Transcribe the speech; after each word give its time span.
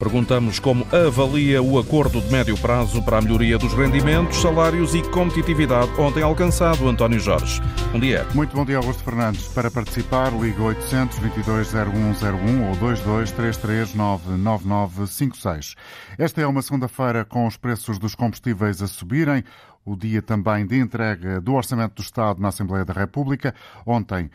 Perguntamos 0.00 0.60
como 0.60 0.86
avalia 0.94 1.60
o 1.60 1.76
acordo 1.76 2.20
de 2.20 2.30
médio 2.30 2.56
prazo 2.56 3.02
para 3.02 3.18
a 3.18 3.20
melhoria 3.20 3.58
dos 3.58 3.74
rendimentos, 3.74 4.40
salários 4.40 4.94
e 4.94 5.02
competitividade 5.10 5.90
ontem 5.98 6.22
alcançado, 6.22 6.88
António 6.88 7.18
Jorge. 7.18 7.60
Bom 7.90 7.98
dia. 7.98 8.24
Muito 8.32 8.54
bom 8.54 8.64
dia, 8.64 8.76
Augusto 8.76 9.02
Fernandes. 9.02 9.48
Para 9.48 9.72
participar, 9.72 10.32
liga 10.32 10.62
822-0101 10.62 12.68
ou 12.68 12.76
22-339-9956. 14.38 15.74
Esta 16.16 16.42
é 16.42 16.46
uma 16.46 16.62
segunda-feira 16.62 17.24
com 17.24 17.44
os 17.44 17.56
preços 17.56 17.98
dos 17.98 18.14
combustíveis 18.14 18.80
a 18.80 18.86
subirem 18.86 19.42
o 19.84 19.96
dia 19.96 20.22
também 20.22 20.64
de 20.64 20.78
entrega 20.78 21.40
do 21.40 21.54
Orçamento 21.54 21.96
do 21.96 22.02
Estado 22.02 22.40
na 22.40 22.48
Assembleia 22.48 22.84
da 22.84 22.92
República. 22.92 23.52
Ontem, 23.84 24.30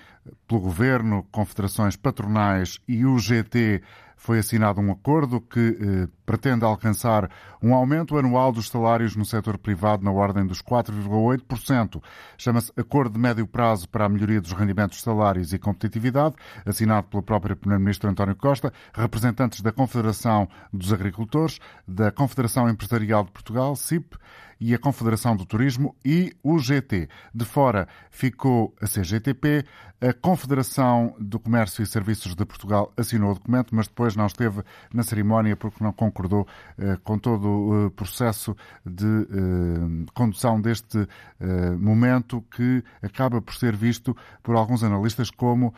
pelo 0.46 0.60
Governo, 0.60 1.26
confederações 1.32 1.96
patronais 1.96 2.82
e 2.86 3.06
o 3.06 3.18
GT, 3.18 3.82
foi 4.24 4.40
assinado 4.40 4.80
um 4.80 4.90
acordo 4.90 5.42
que 5.42 5.60
eh, 5.60 6.08
pretende 6.26 6.64
alcançar 6.64 7.30
um 7.62 7.74
aumento 7.74 8.18
anual 8.18 8.54
dos 8.54 8.70
salários 8.70 9.18
no 9.18 9.26
setor 9.26 9.58
privado 9.58 10.02
na 10.02 10.14
ordem 10.14 10.48
dos 10.48 10.62
4,8%. 10.62 12.02
Chama-se 12.38 12.72
Acordo 12.78 13.16
de 13.16 13.20
Médio 13.20 13.46
Prazo 13.46 13.90
para 13.90 14.06
a 14.06 14.10
Melhoria 14.10 14.40
dos 14.40 14.54
Rendimentos, 14.54 15.02
Salários 15.02 15.52
e 15.52 15.60
Competitividade, 15.60 16.36
assinado 16.66 17.08
pelo 17.08 17.22
próprio 17.22 17.58
Primeiro-Ministro 17.58 18.10
António 18.10 18.38
Costa, 18.38 18.72
representantes 18.94 19.60
da 19.60 19.74
Confederação 19.74 20.48
dos 20.72 20.94
Agricultores, 20.94 21.60
da 21.86 22.10
Confederação 22.10 22.70
Empresarial 22.70 23.26
de 23.26 23.32
Portugal, 23.32 23.76
CIP, 23.76 24.16
e 24.64 24.74
a 24.74 24.80
Confederação 24.80 25.36
do 25.36 25.46
Turismo 25.46 25.94
e 26.06 26.34
o 26.42 26.58
GT. 26.58 27.10
De 27.36 27.44
fora 27.44 27.86
ficou 28.10 28.74
a 28.82 28.88
CGTP, 28.88 29.66
a 30.00 30.14
Confederação 30.14 31.14
do 31.20 31.38
Comércio 31.38 31.84
e 31.84 31.86
Serviços 31.86 32.34
de 32.34 32.46
Portugal 32.46 32.94
assinou 32.96 33.32
o 33.32 33.34
documento, 33.34 33.76
mas 33.76 33.90
depois 33.90 34.16
não 34.16 34.26
esteve 34.26 34.64
na 34.94 35.04
cerimónia 35.04 35.58
porque 35.58 35.84
não 35.84 35.92
concordou 35.92 36.48
eh, 36.78 36.98
com 37.04 37.20
todo 37.20 37.48
o 37.88 37.92
processo 37.92 38.56
de 38.86 39.06
eh, 39.06 40.12
condução 40.14 40.62
deste 40.62 41.10
eh, 41.42 41.72
momento 41.72 42.42
que 42.56 42.82
acaba 43.02 43.42
por 43.42 43.56
ser 43.56 43.76
visto 43.76 44.16
por 44.42 44.56
alguns 44.56 44.82
analistas 44.82 45.30
como 45.30 45.74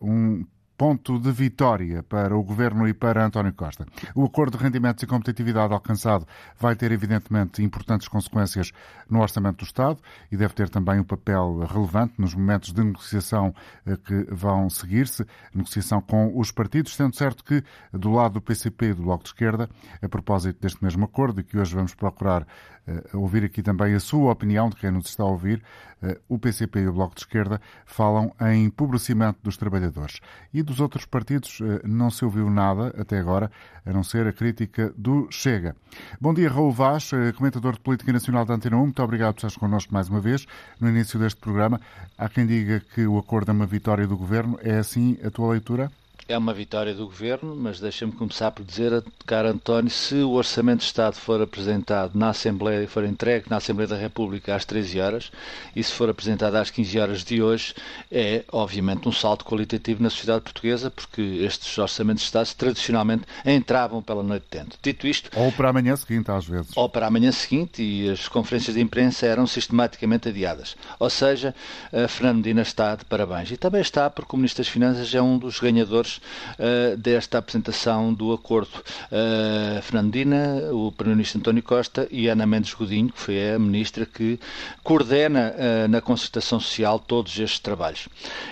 um 0.00 0.44
ponto 0.80 1.18
de 1.18 1.30
vitória 1.30 2.02
para 2.02 2.34
o 2.34 2.42
Governo 2.42 2.88
e 2.88 2.94
para 2.94 3.22
António 3.22 3.52
Costa. 3.52 3.84
O 4.14 4.24
acordo 4.24 4.56
de 4.56 4.64
rendimentos 4.64 5.02
e 5.02 5.06
competitividade 5.06 5.74
alcançado 5.74 6.26
vai 6.58 6.74
ter, 6.74 6.90
evidentemente, 6.90 7.62
importantes 7.62 8.08
consequências 8.08 8.72
no 9.06 9.20
Orçamento 9.20 9.58
do 9.58 9.64
Estado 9.64 9.98
e 10.32 10.38
deve 10.38 10.54
ter 10.54 10.70
também 10.70 10.98
um 10.98 11.04
papel 11.04 11.66
relevante 11.70 12.14
nos 12.16 12.34
momentos 12.34 12.72
de 12.72 12.82
negociação 12.82 13.54
eh, 13.84 13.94
que 13.98 14.26
vão 14.30 14.70
seguir-se, 14.70 15.26
negociação 15.54 16.00
com 16.00 16.32
os 16.38 16.50
partidos, 16.50 16.96
sendo 16.96 17.14
certo 17.14 17.44
que, 17.44 17.62
do 17.92 18.12
lado 18.12 18.32
do 18.32 18.40
PCP 18.40 18.86
e 18.86 18.94
do 18.94 19.02
Bloco 19.02 19.24
de 19.24 19.28
Esquerda, 19.28 19.68
a 20.00 20.08
propósito 20.08 20.62
deste 20.62 20.82
mesmo 20.82 21.04
acordo, 21.04 21.42
e 21.42 21.44
que 21.44 21.58
hoje 21.58 21.74
vamos 21.74 21.94
procurar 21.94 22.46
uh, 22.86 23.18
ouvir 23.18 23.44
aqui 23.44 23.62
também 23.62 23.94
a 23.94 24.00
sua 24.00 24.32
opinião 24.32 24.70
de 24.70 24.76
quem 24.76 24.90
nos 24.90 25.06
está 25.06 25.24
a 25.24 25.26
ouvir, 25.26 25.62
uh, 26.02 26.16
o 26.28 26.38
PCP 26.38 26.80
e 26.80 26.88
o 26.88 26.92
Bloco 26.92 27.14
de 27.14 27.20
Esquerda 27.20 27.60
falam 27.84 28.34
em 28.40 28.64
empobrecimento 28.64 29.40
dos 29.42 29.56
trabalhadores. 29.56 30.20
E 30.54 30.62
dos 30.70 30.80
outros 30.80 31.04
partidos 31.04 31.60
uh, 31.60 31.80
não 31.84 32.10
se 32.10 32.24
ouviu 32.24 32.48
nada 32.48 32.94
até 32.98 33.18
agora, 33.18 33.50
a 33.84 33.92
não 33.92 34.02
ser 34.02 34.26
a 34.26 34.32
crítica 34.32 34.92
do 34.96 35.28
Chega. 35.30 35.74
Bom 36.20 36.32
dia, 36.32 36.48
Raul 36.48 36.70
Vaz, 36.70 37.10
comentador 37.36 37.72
de 37.74 37.80
Política 37.80 38.12
Nacional 38.12 38.44
da 38.44 38.54
Antena 38.54 38.76
1. 38.76 38.80
Muito 38.80 39.02
obrigado 39.02 39.34
por 39.34 39.38
estares 39.38 39.56
connosco 39.56 39.92
mais 39.92 40.08
uma 40.08 40.20
vez 40.20 40.46
no 40.80 40.88
início 40.88 41.18
deste 41.18 41.40
programa. 41.40 41.80
Há 42.16 42.28
quem 42.28 42.46
diga 42.46 42.80
que 42.94 43.06
o 43.06 43.18
acordo 43.18 43.50
é 43.50 43.52
uma 43.52 43.66
vitória 43.66 44.06
do 44.06 44.16
Governo. 44.16 44.58
É 44.62 44.78
assim 44.78 45.18
a 45.24 45.30
tua 45.30 45.52
leitura? 45.52 45.90
É 46.32 46.38
uma 46.38 46.54
vitória 46.54 46.94
do 46.94 47.06
Governo, 47.06 47.56
mas 47.56 47.80
deixa-me 47.80 48.12
começar 48.12 48.52
por 48.52 48.64
dizer, 48.64 49.02
caro 49.26 49.48
António, 49.48 49.90
se 49.90 50.14
o 50.14 50.30
Orçamento 50.30 50.78
de 50.78 50.84
Estado 50.84 51.16
for 51.16 51.42
apresentado 51.42 52.12
na 52.14 52.30
Assembleia, 52.30 52.86
for 52.86 53.04
entregue 53.04 53.50
na 53.50 53.56
Assembleia 53.56 53.88
da 53.88 53.96
República 53.96 54.54
às 54.54 54.64
13 54.64 55.00
horas, 55.00 55.32
e 55.74 55.82
se 55.82 55.92
for 55.92 56.08
apresentado 56.08 56.54
às 56.54 56.70
15 56.70 56.98
horas 57.00 57.24
de 57.24 57.42
hoje, 57.42 57.74
é 58.12 58.44
obviamente 58.52 59.08
um 59.08 59.12
salto 59.12 59.44
qualitativo 59.44 60.02
na 60.02 60.08
sociedade 60.08 60.42
portuguesa, 60.42 60.88
porque 60.88 61.20
estes 61.20 61.76
Orçamentos 61.76 62.22
de 62.22 62.26
Estado 62.26 62.54
tradicionalmente 62.54 63.24
entravam 63.44 64.00
pela 64.00 64.22
noite 64.22 64.46
dentro. 64.48 64.78
Dito 64.80 65.08
isto... 65.08 65.30
Ou 65.34 65.50
para 65.50 65.70
amanhã 65.70 65.96
seguinte, 65.96 66.30
às 66.30 66.46
vezes. 66.46 66.76
Ou 66.76 66.88
para 66.88 67.08
amanhã 67.08 67.32
seguinte, 67.32 67.82
e 67.82 68.08
as 68.08 68.28
conferências 68.28 68.76
de 68.76 68.80
imprensa 68.80 69.26
eram 69.26 69.48
sistematicamente 69.48 70.28
adiadas. 70.28 70.76
Ou 70.98 71.10
seja, 71.10 71.52
a 71.92 72.06
Fernando 72.06 72.36
Medina 72.36 72.62
está 72.62 72.94
de 72.94 73.04
parabéns. 73.04 73.50
E 73.50 73.56
também 73.56 73.80
está 73.80 74.08
porque 74.08 74.36
o 74.36 74.36
Ministro 74.36 74.62
das 74.62 74.72
Finanças 74.72 75.12
é 75.12 75.20
um 75.20 75.36
dos 75.36 75.58
ganhadores 75.58 76.19
uh, 76.58 76.96
desta 76.96 77.38
apresentação 77.38 78.14
do 78.14 78.32
acordo. 78.32 78.70
Uh, 79.10 79.82
Fernandina, 79.82 80.70
o 80.72 80.92
Primeiro-Ministro 80.92 81.40
António 81.40 81.62
Costa 81.62 82.08
e 82.10 82.28
Ana 82.28 82.46
Mendes 82.46 82.72
Godinho, 82.72 83.12
que 83.12 83.20
foi 83.20 83.52
a 83.52 83.58
Ministra 83.58 84.06
que 84.06 84.38
coordena 84.82 85.54
uh, 85.54 85.88
na 85.88 86.00
concertação 86.00 86.60
social 86.60 86.98
todos 86.98 87.38
estes 87.38 87.58
trabalhos. 87.58 88.08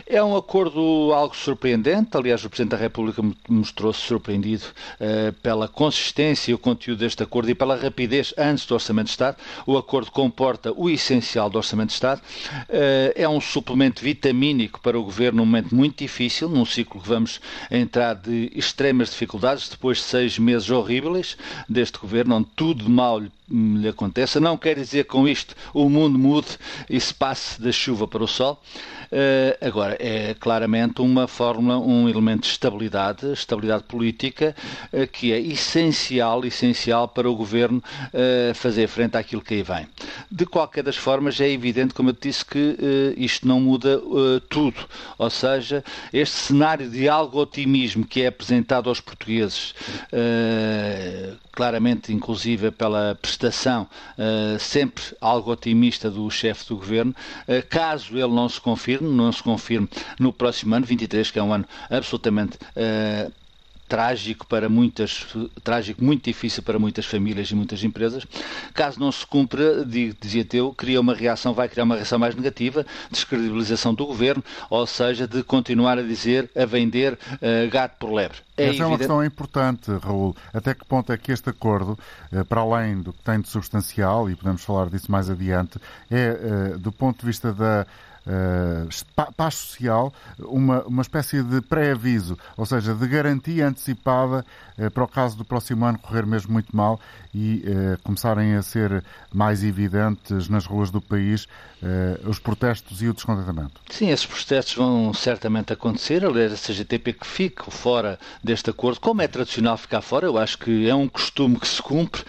É 0.06 0.22
um 0.22 0.36
acordo 0.36 1.12
algo 1.14 1.34
surpreendente, 1.36 2.16
aliás, 2.16 2.44
o 2.44 2.50
Presidente 2.50 2.72
da 2.72 2.76
República 2.76 3.22
mostrou-se 3.48 4.00
surpreendido 4.00 4.64
pela 5.42 5.68
consistência 5.68 6.50
e 6.50 6.54
o 6.54 6.58
conteúdo 6.58 7.00
deste 7.00 7.22
acordo 7.22 7.50
e 7.50 7.54
pela 7.54 7.76
rapidez 7.76 8.34
antes 8.36 8.66
do 8.66 8.74
Orçamento 8.74 9.06
de 9.06 9.12
Estado. 9.12 9.36
O 9.66 9.76
acordo 9.76 10.10
comporta 10.10 10.72
o 10.74 10.88
essencial 10.90 11.48
do 11.48 11.58
Orçamento 11.58 11.88
de 11.88 11.94
Estado. 11.94 12.20
É 13.14 13.28
um 13.28 13.40
suplemento 13.40 14.02
vitamínico 14.02 14.80
para 14.80 14.98
o 14.98 15.02
Governo 15.02 15.38
num 15.38 15.46
momento 15.46 15.74
muito 15.74 15.98
difícil, 15.98 16.48
num 16.48 16.64
ciclo 16.64 17.00
que 17.00 17.08
vamos 17.08 17.40
entrar 17.70 18.14
de 18.14 18.50
extremas 18.54 19.10
dificuldades 19.10 19.68
depois 19.68 19.98
de 19.98 20.04
seis 20.04 20.38
meses 20.38 20.70
horríveis 20.70 21.36
deste 21.68 21.98
governo, 21.98 22.36
onde 22.36 22.48
tudo 22.54 22.84
de 22.84 22.90
mal 22.90 23.20
lhe 23.50 23.88
aconteça. 23.88 24.40
Não 24.40 24.56
quer 24.56 24.76
dizer 24.76 25.04
com 25.04 25.26
isto 25.26 25.54
o 25.72 25.88
mundo 25.88 26.18
mude 26.18 26.58
e 26.88 27.00
se 27.00 27.14
passe 27.14 27.60
da 27.60 27.72
chuva 27.72 28.06
para 28.06 28.22
o 28.22 28.28
sol. 28.28 28.60
Uh, 29.10 29.56
agora, 29.66 29.96
é 29.98 30.34
claramente 30.34 31.00
uma 31.00 31.26
fórmula, 31.26 31.78
um 31.78 32.08
elemento 32.08 32.42
de 32.42 32.48
estabilidade, 32.48 33.32
estabilidade 33.32 33.84
política, 33.84 34.54
uh, 34.92 35.06
que 35.06 35.32
é 35.32 35.40
essencial, 35.40 36.44
essencial 36.44 37.08
para 37.08 37.28
o 37.28 37.34
governo 37.34 37.82
uh, 38.12 38.54
fazer 38.54 38.86
frente 38.86 39.16
àquilo 39.16 39.40
que 39.40 39.54
aí 39.54 39.62
vem. 39.62 39.86
De 40.30 40.44
qualquer 40.44 40.82
das 40.82 40.96
formas, 40.96 41.40
é 41.40 41.48
evidente, 41.48 41.94
como 41.94 42.10
eu 42.10 42.16
disse, 42.18 42.44
que 42.44 42.76
isto 43.16 43.46
não 43.46 43.60
muda 43.60 44.00
tudo. 44.48 44.76
Ou 45.16 45.30
seja, 45.30 45.82
este 46.12 46.36
cenário 46.36 46.90
de 46.90 47.08
algo 47.08 47.40
otimismo 47.40 48.04
que 48.04 48.22
é 48.22 48.26
apresentado 48.26 48.88
aos 48.88 49.00
portugueses, 49.00 49.74
claramente, 51.50 52.12
inclusive 52.12 52.70
pela 52.70 53.18
prestação 53.20 53.88
sempre 54.58 55.04
algo 55.20 55.52
otimista 55.52 56.10
do 56.10 56.30
chefe 56.30 56.68
do 56.68 56.76
governo, 56.76 57.14
caso 57.70 58.16
ele 58.16 58.28
não 58.28 58.48
se 58.48 58.60
confirme, 58.60 58.97
não 59.04 59.32
se 59.32 59.42
confirme 59.42 59.88
no 60.18 60.32
próximo 60.32 60.74
ano, 60.74 60.86
23, 60.86 61.30
que 61.30 61.38
é 61.38 61.42
um 61.42 61.52
ano 61.52 61.64
absolutamente 61.90 62.56
uh, 62.56 63.32
trágico 63.88 64.46
para 64.46 64.68
muitas, 64.68 65.26
trágico, 65.64 66.04
muito 66.04 66.24
difícil 66.24 66.62
para 66.62 66.78
muitas 66.78 67.06
famílias 67.06 67.50
e 67.50 67.54
muitas 67.54 67.82
empresas. 67.82 68.24
Caso 68.74 69.00
não 69.00 69.10
se 69.10 69.26
cumpra, 69.26 69.84
dizia 69.84 70.44
Teu, 70.44 70.72
cria 70.72 71.00
uma 71.00 71.14
reação, 71.14 71.54
vai 71.54 71.68
criar 71.68 71.84
uma 71.84 71.96
reação 71.96 72.18
mais 72.18 72.34
negativa, 72.34 72.84
descredibilização 73.10 73.94
do 73.94 74.06
governo, 74.06 74.44
ou 74.68 74.86
seja, 74.86 75.26
de 75.26 75.42
continuar 75.42 75.98
a 75.98 76.02
dizer, 76.02 76.50
a 76.54 76.66
vender 76.66 77.14
uh, 77.14 77.70
gato 77.70 77.96
por 77.98 78.12
lebre. 78.12 78.38
É 78.56 78.64
Essa 78.64 78.70
evidente... 78.70 78.82
é 78.82 78.86
uma 78.86 78.98
questão 78.98 79.24
importante, 79.24 79.90
Raul. 80.02 80.36
Até 80.52 80.74
que 80.74 80.84
ponto 80.84 81.12
é 81.12 81.16
que 81.16 81.32
este 81.32 81.48
acordo, 81.48 81.98
uh, 82.32 82.44
para 82.44 82.60
além 82.60 83.00
do 83.00 83.12
que 83.12 83.22
tem 83.22 83.40
de 83.40 83.48
substancial, 83.48 84.28
e 84.28 84.36
podemos 84.36 84.62
falar 84.62 84.90
disso 84.90 85.10
mais 85.10 85.30
adiante, 85.30 85.78
é, 86.10 86.76
do 86.78 86.92
ponto 86.92 87.20
de 87.20 87.26
vista 87.26 87.52
da 87.52 87.86
uh, 88.28 89.32
paz 89.36 89.54
social, 89.54 90.12
uma, 90.38 90.82
uma 90.82 91.02
espécie 91.02 91.42
de 91.42 91.60
pré-aviso, 91.62 92.38
ou 92.56 92.66
seja, 92.66 92.94
de 92.94 93.08
garantia 93.08 93.66
antecipada 93.66 94.44
uh, 94.78 94.90
para 94.90 95.04
o 95.04 95.08
caso 95.08 95.36
do 95.36 95.44
próximo 95.44 95.84
ano 95.84 95.98
correr 95.98 96.26
mesmo 96.26 96.52
muito 96.52 96.76
mal 96.76 97.00
e 97.34 97.64
uh, 97.66 97.98
começarem 98.02 98.54
a 98.54 98.62
ser 98.62 99.04
mais 99.32 99.62
evidentes 99.62 100.48
nas 100.48 100.66
ruas 100.66 100.90
do 100.90 101.00
país 101.00 101.46
os 102.26 102.40
protestos 102.40 103.00
e 103.02 103.08
o 103.08 103.14
descontentamento. 103.14 103.80
Sim, 103.88 104.10
esses 104.10 104.26
protestos 104.26 104.74
vão 104.74 105.14
certamente 105.14 105.72
acontecer. 105.72 106.24
Aliás, 106.24 106.52
a 106.52 106.56
CGTP 106.56 107.12
que 107.12 107.24
fica 107.24 107.70
fora 107.70 108.18
deste 108.42 108.68
acordo, 108.68 108.98
como 108.98 109.22
é 109.22 109.28
tradicional 109.28 109.76
ficar 109.76 110.00
fora, 110.00 110.26
eu 110.26 110.36
acho 110.36 110.58
que 110.58 110.88
é 110.88 110.94
um 110.96 111.06
costume 111.06 111.56
que 111.56 111.68
se 111.68 111.80
cumpre. 111.80 112.24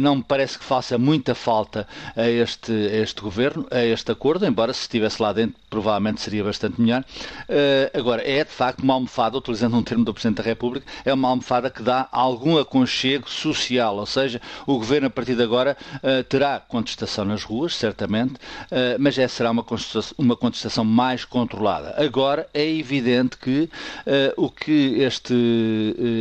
não 0.00 0.16
me 0.16 0.24
parece 0.24 0.58
que 0.58 0.64
faça 0.64 0.98
muita 0.98 1.32
falta 1.32 1.86
a 2.16 2.28
este, 2.28 2.72
a 2.72 2.96
este 2.96 3.20
governo, 3.20 3.68
a 3.70 3.84
este 3.84 4.10
acordo, 4.10 4.44
embora 4.44 4.72
se 4.72 4.80
estivesse 4.80 5.22
lá 5.22 5.32
dentro, 5.32 5.54
provavelmente 5.70 6.20
seria 6.20 6.42
bastante 6.42 6.80
melhor. 6.80 7.04
Uh, 7.48 7.98
agora, 7.98 8.22
é 8.22 8.44
de 8.44 8.50
facto 8.50 8.80
uma 8.80 8.94
almofada, 8.94 9.36
utilizando 9.36 9.76
um 9.76 9.82
termo 9.82 10.04
do 10.04 10.12
Presidente 10.12 10.38
da 10.38 10.42
República, 10.42 10.86
é 11.04 11.12
uma 11.12 11.28
almofada 11.28 11.70
que 11.70 11.82
dá 11.82 12.08
algum 12.10 12.58
aconchego 12.58 13.28
social, 13.28 13.96
ou 13.96 14.06
seja, 14.06 14.37
o 14.66 14.74
Governo 14.74 15.08
a 15.08 15.10
partir 15.10 15.34
de 15.34 15.42
agora 15.42 15.76
uh, 15.96 16.24
terá 16.24 16.60
contestação 16.60 17.24
nas 17.24 17.42
ruas, 17.42 17.74
certamente, 17.74 18.34
uh, 18.34 18.96
mas 18.98 19.18
essa 19.18 19.36
será 19.36 19.50
uma 19.50 20.36
contestação, 20.36 20.84
mais 20.84 21.24
controlada. 21.24 21.94
Agora, 21.96 22.48
é 22.52 22.68
evidente 22.68 23.36
que 23.36 23.68
o 24.36 24.50
que 24.50 25.00
este, 25.00 25.34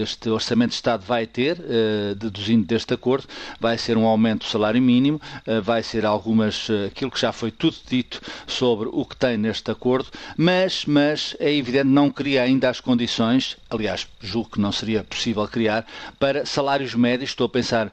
este 0.03 0.29
Orçamento 0.29 0.69
de 0.69 0.75
Estado 0.75 1.03
vai 1.03 1.25
ter, 1.25 1.57
deduzindo 2.15 2.65
deste 2.65 2.93
acordo, 2.93 3.27
vai 3.59 3.77
ser 3.77 3.97
um 3.97 4.05
aumento 4.05 4.45
do 4.45 4.49
salário 4.49 4.81
mínimo, 4.81 5.19
vai 5.63 5.81
ser 5.81 6.05
algumas, 6.05 6.67
aquilo 6.85 7.09
que 7.09 7.19
já 7.19 7.31
foi 7.31 7.49
tudo 7.49 7.77
dito 7.89 8.21
sobre 8.45 8.89
o 8.91 9.05
que 9.05 9.15
tem 9.15 9.37
neste 9.37 9.71
acordo, 9.71 10.09
mas, 10.35 10.85
mas 10.85 11.35
é 11.39 11.51
evidente 11.51 11.87
não 11.87 12.11
cria 12.11 12.43
ainda 12.43 12.69
as 12.69 12.79
condições, 12.79 13.57
aliás, 13.69 14.07
julgo 14.21 14.51
que 14.51 14.61
não 14.61 14.71
seria 14.71 15.03
possível 15.03 15.47
criar, 15.47 15.85
para 16.19 16.45
salários 16.45 16.93
médios, 16.93 17.31
estou 17.31 17.45
a 17.45 17.49
pensar 17.49 17.91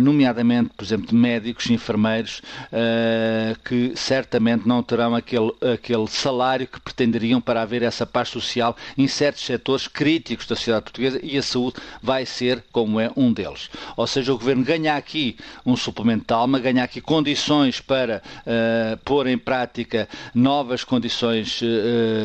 nomeadamente, 0.00 0.70
por 0.76 0.84
exemplo, 0.84 1.06
de 1.06 1.14
médicos, 1.14 1.70
enfermeiros, 1.70 2.42
uh, 2.72 3.58
que 3.64 3.92
certamente 3.96 4.66
não 4.66 4.82
terão 4.82 5.14
aquele, 5.14 5.52
aquele 5.72 6.06
salário 6.08 6.66
que 6.66 6.80
pretenderiam 6.80 7.40
para 7.40 7.62
haver 7.62 7.82
essa 7.82 8.06
paz 8.06 8.28
social 8.28 8.76
em 8.96 9.06
certos 9.06 9.44
setores 9.44 9.88
críticos 9.88 10.46
da 10.46 10.56
sociedade 10.56 10.84
portuguesa 10.84 11.20
e 11.22 11.36
a 11.36 11.42
saúde 11.42 11.76
vai 12.02 12.26
ser, 12.26 12.62
como 12.72 13.00
é, 13.00 13.10
um 13.16 13.32
deles. 13.32 13.70
Ou 13.96 14.06
seja, 14.06 14.32
o 14.32 14.38
Governo 14.38 14.64
ganha 14.64 14.96
aqui 14.96 15.36
um 15.64 15.76
suplemento 15.76 16.24
de 16.26 16.34
alma, 16.34 16.58
ganha 16.58 16.84
aqui 16.84 17.00
condições 17.00 17.80
para 17.80 18.22
uh, 18.40 18.96
pôr 19.04 19.26
em 19.26 19.38
prática 19.38 20.08
novas 20.34 20.84
condições 20.84 21.60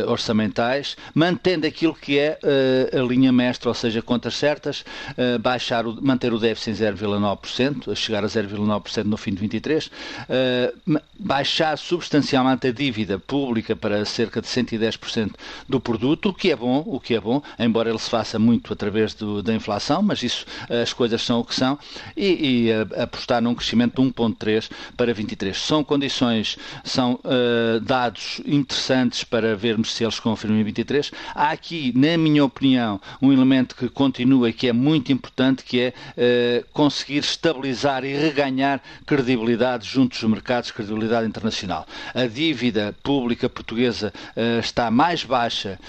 orçamentais, 0.07 0.95
mantendo 1.13 1.65
aquilo 1.65 1.93
que 1.93 2.17
é 2.17 2.39
a 2.93 3.01
linha 3.01 3.31
mestra, 3.31 3.69
ou 3.69 3.73
seja, 3.73 4.01
contas 4.01 4.35
certas, 4.35 4.83
baixar 5.41 5.85
o, 5.85 6.01
manter 6.01 6.33
o 6.33 6.39
déficit 6.39 6.71
em 6.71 6.73
0,9%, 6.73 7.18
chegar 7.95 8.23
a 8.23 8.27
0,9% 8.27 9.03
no 9.05 9.17
fim 9.17 9.33
de 9.33 9.39
23, 9.39 9.91
baixar 11.17 11.77
substancialmente 11.77 12.67
a 12.67 12.71
dívida 12.71 13.19
pública 13.19 13.75
para 13.75 14.05
cerca 14.05 14.41
de 14.41 14.47
110% 14.47 15.33
do 15.67 15.79
produto, 15.79 16.29
o 16.29 16.33
que 16.33 16.51
é 16.51 16.55
bom, 16.55 16.83
o 16.85 16.99
que 16.99 17.15
é 17.15 17.19
bom, 17.19 17.41
embora 17.57 17.89
ele 17.89 17.99
se 17.99 18.09
faça 18.09 18.39
muito 18.39 18.71
através 18.73 19.13
do, 19.13 19.41
da 19.43 19.53
inflação, 19.53 20.01
mas 20.01 20.23
isso 20.23 20.45
as 20.69 20.93
coisas 20.93 21.21
são 21.21 21.39
o 21.39 21.45
que 21.45 21.55
são, 21.55 21.77
e, 22.15 22.67
e 22.67 23.01
apostar 23.01 23.41
num 23.41 23.55
crescimento 23.55 24.01
de 24.01 24.09
1,3 24.09 24.69
para 24.95 25.13
23. 25.13 25.57
São 25.57 25.83
condições, 25.83 26.57
são 26.83 27.19
uh, 27.23 27.79
dados 27.81 28.41
interessantes 28.45 29.23
para 29.23 29.55
vermos 29.55 29.93
se 29.93 30.03
eles 30.03 30.19
confirmam 30.19 30.59
em 30.59 30.63
23. 30.63 31.11
Há 31.33 31.51
aqui, 31.51 31.91
na 31.95 32.17
minha 32.17 32.43
opinião, 32.43 32.99
um 33.21 33.31
elemento 33.31 33.75
que 33.75 33.89
continua 33.89 34.51
que 34.51 34.67
é 34.67 34.73
muito 34.73 35.11
importante, 35.11 35.63
que 35.63 35.79
é 35.81 35.93
uh, 36.17 36.65
conseguir 36.71 37.08
estabilizar 37.17 38.03
e 38.03 38.15
reganhar 38.15 38.81
credibilidade 39.05 39.87
junto 39.87 40.11
dos 40.11 40.29
mercados, 40.29 40.71
credibilidade 40.71 41.27
internacional. 41.27 41.87
A 42.13 42.25
dívida 42.25 42.95
pública 43.03 43.49
portuguesa 43.49 44.13
uh, 44.35 44.59
está 44.59 44.91
mais 44.91 45.23
baixa, 45.23 45.79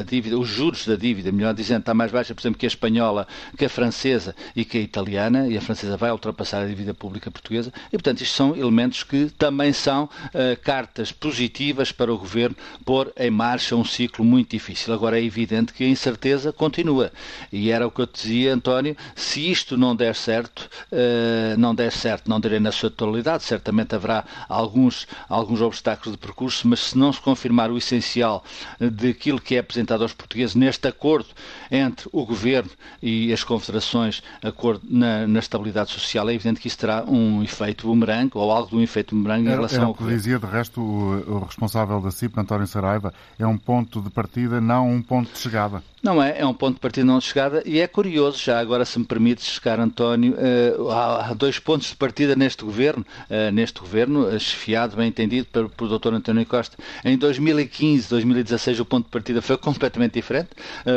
a 0.00 0.02
dívida, 0.02 0.38
os 0.38 0.48
juros 0.48 0.86
da 0.86 0.96
dívida, 0.96 1.30
melhor 1.32 1.54
dizendo, 1.54 1.80
está 1.80 1.94
mais 1.94 2.10
baixa, 2.10 2.34
por 2.34 2.40
exemplo, 2.40 2.58
que 2.58 2.66
a 2.66 2.68
espanhola, 2.68 3.26
que 3.56 3.64
a 3.64 3.68
francesa 3.68 4.34
e 4.54 4.64
que 4.64 4.78
a 4.78 4.80
italiana, 4.80 5.48
e 5.48 5.56
a 5.56 5.60
francesa 5.60 5.96
vai 5.96 6.10
ultrapassar 6.10 6.62
a 6.62 6.66
dívida 6.66 6.94
pública 6.94 7.30
portuguesa, 7.30 7.72
e 7.88 7.92
portanto 7.92 8.22
isto 8.22 8.34
são 8.34 8.56
elementos 8.56 9.02
que 9.02 9.30
também 9.38 9.72
são 9.72 10.04
uh, 10.04 10.60
cartas 10.62 11.12
positivas 11.12 11.92
para 11.92 12.12
o 12.12 12.18
Governo 12.18 12.56
pôr 12.84 13.12
em 13.16 13.30
marcha 13.30 13.76
um 13.76 13.84
ciclo 13.84 14.24
muito 14.24 14.50
difícil. 14.50 14.92
Agora 14.92 15.18
é 15.18 15.22
evidente 15.22 15.72
que 15.72 15.84
a 15.84 15.88
incerteza 15.88 16.52
continua. 16.52 17.12
E 17.52 17.70
era 17.70 17.86
o 17.86 17.90
que 17.90 18.00
eu 18.00 18.06
dizia, 18.06 18.54
António, 18.54 18.96
se 19.14 19.50
isto 19.50 19.76
não 19.76 19.94
der 19.94 20.14
certo, 20.16 20.68
uh, 20.92 21.58
não 21.58 21.74
der 21.74 21.92
certo, 21.92 22.28
não 22.28 22.40
direi 22.40 22.58
na 22.58 22.72
sua 22.72 22.90
totalidade, 22.90 23.44
certamente 23.44 23.94
haverá 23.94 24.24
alguns, 24.48 25.06
alguns 25.28 25.60
obstáculos 25.60 26.12
de 26.12 26.18
percurso, 26.18 26.66
mas 26.68 26.80
se 26.80 26.98
não 26.98 27.12
se 27.12 27.20
confirmar 27.20 27.70
o 27.70 27.78
essencial 27.78 28.44
daquilo 28.80 29.40
que 29.40 29.56
é 29.56 29.58
apresentado 29.58 30.02
aos 30.02 30.12
portugueses 30.12 30.54
neste 30.54 30.88
acordo 30.88 31.28
entre 31.70 32.08
o 32.12 32.24
Governo 32.24 32.70
e 33.02 33.32
as 33.32 33.44
confederações, 33.44 34.22
acordo 34.42 34.82
na, 34.88 35.26
na 35.26 35.38
estabilidade 35.38 35.90
social, 35.90 36.28
é 36.28 36.34
evidente 36.34 36.60
que 36.60 36.68
isso 36.68 36.78
terá 36.78 37.04
um 37.04 37.42
efeito 37.42 37.86
bumerangue 37.86 38.32
ou 38.34 38.50
algo 38.50 38.70
de 38.70 38.76
um 38.76 38.82
efeito 38.82 39.14
bumerangue 39.14 39.48
em 39.48 39.50
relação 39.50 39.82
é, 39.82 39.86
ao 39.86 39.94
que 39.94 40.04
dizia, 40.04 40.38
de 40.38 40.46
resto, 40.46 40.80
o, 40.80 41.36
o 41.36 41.44
responsável 41.44 42.00
da 42.00 42.10
CIP, 42.10 42.38
António 42.38 42.66
Saraiva, 42.66 43.12
é 43.38 43.46
um 43.46 43.58
ponto 43.58 44.00
de 44.00 44.10
partida, 44.10 44.60
não 44.60 44.90
um 44.90 45.02
ponto 45.02 45.32
de 45.32 45.38
chegada. 45.38 45.82
Não 46.02 46.22
é, 46.22 46.38
é 46.38 46.46
um 46.46 46.54
ponto 46.54 46.74
de 46.74 46.80
partida 46.80 47.04
não 47.04 47.18
de 47.18 47.24
chegada 47.24 47.62
e 47.66 47.80
é 47.80 47.86
curioso, 47.86 48.38
já 48.38 48.60
agora 48.60 48.84
se 48.84 48.98
me 48.98 49.04
permite 49.04 49.42
chegar, 49.42 49.80
António, 49.80 50.05
uh, 50.14 50.90
há, 50.90 51.34
dois 51.34 51.58
pontos 51.58 51.88
de 51.88 51.96
partida 51.96 52.34
neste 52.34 52.64
governo, 52.64 53.04
uh, 53.30 53.52
neste 53.52 53.80
governo, 53.80 54.38
chefiado, 54.38 54.96
bem 54.96 55.08
entendido, 55.08 55.46
pelo, 55.46 55.68
pelo 55.68 55.98
Dr. 55.98 56.14
António 56.14 56.46
Costa. 56.46 56.76
Em 57.04 57.16
2015, 57.16 58.08
2016, 58.08 58.80
o 58.80 58.84
ponto 58.84 59.04
de 59.06 59.10
partida 59.10 59.40
foi 59.42 59.56
completamente 59.58 60.14
diferente. 60.14 60.50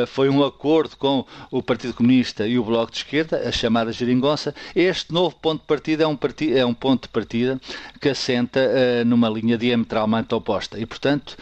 foi 0.08 0.30
um 0.30 0.44
acordo 0.44 0.96
com 0.98 1.26
o 1.52 1.62
Partido 1.62 1.94
Comunista 1.94 2.48
e 2.48 2.58
o 2.58 2.64
Bloco 2.64 2.92
de 2.92 2.98
Esquerda, 2.98 3.48
a 3.48 3.52
chamada 3.52 3.92
geringonça. 3.92 4.54
Este 4.76 5.14
novo 5.14 5.36
ponto 5.36 5.62
de 5.62 5.68
partida 5.68 6.04
é 6.04 6.08
um, 6.08 6.18
é 6.56 6.66
um 6.66 6.74
ponto 6.74 7.04
de 7.04 7.10
partida 7.10 7.60
que 8.00 8.10
assenta 8.10 8.60
numa 9.06 9.30
linha 9.30 9.58
diametralmente 9.58 10.34
oposta. 10.34 10.80
E, 10.80 10.86
portanto, 10.86 11.38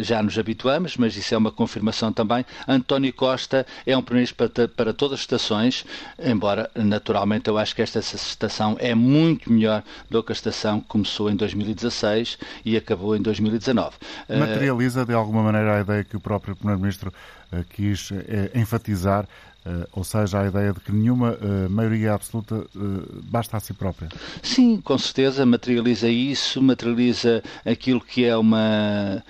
já 0.00 0.22
nos 0.22 0.38
habituamos, 0.38 0.96
mas 0.96 1.16
isso 1.16 1.34
é 1.34 1.38
uma 1.38 1.50
confirmação 1.50 2.12
também 2.12 2.44
António 2.66 3.12
Costa 3.12 3.66
é 3.86 3.96
um 3.96 4.02
primeiro-ministro 4.02 4.48
para, 4.48 4.68
para, 4.68 4.92
todas 4.92 5.14
as 5.14 5.20
estações, 5.20 5.84
embora 6.22 6.70
naturalmente 6.84 7.48
eu 7.48 7.58
acho 7.58 7.74
que 7.74 7.82
esta 7.82 7.98
estação 7.98 8.76
é 8.78 8.94
muito 8.94 9.52
melhor 9.52 9.82
do 10.10 10.22
que 10.22 10.32
a 10.32 10.34
estação 10.34 10.80
que 10.80 10.86
começou 10.86 11.30
em 11.30 11.36
2016 11.36 12.38
e 12.64 12.76
acabou 12.76 13.16
em 13.16 13.22
2019. 13.22 13.96
Materializa 14.28 15.04
de 15.04 15.14
alguma 15.14 15.42
maneira 15.42 15.78
a 15.78 15.80
ideia 15.80 16.04
que 16.04 16.16
o 16.16 16.20
próprio 16.20 16.54
primeiro-ministro 16.56 17.12
eh, 17.52 17.64
quis 17.68 18.10
eh, 18.12 18.50
enfatizar 18.54 19.26
Uh, 19.64 19.86
ou 19.92 20.02
seja, 20.02 20.40
a 20.40 20.48
ideia 20.48 20.72
de 20.72 20.80
que 20.80 20.90
nenhuma 20.90 21.34
uh, 21.34 21.70
maioria 21.70 22.14
absoluta 22.14 22.56
uh, 22.74 23.22
basta 23.22 23.56
a 23.56 23.60
si 23.60 23.72
própria. 23.72 24.08
Sim, 24.42 24.80
com 24.80 24.98
certeza, 24.98 25.46
materializa 25.46 26.08
isso, 26.08 26.60
materializa 26.60 27.44
aquilo 27.64 28.00
que 28.00 28.24
é 28.24 28.36
uma. 28.36 29.22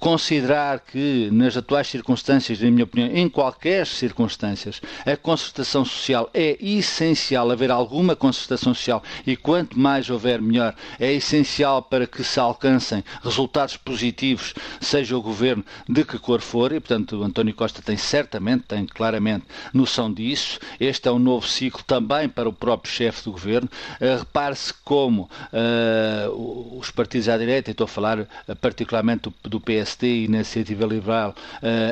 considerar 0.00 0.80
que, 0.80 1.30
nas 1.30 1.56
atuais 1.56 1.86
circunstâncias, 1.86 2.60
na 2.60 2.72
minha 2.72 2.82
opinião, 2.82 3.16
em 3.16 3.28
qualquer 3.28 3.86
circunstâncias, 3.86 4.80
a 5.06 5.16
concertação 5.16 5.84
social 5.84 6.28
é 6.34 6.56
essencial, 6.60 7.48
haver 7.48 7.70
alguma 7.70 8.16
concertação 8.16 8.74
social 8.74 9.00
e 9.24 9.36
quanto 9.36 9.78
mais 9.78 10.10
houver, 10.10 10.42
melhor. 10.42 10.74
É 10.98 11.12
essencial 11.12 11.82
para 11.82 12.04
que 12.04 12.24
se 12.24 12.40
alcancem 12.40 13.04
resultados 13.22 13.76
positivos, 13.76 14.54
seja 14.80 15.16
o 15.16 15.22
governo 15.22 15.64
de 15.88 16.04
que 16.04 16.18
cor 16.18 16.40
for, 16.40 16.72
e 16.72 16.80
portanto 16.80 17.22
António 17.22 17.54
Costa 17.54 17.80
tem 17.80 17.96
certamente, 17.96 18.64
tem 18.66 18.84
claramente 18.86 19.51
noção 19.72 20.12
disso. 20.12 20.58
Este 20.78 21.08
é 21.08 21.12
um 21.12 21.18
novo 21.18 21.46
ciclo 21.46 21.82
também 21.84 22.28
para 22.28 22.48
o 22.48 22.52
próprio 22.52 22.92
chefe 22.92 23.24
do 23.24 23.32
governo. 23.32 23.68
Uh, 24.00 24.18
Repare-se 24.18 24.72
como 24.84 25.28
uh, 25.52 26.78
os 26.78 26.90
partidos 26.90 27.28
à 27.28 27.36
direita, 27.36 27.70
estou 27.70 27.84
a 27.84 27.88
falar 27.88 28.20
uh, 28.20 28.26
particularmente 28.60 29.22
do, 29.42 29.48
do, 29.48 29.60
PSD 29.60 30.06
e 30.06 30.24
Iniciativa 30.24 30.84
Liberal, 30.86 31.34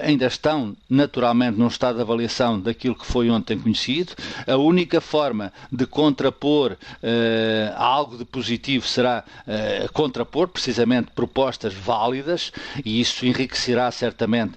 ainda 0.02 0.26
estão 0.26 0.76
naturalmente 0.88 1.56
num 1.56 1.68
estado 1.68 1.96
de 1.96 2.02
avaliação 2.02 2.60
daquilo 2.60 2.94
que 2.94 3.06
foi 3.06 3.30
ontem 3.30 3.58
conhecido. 3.58 4.12
A 4.46 4.56
única 4.56 5.00
forma 5.00 5.52
de 5.70 5.86
contrapor 5.86 6.76
algo 7.76 8.18
de 8.18 8.24
positivo 8.24 8.86
será 8.86 9.24
contrapor 9.92 10.48
precisamente 10.48 11.10
propostas 11.14 11.72
válidas 11.72 12.52
e 12.84 13.00
isso 13.00 13.24
enriquecerá 13.24 13.90
certamente 13.90 14.54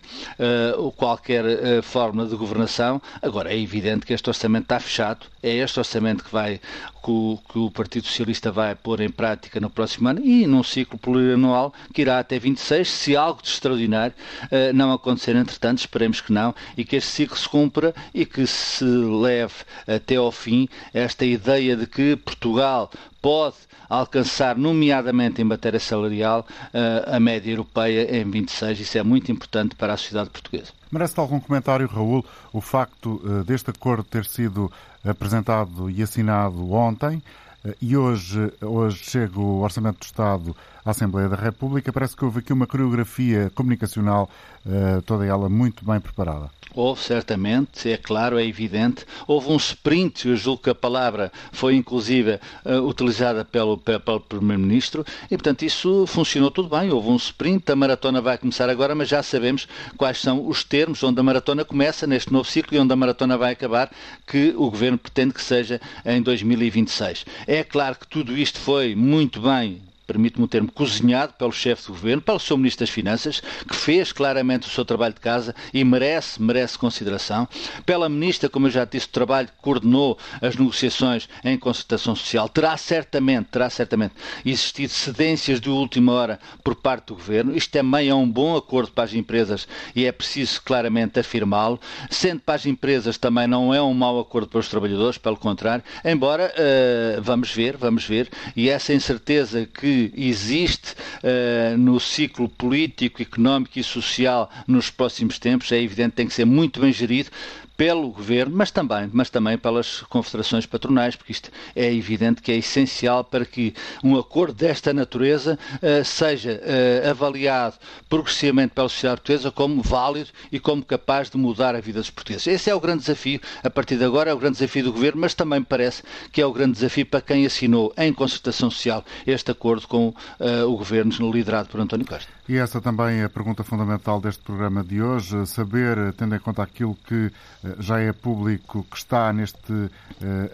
qualquer 0.97 1.43
forma 1.83 2.25
de 2.25 2.35
governação 2.35 2.92
Agora, 3.21 3.53
é 3.53 3.57
evidente 3.57 4.05
que 4.05 4.13
este 4.13 4.29
orçamento 4.29 4.63
está 4.63 4.79
fechado, 4.79 5.25
é 5.43 5.57
este 5.57 5.77
orçamento 5.77 6.23
que, 6.23 6.31
vai, 6.31 6.59
que 7.03 7.11
o, 7.11 7.37
que 7.49 7.59
o 7.59 7.69
Partido 7.69 8.07
Socialista 8.07 8.51
vai 8.51 8.73
pôr 8.73 9.01
em 9.01 9.09
prática 9.09 9.59
no 9.59 9.69
próximo 9.69 10.07
ano 10.07 10.21
e 10.23 10.47
num 10.47 10.63
ciclo 10.63 10.97
plurianual 10.97 11.73
que 11.93 12.01
irá 12.01 12.19
até 12.19 12.39
26, 12.39 12.89
se 12.89 13.15
algo 13.15 13.41
de 13.41 13.49
extraordinário 13.49 14.15
uh, 14.45 14.73
não 14.73 14.93
acontecer 14.93 15.35
entretanto, 15.35 15.79
esperemos 15.79 16.21
que 16.21 16.31
não, 16.31 16.55
e 16.77 16.85
que 16.85 16.95
este 16.95 17.11
ciclo 17.11 17.37
se 17.37 17.49
cumpra 17.49 17.93
e 18.13 18.25
que 18.25 18.47
se 18.47 18.85
leve 18.85 19.53
até 19.85 20.15
ao 20.15 20.31
fim 20.31 20.69
esta 20.93 21.25
ideia 21.25 21.75
de 21.75 21.85
que 21.85 22.15
Portugal 22.15 22.89
pode 23.21 23.55
alcançar, 23.89 24.57
nomeadamente 24.57 25.41
em 25.41 25.45
matéria 25.45 25.79
salarial, 25.79 26.45
eh, 26.73 27.05
a 27.07 27.19
média 27.19 27.51
europeia 27.51 28.17
em 28.17 28.29
26. 28.29 28.79
Isso 28.79 28.97
é 28.97 29.03
muito 29.03 29.31
importante 29.31 29.75
para 29.75 29.93
a 29.93 29.97
sociedade 29.97 30.29
portuguesa. 30.29 30.71
Merece 30.91 31.19
algum 31.19 31.39
comentário, 31.39 31.87
Raul, 31.87 32.25
o 32.51 32.61
facto 32.61 33.21
uh, 33.23 33.43
deste 33.43 33.69
acordo 33.69 34.03
ter 34.03 34.25
sido 34.25 34.71
apresentado 35.05 35.89
e 35.89 36.01
assinado 36.01 36.71
ontem 36.71 37.21
uh, 37.65 37.75
e 37.81 37.95
hoje, 37.95 38.51
hoje 38.61 39.03
chega 39.03 39.39
o 39.39 39.61
Orçamento 39.61 39.99
do 39.99 40.05
Estado 40.05 40.55
à 40.85 40.91
Assembleia 40.91 41.29
da 41.29 41.35
República. 41.35 41.91
Parece 41.91 42.15
que 42.15 42.25
houve 42.25 42.39
aqui 42.39 42.53
uma 42.53 42.67
coreografia 42.67 43.51
comunicacional, 43.55 44.29
uh, 44.65 45.01
toda 45.03 45.25
ela 45.25 45.49
muito 45.49 45.85
bem 45.85 45.99
preparada. 45.99 46.49
Houve, 46.75 47.01
certamente, 47.03 47.87
é 47.91 47.97
claro, 47.97 48.39
é 48.39 48.45
evidente. 48.45 49.05
Houve 49.27 49.51
um 49.51 49.57
sprint, 49.57 50.27
eu 50.27 50.35
julgo 50.35 50.63
que 50.63 50.69
a 50.71 50.75
palavra 50.75 51.31
foi 51.51 51.75
inclusive 51.75 52.39
uh, 52.65 52.79
utilizada 52.87 53.45
pelo, 53.45 53.77
pelo 53.77 54.19
Primeiro-Ministro, 54.19 55.05
e 55.25 55.37
portanto 55.37 55.63
isso 55.63 56.05
funcionou 56.07 56.49
tudo 56.49 56.75
bem. 56.75 56.91
Houve 56.91 57.09
um 57.09 57.15
sprint, 57.15 57.71
a 57.71 57.75
maratona 57.75 58.21
vai 58.21 58.39
começar 58.39 58.69
agora, 58.69 58.95
mas 58.95 59.07
já 59.07 59.21
sabemos 59.21 59.67
quais 59.97 60.19
são 60.19 60.47
os 60.47 60.63
termos 60.63 61.03
onde 61.03 61.19
a 61.19 61.23
maratona 61.23 61.63
começa 61.63 62.07
neste 62.07 62.33
novo 62.33 62.49
ciclo 62.49 62.75
e 62.75 62.79
onde 62.79 62.91
a 62.91 62.95
maratona 62.95 63.37
vai 63.37 63.53
acabar, 63.53 63.91
que 64.25 64.53
o 64.57 64.71
Governo 64.71 64.97
pretende 64.97 65.33
que 65.35 65.43
seja 65.43 65.79
em 66.03 66.23
2026. 66.23 67.25
É 67.45 67.63
claro 67.63 67.95
que 67.99 68.07
tudo 68.07 68.35
isto 68.35 68.59
foi 68.59 68.95
muito 68.95 69.39
bem 69.39 69.92
permite-me 70.05 70.45
o 70.45 70.47
termo, 70.47 70.71
cozinhado 70.71 71.33
pelo 71.33 71.51
chefe 71.51 71.87
do 71.87 71.93
governo, 71.93 72.21
pelo 72.21 72.39
seu 72.39 72.57
Ministro 72.57 72.85
das 72.85 72.93
Finanças, 72.93 73.41
que 73.67 73.75
fez 73.75 74.11
claramente 74.11 74.67
o 74.67 74.69
seu 74.69 74.83
trabalho 74.83 75.13
de 75.13 75.19
casa 75.19 75.55
e 75.73 75.83
merece, 75.83 76.41
merece 76.41 76.77
consideração. 76.77 77.47
Pela 77.85 78.09
Ministra, 78.09 78.49
como 78.49 78.67
eu 78.67 78.71
já 78.71 78.85
disse, 78.85 79.07
o 79.07 79.11
trabalho 79.11 79.47
que 79.47 79.61
coordenou 79.61 80.17
as 80.41 80.55
negociações 80.55 81.29
em 81.43 81.57
concertação 81.57 82.15
social. 82.15 82.49
Terá 82.49 82.75
certamente, 82.77 83.47
terá 83.51 83.69
certamente 83.69 84.13
existido 84.45 84.91
cedências 84.91 85.61
de 85.61 85.69
última 85.69 86.11
hora 86.11 86.39
por 86.63 86.75
parte 86.75 87.07
do 87.07 87.15
governo. 87.15 87.55
Isto 87.55 87.71
também 87.71 88.09
é 88.09 88.15
um 88.15 88.29
bom 88.29 88.55
acordo 88.55 88.91
para 88.91 89.05
as 89.05 89.13
empresas 89.13 89.67
e 89.95 90.05
é 90.05 90.11
preciso 90.11 90.61
claramente 90.63 91.19
afirmá-lo. 91.19 91.79
Sendo 92.09 92.41
para 92.41 92.55
as 92.55 92.65
empresas 92.65 93.17
também 93.17 93.47
não 93.47 93.73
é 93.73 93.81
um 93.81 93.93
mau 93.93 94.19
acordo 94.19 94.47
para 94.47 94.59
os 94.59 94.67
trabalhadores, 94.67 95.17
pelo 95.17 95.37
contrário, 95.37 95.83
embora 96.03 96.53
uh, 96.53 97.21
vamos 97.21 97.51
ver, 97.51 97.77
vamos 97.77 98.05
ver, 98.05 98.29
e 98.55 98.69
essa 98.69 98.93
incerteza 98.93 99.65
que 99.65 99.92
existe 100.15 100.93
uh, 100.93 101.77
no 101.77 101.99
ciclo 101.99 102.49
político, 102.49 103.21
económico 103.21 103.79
e 103.79 103.83
social 103.83 104.49
nos 104.67 104.89
próximos 104.89 105.39
tempos, 105.39 105.71
é 105.71 105.81
evidente 105.81 106.15
tem 106.15 106.27
que 106.27 106.33
ser 106.33 106.45
muito 106.45 106.79
bem 106.79 106.91
gerido 106.91 107.29
pelo 107.75 108.09
governo, 108.09 108.55
mas 108.55 108.71
também, 108.71 109.09
mas 109.11 109.29
também 109.29 109.57
pelas 109.57 110.01
confederações 110.01 110.65
patronais, 110.65 111.15
porque 111.15 111.31
isto 111.31 111.49
é 111.75 111.91
evidente 111.93 112.41
que 112.41 112.51
é 112.51 112.57
essencial 112.57 113.23
para 113.23 113.45
que 113.45 113.73
um 114.03 114.17
acordo 114.17 114.53
desta 114.53 114.93
natureza 114.93 115.57
uh, 115.75 116.05
seja 116.05 116.61
uh, 116.61 117.09
avaliado 117.09 117.75
progressivamente 118.07 118.73
pela 118.73 118.89
sociedade 118.89 119.21
portuguesa 119.21 119.51
como 119.51 119.81
válido 119.81 120.29
e 120.51 120.59
como 120.59 120.83
capaz 120.83 121.29
de 121.29 121.37
mudar 121.37 121.75
a 121.75 121.81
vida 121.81 121.99
dos 121.99 122.09
portugueses. 122.09 122.47
Esse 122.47 122.69
é 122.69 122.75
o 122.75 122.79
grande 122.79 122.99
desafio, 122.99 123.39
a 123.63 123.69
partir 123.69 123.97
de 123.97 124.03
agora 124.03 124.29
é 124.29 124.33
o 124.33 124.37
grande 124.37 124.57
desafio 124.57 124.83
do 124.83 124.93
governo, 124.93 125.21
mas 125.21 125.33
também 125.33 125.63
parece 125.63 126.03
que 126.31 126.41
é 126.41 126.45
o 126.45 126.53
grande 126.53 126.73
desafio 126.73 127.05
para 127.05 127.21
quem 127.21 127.45
assinou 127.45 127.93
em 127.97 128.13
concertação 128.13 128.69
social 128.69 129.03
este 129.25 129.51
acordo 129.51 129.87
com 129.87 130.09
uh, 130.09 130.67
o 130.67 130.77
governo 130.77 131.31
liderado 131.31 131.69
por 131.69 131.79
António 131.79 132.05
Costa. 132.05 132.31
E 132.47 132.57
essa 132.57 132.81
também 132.81 133.21
é 133.21 133.23
a 133.23 133.29
pergunta 133.29 133.63
fundamental 133.63 134.19
deste 134.19 134.43
programa 134.43 134.83
de 134.83 135.01
hoje, 135.01 135.45
saber, 135.47 136.11
tendo 136.13 136.35
em 136.35 136.39
conta 136.39 136.61
aquilo 136.61 136.93
que 136.93 137.31
eh, 137.63 137.75
já 137.79 138.01
é 138.01 138.11
público 138.11 138.85
que 138.91 138.97
está 138.97 139.31
neste 139.31 139.71
uh, 139.71 139.89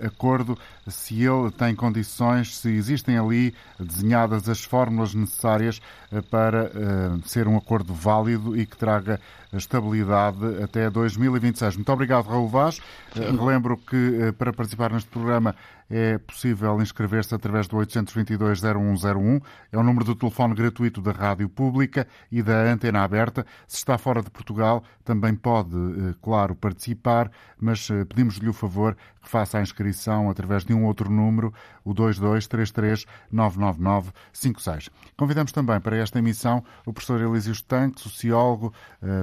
acordo, 0.05 0.55
se 0.89 1.23
ele 1.23 1.51
tem 1.51 1.75
condições, 1.75 2.57
se 2.57 2.69
existem 2.69 3.17
ali 3.17 3.53
desenhadas 3.79 4.47
as 4.47 4.63
fórmulas 4.63 5.13
necessárias 5.13 5.81
uh, 6.11 6.21
para 6.23 6.65
uh, 6.65 7.27
ser 7.27 7.47
um 7.47 7.57
acordo 7.57 7.93
válido 7.93 8.57
e 8.57 8.65
que 8.65 8.77
traga 8.77 9.19
estabilidade 9.51 10.61
até 10.63 10.89
2026. 10.91 11.77
Muito 11.77 11.91
obrigado, 11.91 12.27
Raul 12.27 12.47
Vaz. 12.47 12.79
relembro 13.15 13.77
que 13.77 14.31
para 14.37 14.53
participar 14.53 14.91
neste 14.91 15.09
programa 15.09 15.55
é 15.89 16.19
possível 16.19 16.79
inscrever-se 16.79 17.33
através 17.33 17.67
do 17.67 17.75
822-0101. 17.77 19.41
É 19.71 19.77
o 19.77 19.81
número 19.81 20.05
do 20.05 20.15
telefone 20.15 20.53
gratuito 20.53 21.01
da 21.01 21.11
Rádio 21.11 21.49
Pública 21.49 22.07
e 22.31 22.43
da 22.43 22.71
Antena 22.71 23.01
Aberta. 23.01 23.43
Se 23.67 23.77
está 23.77 23.97
fora 23.97 24.21
de 24.21 24.29
Portugal, 24.29 24.83
também 25.03 25.33
pode, 25.33 25.75
claro, 26.21 26.53
participar, 26.53 27.31
mas 27.59 27.87
pedimos-lhe 28.07 28.49
o 28.49 28.53
favor 28.53 28.95
faça 29.21 29.57
a 29.57 29.61
inscrição 29.61 30.29
através 30.29 30.63
de 30.63 30.73
um 30.73 30.85
outro 30.85 31.11
número, 31.11 31.53
o 31.83 31.93
2233-99956. 31.93 34.89
Convidamos 35.17 35.51
também 35.51 35.77
para 35.79 35.97
esta 35.97 36.19
emissão 36.19 36.63
o 36.85 36.93
professor 36.93 37.19
Elísio 37.21 37.51
Estanque, 37.51 38.01
sociólogo 38.01 38.73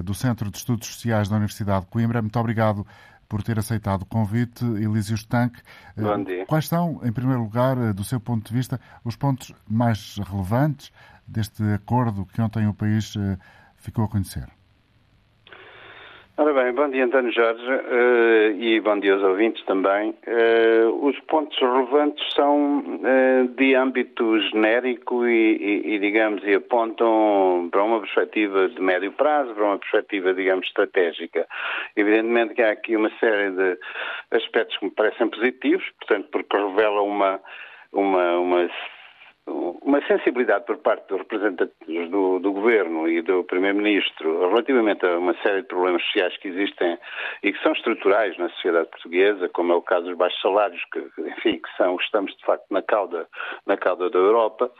do 0.05 0.15
Centro 0.15 0.51
de 0.51 0.59
Estudos 0.59 0.89
Sociais 0.89 1.29
da 1.29 1.37
Universidade 1.37 1.87
de 1.87 1.91
Coimbra. 1.91 2.23
Muito 2.23 2.39
obrigado 2.39 2.87
por 3.29 3.43
ter 3.43 3.59
aceitado 3.59 4.03
o 4.03 4.07
convite, 4.07 4.65
Elísio 4.65 5.17
Estanque. 5.17 5.61
Bom 5.97 6.23
dia. 6.23 6.47
Quais 6.47 6.69
são, 6.69 7.01
em 7.03 7.11
primeiro 7.13 7.43
lugar, 7.43 7.93
do 7.93 8.05
seu 8.05 8.21
ponto 8.21 8.49
de 8.49 8.55
vista, 8.55 8.81
os 9.05 9.17
pontos 9.17 9.53
mais 9.69 10.17
relevantes 10.19 10.93
deste 11.27 11.61
acordo 11.75 12.25
que 12.27 12.41
ontem 12.41 12.69
o 12.69 12.75
país 12.75 13.15
ficou 13.77 14.05
a 14.05 14.09
conhecer? 14.09 14.49
Ora 16.39 16.53
bem, 16.53 16.71
bom 16.75 16.91
dia 16.91 17.07
António 17.07 17.33
Jorge 17.33 17.65
uh, 17.65 18.61
e 18.61 18.79
bom 18.81 19.01
dia 19.01 19.15
aos 19.15 19.23
ouvintes 19.23 19.65
também. 19.65 20.11
Uh, 20.11 21.07
os 21.07 21.19
pontos 21.21 21.59
relevantes 21.59 22.23
são 22.35 22.81
uh, 22.81 23.49
de 23.57 23.75
âmbito 23.75 24.39
genérico 24.51 25.27
e, 25.27 25.57
e, 25.57 25.95
e, 25.95 25.99
digamos, 25.99 26.45
e 26.45 26.53
apontam 26.53 27.71
para 27.73 27.83
uma 27.83 28.01
perspectiva 28.01 28.69
de 28.69 28.79
médio 28.83 29.13
prazo, 29.13 29.55
para 29.55 29.65
uma 29.65 29.79
perspectiva, 29.79 30.35
digamos, 30.35 30.67
estratégica. 30.67 31.47
Evidentemente 31.97 32.53
que 32.53 32.63
há 32.63 32.73
aqui 32.73 32.97
uma 32.97 33.11
série 33.19 33.53
de 33.53 33.79
aspectos 34.33 34.77
que 34.77 34.85
me 34.85 34.91
parecem 34.91 35.29
positivos, 35.29 35.87
portanto, 36.01 36.29
porque 36.31 36.55
revelam 36.55 37.07
uma, 37.07 37.41
uma, 37.95 38.39
uma 38.39 38.71
uma 39.47 40.05
sensibilidade 40.07 40.67
por 40.67 40.79
parte 40.79 41.07
dos 41.09 41.19
representantes 41.19 41.77
do, 42.11 42.41
do 42.41 42.53
Governo 42.53 43.09
e 43.09 43.23
do 43.23 43.45
Primeiro-Ministro 43.45 44.49
relativamente 44.49 45.07
a 45.07 45.17
uma 45.17 45.35
série 45.43 45.63
de 45.63 45.69
problemas 45.69 46.03
sociais 46.03 46.37
que 46.39 46.49
existem 46.49 46.99
e 47.43 47.53
que 47.53 47.63
são 47.63 47.73
estruturais 47.73 48.37
na 48.37 48.49
sociedade 48.51 48.89
portuguesa, 48.89 49.49
como 49.51 49.73
é 49.73 49.77
o 49.77 49.83
caso 49.83 50.07
dos 50.07 50.17
baixos 50.17 50.41
salários, 50.41 50.83
que, 50.93 50.99
enfim, 51.21 51.61
que 51.61 51.77
são, 51.77 51.97
estamos 51.97 52.37
de 52.37 52.45
facto 52.45 52.67
na 52.71 52.83
cauda, 52.83 53.29
na 53.65 53.77
cauda 53.77 54.11
da 54.11 54.19
Europa, 54.19 54.71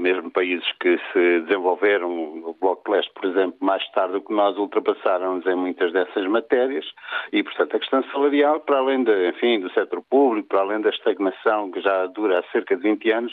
mesmo 0.00 0.30
países 0.30 0.66
que 0.80 0.98
se 1.12 1.40
desenvolveram, 1.42 2.10
o 2.10 2.56
Bloco 2.60 2.82
de 2.90 2.96
Leste, 2.96 3.12
por 3.14 3.26
exemplo, 3.26 3.56
mais 3.60 3.86
tarde 3.92 4.14
do 4.14 4.20
que 4.20 4.32
nós, 4.32 4.56
ultrapassaram-nos 4.56 5.46
em 5.46 5.54
muitas 5.54 5.92
dessas 5.92 6.26
matérias 6.26 6.84
e, 7.32 7.42
portanto, 7.42 7.76
a 7.76 7.78
questão 7.78 8.02
salarial, 8.10 8.60
para 8.60 8.78
além 8.78 9.04
de, 9.04 9.28
enfim, 9.28 9.60
do 9.60 9.70
setor 9.72 10.02
público, 10.10 10.48
para 10.48 10.60
além 10.60 10.80
da 10.80 10.90
estagnação 10.90 11.70
que 11.70 11.80
já 11.80 12.06
dura 12.06 12.40
há 12.40 12.42
cerca 12.50 12.76
de 12.76 12.82
20 12.82 13.10
anos, 13.12 13.32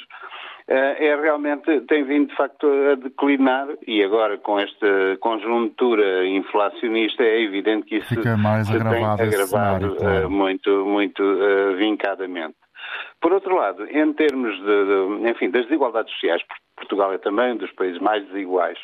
eh, 0.68 1.10
é 1.10 1.16
realmente, 1.16 1.82
tem 1.82 2.04
vindo 2.04 2.30
de 2.30 2.36
facto 2.36 2.68
a 2.92 2.96
declinar 2.96 3.68
e 3.88 4.04
agora 4.04 4.38
com 4.40 4.60
esta 4.60 5.16
conjuntura 5.20 6.26
inflacionista 6.28 7.24
é 7.24 7.42
evidente 7.42 7.86
que 7.86 7.98
isso 7.98 8.16
Fica 8.16 8.36
mais 8.36 8.66
se 8.66 8.76
agravado 8.76 9.18
tem 9.18 9.28
agravado 9.28 9.50
cenário, 9.50 9.96
eh, 9.96 10.00
claro. 10.00 10.32
muito, 10.32 10.86
muito 10.86 11.22
uh, 11.22 11.76
vincadamente. 11.78 12.56
Por 13.22 13.34
outro 13.34 13.56
lado, 13.56 13.86
em 13.90 14.14
termos 14.14 14.56
de, 14.58 14.64
de, 14.64 15.30
enfim, 15.30 15.50
das 15.50 15.64
desigualdades 15.64 16.14
sociais, 16.14 16.42
Portugal 16.76 17.14
é 17.14 17.18
também 17.18 17.54
um 17.54 17.58
dos 17.58 17.72
países 17.72 18.00
mais 18.00 18.26
desiguais 18.28 18.78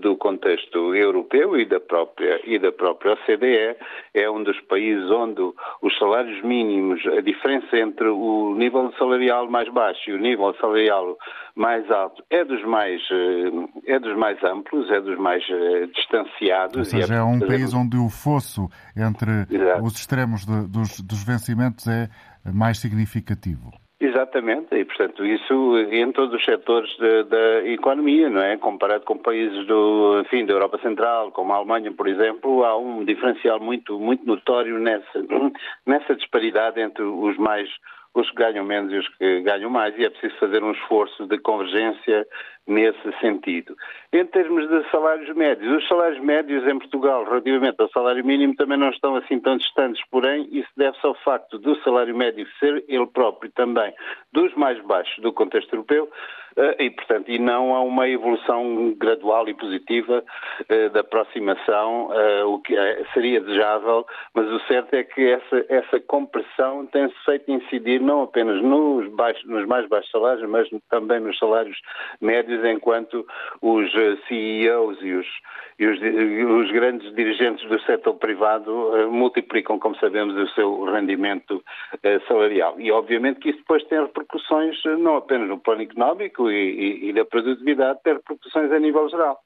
do 0.00 0.16
contexto 0.16 0.94
europeu 0.94 1.58
e 1.58 1.64
da 1.66 1.80
própria 1.80 2.40
e 2.44 2.56
da 2.58 2.70
própria 2.70 3.14
OCDE 3.14 3.76
é 4.14 4.30
um 4.30 4.42
dos 4.44 4.58
países 4.62 5.10
onde 5.10 5.42
os 5.82 5.98
salários 5.98 6.40
mínimos 6.44 7.04
a 7.06 7.20
diferença 7.20 7.76
entre 7.76 8.06
o 8.06 8.54
nível 8.56 8.92
salarial 8.96 9.50
mais 9.50 9.68
baixo 9.72 10.10
e 10.10 10.12
o 10.12 10.18
nível 10.18 10.54
salarial 10.60 11.18
mais 11.56 11.90
alto 11.90 12.22
é 12.30 12.44
dos 12.44 12.64
mais 12.64 13.02
é 13.84 13.98
dos 13.98 14.16
mais 14.16 14.42
amplos 14.44 14.88
é 14.88 15.00
dos 15.00 15.18
mais 15.18 15.42
distanciados 15.96 16.76
ou 16.76 16.84
seja 16.84 17.14
é 17.14 17.22
um 17.22 17.40
país 17.40 17.74
onde 17.74 17.96
o 17.96 18.08
fosso 18.08 18.68
entre 18.96 19.46
Exato. 19.50 19.82
os 19.82 19.94
extremos 19.94 20.46
de, 20.46 20.68
dos, 20.68 21.00
dos 21.00 21.24
vencimentos 21.24 21.88
é 21.88 22.08
mais 22.44 22.78
significativo 22.78 23.70
Exatamente, 24.02 24.74
e 24.74 24.84
portanto 24.84 25.24
isso 25.24 25.78
em 25.92 26.10
todos 26.10 26.34
os 26.34 26.44
setores 26.44 26.90
da 26.98 27.64
economia, 27.68 28.28
não 28.28 28.42
é? 28.42 28.56
Comparado 28.56 29.04
com 29.04 29.16
países 29.16 29.64
do, 29.68 30.20
enfim, 30.22 30.44
da 30.44 30.54
Europa 30.54 30.76
Central, 30.82 31.30
como 31.30 31.52
a 31.52 31.56
Alemanha, 31.56 31.92
por 31.92 32.08
exemplo, 32.08 32.64
há 32.64 32.76
um 32.76 33.04
diferencial 33.04 33.60
muito, 33.60 34.00
muito 34.00 34.26
notório 34.26 34.76
nessa, 34.80 35.24
nessa 35.86 36.16
disparidade 36.16 36.80
entre 36.80 37.04
os 37.04 37.36
mais 37.36 37.68
os 38.14 38.28
que 38.30 38.36
ganham 38.36 38.64
menos 38.64 38.92
e 38.92 38.96
os 38.96 39.08
que 39.16 39.40
ganham 39.40 39.70
mais, 39.70 39.96
e 39.98 40.04
é 40.04 40.10
preciso 40.10 40.38
fazer 40.38 40.62
um 40.62 40.72
esforço 40.72 41.26
de 41.26 41.38
convergência 41.38 42.26
nesse 42.66 43.12
sentido. 43.20 43.74
Em 44.12 44.24
termos 44.26 44.68
de 44.68 44.88
salários 44.90 45.34
médios, 45.34 45.82
os 45.82 45.88
salários 45.88 46.22
médios 46.22 46.66
em 46.66 46.78
Portugal, 46.78 47.24
relativamente 47.24 47.80
ao 47.80 47.88
salário 47.90 48.24
mínimo, 48.24 48.54
também 48.54 48.78
não 48.78 48.90
estão 48.90 49.16
assim 49.16 49.40
tão 49.40 49.56
distantes, 49.56 50.02
porém, 50.10 50.48
isso 50.52 50.68
deve-se 50.76 51.06
ao 51.06 51.14
facto 51.14 51.58
do 51.58 51.74
salário 51.82 52.16
médio 52.16 52.46
ser 52.60 52.84
ele 52.86 53.06
próprio 53.06 53.50
também 53.52 53.92
dos 54.32 54.54
mais 54.54 54.80
baixos 54.84 55.18
do 55.22 55.32
contexto 55.32 55.72
europeu, 55.72 56.10
e, 56.78 56.90
portanto, 56.90 57.30
e 57.30 57.38
não 57.38 57.74
a 57.74 57.80
uma 57.82 58.08
evolução 58.08 58.94
gradual 58.96 59.48
e 59.48 59.54
positiva 59.54 60.24
da 60.92 61.00
aproximação, 61.00 62.10
o 62.46 62.58
que 62.60 62.74
seria 63.14 63.40
desejável, 63.40 64.06
mas 64.34 64.46
o 64.48 64.60
certo 64.66 64.94
é 64.94 65.02
que 65.02 65.30
essa, 65.30 65.64
essa 65.68 66.00
compressão 66.00 66.86
tem-se 66.86 67.14
feito 67.24 67.50
incidir 67.50 68.00
não 68.00 68.22
apenas 68.22 68.62
nos, 68.62 69.08
baixos, 69.14 69.44
nos 69.44 69.66
mais 69.66 69.88
baixos 69.88 70.10
salários, 70.10 70.48
mas 70.48 70.68
também 70.90 71.20
nos 71.20 71.38
salários 71.38 71.78
médios, 72.20 72.64
enquanto 72.64 73.26
os 73.60 73.90
CEOs 74.28 74.98
e 75.02 75.12
os, 75.12 75.26
e 75.78 75.86
os, 75.86 75.98
os 75.98 76.70
grandes 76.70 77.14
dirigentes 77.14 77.66
do 77.68 77.80
setor 77.82 78.14
privado 78.14 78.72
multiplicam, 79.10 79.78
como 79.78 79.96
sabemos, 79.96 80.36
o 80.36 80.54
seu 80.54 80.84
rendimento 80.84 81.62
salarial. 82.28 82.78
E, 82.78 82.90
obviamente, 82.92 83.40
que 83.40 83.50
isso 83.50 83.58
depois 83.58 83.84
tem 83.84 84.00
repercussões 84.00 84.76
não 84.98 85.16
apenas 85.16 85.48
no 85.48 85.58
plano 85.58 85.82
económico 85.82 86.41
e, 86.50 86.54
e, 86.54 87.08
e 87.08 87.12
da 87.12 87.24
produtividade, 87.24 88.00
tem 88.02 88.14
repercussões 88.14 88.70
a 88.72 88.78
nível 88.78 89.08
geral. 89.08 89.38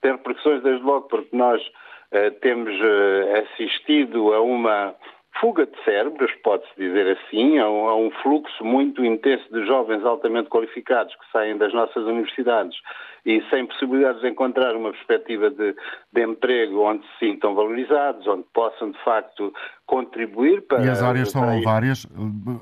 Tem 0.00 0.12
repercussões, 0.12 0.62
desde 0.62 0.82
logo, 0.84 1.08
porque 1.08 1.36
nós 1.36 1.60
uh, 1.60 2.30
temos 2.40 2.74
uh, 2.74 3.42
assistido 3.42 4.32
a 4.32 4.40
uma 4.40 4.94
fuga 5.40 5.66
de 5.66 5.84
cérebros, 5.84 6.30
pode-se 6.42 6.70
dizer 6.76 7.16
assim, 7.16 7.58
a 7.58 7.68
um, 7.68 7.88
a 7.88 7.96
um, 7.96 8.10
fluxo 8.22 8.64
muito 8.64 9.04
intenso 9.04 9.44
de 9.52 9.64
jovens 9.66 10.04
altamente 10.04 10.48
qualificados 10.48 11.14
que 11.14 11.30
saem 11.32 11.56
das 11.56 11.72
nossas 11.72 12.04
universidades 12.04 12.76
e 13.24 13.42
sem 13.50 13.66
possibilidades 13.66 14.20
de 14.20 14.28
encontrar 14.28 14.74
uma 14.74 14.90
perspectiva 14.90 15.50
de, 15.50 15.76
de 16.12 16.22
emprego 16.22 16.82
onde 16.82 17.04
se 17.06 17.26
sintam 17.26 17.54
valorizados, 17.54 18.26
onde 18.26 18.44
possam 18.52 18.90
de 18.90 18.98
facto 19.04 19.52
contribuir 19.86 20.62
para. 20.62 20.84
E 20.84 20.88
as 20.88 21.02
áreas 21.02 21.30
são 21.30 21.62
várias, 21.62 22.06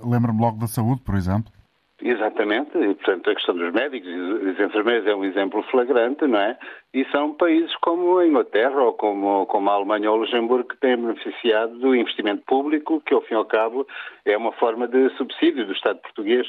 lembro-me 0.05 0.41
logo 0.41 0.59
da 0.59 0.67
saúde, 0.67 1.01
por 1.03 1.15
exemplo. 1.15 1.56
Exatamente, 2.03 2.77
e 2.77 2.95
portanto 2.95 3.31
a 3.31 3.35
questão 3.35 3.57
dos 3.57 3.73
médicos 3.73 4.11
e 4.11 4.53
dos 4.53 4.61
enfermeiros 4.61 5.07
é 5.07 5.15
um 5.15 5.25
exemplo 5.25 5.63
flagrante, 5.71 6.27
não 6.27 6.39
é? 6.39 6.59
E 6.93 7.07
são 7.07 7.33
países 7.33 7.75
como 7.77 8.19
a 8.19 8.27
Inglaterra 8.27 8.83
ou 8.83 8.93
como, 8.93 9.47
como 9.47 9.71
a 9.71 9.73
Alemanha 9.73 10.11
ou 10.11 10.19
o 10.19 10.21
Luxemburgo 10.21 10.69
que 10.69 10.77
têm 10.77 10.99
beneficiado 10.99 11.79
do 11.79 11.97
investimento 11.97 12.43
público, 12.47 13.01
que 13.01 13.15
ao 13.15 13.23
fim 13.23 13.33
e 13.33 13.37
ao 13.39 13.47
cabo 13.47 13.87
é 14.27 14.37
uma 14.37 14.53
forma 14.53 14.87
de 14.87 15.09
subsídio 15.17 15.65
do 15.65 15.73
Estado 15.73 15.99
português 16.01 16.47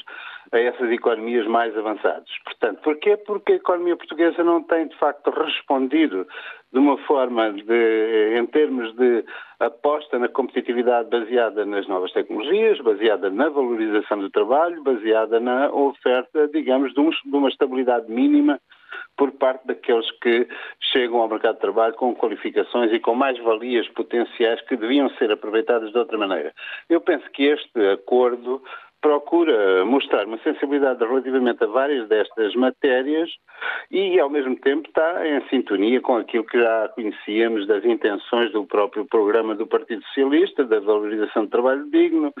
a 0.52 0.58
essas 0.58 0.90
economias 0.90 1.46
mais 1.46 1.76
avançadas. 1.76 2.28
Portanto, 2.44 2.80
porquê? 2.82 3.16
Porque 3.16 3.52
a 3.52 3.56
economia 3.56 3.96
portuguesa 3.96 4.44
não 4.44 4.62
tem 4.62 4.86
de 4.86 4.96
facto 4.98 5.30
respondido 5.30 6.26
de 6.72 6.78
uma 6.78 6.98
forma 6.98 7.52
de, 7.52 8.38
em 8.38 8.46
termos 8.46 8.94
de 8.94 9.24
aposta 9.58 10.18
na 10.18 10.28
competitividade 10.28 11.08
baseada 11.08 11.64
nas 11.64 11.86
novas 11.88 12.12
tecnologias, 12.12 12.80
baseada 12.80 13.30
na 13.30 13.48
valorização 13.48 14.18
do 14.18 14.30
trabalho, 14.30 14.82
baseada 14.82 15.40
na 15.40 15.70
oferta, 15.72 16.46
digamos, 16.48 16.92
de, 16.92 17.00
um, 17.00 17.10
de 17.10 17.36
uma 17.36 17.48
estabilidade 17.48 18.10
mínima 18.10 18.60
por 19.16 19.32
parte 19.32 19.66
daqueles 19.66 20.08
que 20.22 20.46
chegam 20.92 21.20
ao 21.20 21.28
mercado 21.28 21.56
de 21.56 21.60
trabalho 21.60 21.94
com 21.94 22.14
qualificações 22.14 22.92
e 22.92 23.00
com 23.00 23.14
mais 23.14 23.36
valias 23.40 23.88
potenciais 23.88 24.60
que 24.62 24.76
deviam 24.76 25.10
ser 25.10 25.32
aproveitadas 25.32 25.90
de 25.90 25.98
outra 25.98 26.16
maneira. 26.16 26.54
Eu 26.88 27.00
penso 27.00 27.28
que 27.32 27.44
este 27.44 27.80
acordo 27.90 28.62
procura 29.00 29.84
mostrar 29.84 30.26
uma 30.26 30.38
sensibilidade 30.38 31.04
relativamente 31.04 31.62
a 31.62 31.66
várias 31.66 32.08
destas 32.08 32.54
matérias 32.54 33.30
e, 33.90 34.18
ao 34.18 34.28
mesmo 34.28 34.56
tempo, 34.56 34.88
está 34.88 35.26
em 35.26 35.40
sintonia 35.48 36.00
com 36.00 36.16
aquilo 36.16 36.44
que 36.44 36.60
já 36.60 36.88
conhecíamos 36.88 37.66
das 37.66 37.84
intenções 37.84 38.50
do 38.52 38.64
próprio 38.64 39.06
programa 39.06 39.54
do 39.54 39.66
Partido 39.66 40.02
Socialista, 40.06 40.64
da 40.64 40.80
valorização 40.80 41.44
do 41.44 41.50
trabalho 41.50 41.88
digno, 41.90 42.32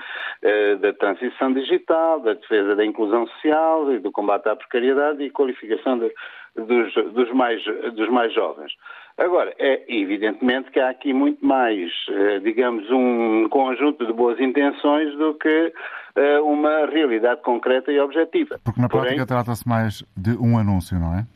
eh, 0.42 0.76
da 0.76 0.92
transição 0.92 1.52
digital, 1.52 2.20
da 2.20 2.34
defesa 2.34 2.74
da 2.74 2.84
inclusão 2.84 3.26
social 3.28 3.92
e 3.92 3.98
do 3.98 4.10
combate 4.10 4.48
à 4.48 4.56
precariedade 4.56 5.22
e 5.22 5.30
qualificação 5.30 5.98
de, 5.98 6.12
dos, 6.56 6.94
dos, 7.12 7.32
mais, 7.32 7.62
dos 7.94 8.08
mais 8.08 8.32
jovens. 8.34 8.72
Agora, 9.18 9.52
é 9.58 9.84
evidentemente 9.88 10.70
que 10.70 10.78
há 10.78 10.90
aqui 10.90 11.12
muito 11.12 11.44
mais, 11.44 11.90
eh, 12.08 12.38
digamos, 12.38 12.88
um 12.90 13.48
conjunto 13.48 14.06
de 14.06 14.12
boas 14.12 14.38
intenções 14.38 15.12
do 15.18 15.34
que 15.34 15.72
eh, 16.14 16.40
uma 16.40 16.86
realidade 16.86 17.42
concreta 17.42 17.90
e 17.90 17.98
objetiva. 17.98 18.60
Porque 18.62 18.80
na 18.80 18.88
prática 18.88 19.26
trata-se 19.26 19.68
mais 19.68 20.04
de 20.16 20.36
um 20.38 20.56
anúncio, 20.56 20.98
não 21.00 21.18
é? 21.18 21.26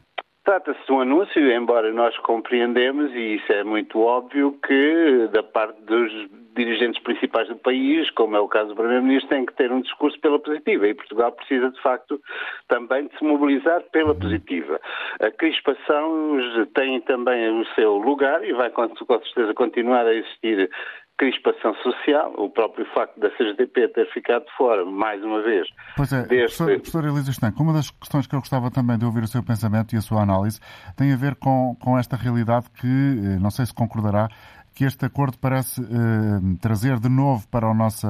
Trata-se 0.44 0.84
de 0.84 0.92
um 0.92 1.00
anúncio, 1.00 1.52
embora 1.52 1.92
nós 1.92 2.16
compreendemos, 2.18 3.12
e 3.14 3.36
isso 3.36 3.52
é 3.52 3.62
muito 3.62 4.00
óbvio, 4.00 4.58
que 4.66 5.28
da 5.32 5.42
parte 5.42 5.80
dos 5.82 6.10
dirigentes 6.54 7.00
principais 7.02 7.48
do 7.48 7.56
país, 7.56 8.10
como 8.10 8.36
é 8.36 8.40
o 8.40 8.48
caso 8.48 8.70
do 8.70 8.74
Primeiro-Ministro, 8.74 9.30
tem 9.30 9.46
que 9.46 9.54
ter 9.54 9.72
um 9.72 9.80
discurso 9.80 10.18
pela 10.20 10.38
positiva 10.38 10.86
e 10.86 10.94
Portugal 10.94 11.32
precisa, 11.32 11.70
de 11.70 11.80
facto, 11.80 12.20
também 12.68 13.06
de 13.06 13.16
se 13.16 13.24
mobilizar 13.24 13.82
pela 13.92 14.14
positiva. 14.14 14.80
A 15.20 15.30
crispação 15.30 16.36
tem 16.74 17.00
também 17.02 17.60
o 17.60 17.64
seu 17.74 17.96
lugar 17.96 18.44
e 18.44 18.52
vai 18.52 18.70
com 18.70 18.88
certeza 18.96 19.54
continuar 19.54 20.06
a 20.06 20.14
existir 20.14 20.70
crispação 21.18 21.74
social, 21.76 22.32
o 22.36 22.50
próprio 22.50 22.84
facto 22.92 23.18
da 23.20 23.30
CGTP 23.30 23.88
ter 23.88 24.12
ficado 24.12 24.44
fora, 24.56 24.84
mais 24.84 25.22
uma 25.22 25.42
vez. 25.42 25.68
Pois 25.96 26.12
é, 26.12 26.22
deste... 26.22 26.56
professor, 26.56 26.66
professor 26.80 27.04
Elisa 27.04 27.30
Estanco, 27.30 27.62
uma 27.62 27.72
das 27.72 27.90
questões 27.90 28.26
que 28.26 28.34
eu 28.34 28.40
gostava 28.40 28.70
também 28.70 28.98
de 28.98 29.04
ouvir 29.04 29.22
o 29.22 29.28
seu 29.28 29.42
pensamento 29.42 29.94
e 29.94 29.98
a 29.98 30.00
sua 30.00 30.22
análise 30.22 30.60
tem 30.96 31.12
a 31.12 31.16
ver 31.16 31.36
com, 31.36 31.76
com 31.80 31.98
esta 31.98 32.16
realidade 32.16 32.70
que, 32.70 32.86
eh, 32.86 33.38
não 33.40 33.50
sei 33.50 33.66
se 33.66 33.74
concordará, 33.74 34.28
que 34.74 34.84
este 34.84 35.04
acordo 35.04 35.38
parece 35.38 35.82
eh, 35.82 35.86
trazer 36.60 36.98
de 36.98 37.08
novo 37.08 37.46
para 37.48 37.68
o, 37.68 37.74
nosso, 37.74 38.06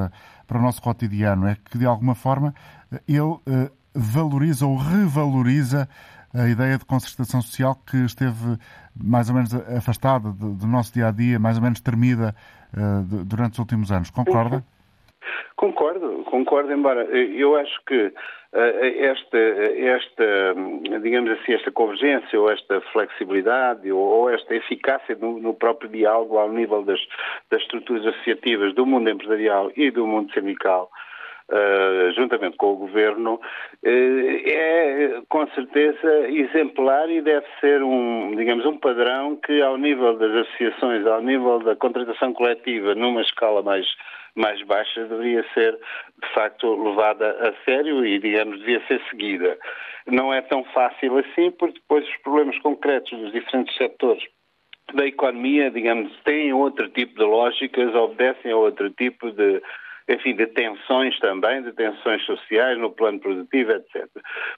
para 0.46 0.58
o 0.58 0.62
nosso 0.62 0.80
cotidiano, 0.80 1.46
é 1.46 1.56
que 1.56 1.76
de 1.76 1.86
alguma 1.86 2.14
forma 2.14 2.54
ele 3.08 3.36
eh, 3.46 3.70
valoriza 3.94 4.66
ou 4.66 4.76
revaloriza 4.76 5.88
a 6.34 6.48
ideia 6.48 6.78
de 6.78 6.84
concertação 6.84 7.42
social 7.42 7.76
que 7.88 7.96
esteve 8.04 8.56
mais 8.96 9.28
ou 9.28 9.34
menos 9.34 9.54
afastada 9.76 10.30
do, 10.32 10.66
nosso 10.66 10.92
dia 10.92 11.08
a 11.08 11.10
dia, 11.10 11.38
mais 11.38 11.56
ou 11.56 11.62
menos 11.62 11.80
tremida 11.80 12.34
uh, 12.74 13.24
durante 13.24 13.52
os 13.52 13.58
últimos 13.58 13.92
anos. 13.92 14.10
Concorda? 14.10 14.64
Concordo, 15.56 16.24
concordo, 16.24 16.72
embora 16.72 17.04
eu 17.04 17.56
acho 17.56 17.84
que 17.86 18.06
uh, 18.06 18.14
esta, 18.52 19.38
esta, 19.38 20.54
digamos 21.00 21.30
assim, 21.30 21.52
esta 21.52 21.70
convergência 21.70 22.40
ou 22.40 22.50
esta 22.50 22.80
flexibilidade 22.92 23.92
ou, 23.92 24.00
ou 24.00 24.30
esta 24.30 24.54
eficácia 24.54 25.14
no, 25.20 25.38
no, 25.38 25.54
próprio 25.54 25.88
diálogo 25.88 26.38
ao 26.38 26.50
nível 26.50 26.82
das, 26.82 27.00
das 27.50 27.62
estruturas 27.62 28.06
associativas 28.06 28.74
do 28.74 28.84
mundo 28.84 29.10
empresarial 29.10 29.70
e 29.76 29.90
do 29.90 30.06
mundo 30.06 30.32
sindical 30.32 30.90
Uh, 31.52 32.10
juntamente 32.12 32.56
com 32.56 32.72
o 32.72 32.76
Governo, 32.76 33.34
uh, 33.34 33.38
é 33.84 35.20
com 35.28 35.46
certeza 35.48 36.30
exemplar 36.30 37.10
e 37.10 37.20
deve 37.20 37.44
ser 37.60 37.82
um, 37.82 38.34
digamos, 38.34 38.64
um 38.64 38.78
padrão 38.78 39.36
que 39.36 39.60
ao 39.60 39.76
nível 39.76 40.16
das 40.16 40.32
associações, 40.32 41.06
ao 41.06 41.20
nível 41.20 41.58
da 41.58 41.76
contratação 41.76 42.32
coletiva, 42.32 42.94
numa 42.94 43.20
escala 43.20 43.62
mais, 43.62 43.86
mais 44.34 44.62
baixa, 44.62 45.04
deveria 45.04 45.44
ser, 45.52 45.74
de 45.74 46.28
facto, 46.32 46.74
levada 46.82 47.30
a 47.46 47.52
sério 47.66 48.02
e, 48.06 48.18
digamos, 48.18 48.58
devia 48.60 48.80
ser 48.86 49.02
seguida. 49.10 49.58
Não 50.06 50.32
é 50.32 50.40
tão 50.40 50.64
fácil 50.72 51.18
assim, 51.18 51.50
porque 51.50 51.80
depois 51.80 52.08
os 52.08 52.16
problemas 52.22 52.58
concretos 52.60 53.10
dos 53.18 53.30
diferentes 53.30 53.76
setores 53.76 54.24
da 54.94 55.06
economia, 55.06 55.70
digamos, 55.70 56.12
têm 56.24 56.52
outro 56.52 56.88
tipo 56.88 57.14
de 57.14 57.24
lógicas, 57.24 57.94
obedecem 57.94 58.52
a 58.52 58.56
outro 58.56 58.90
tipo 58.90 59.30
de 59.30 59.62
enfim, 60.08 60.34
de 60.34 60.46
tensões 60.46 61.18
também, 61.20 61.62
de 61.62 61.72
tensões 61.72 62.24
sociais 62.24 62.78
no 62.78 62.90
plano 62.90 63.20
produtivo, 63.20 63.72
etc. 63.72 64.06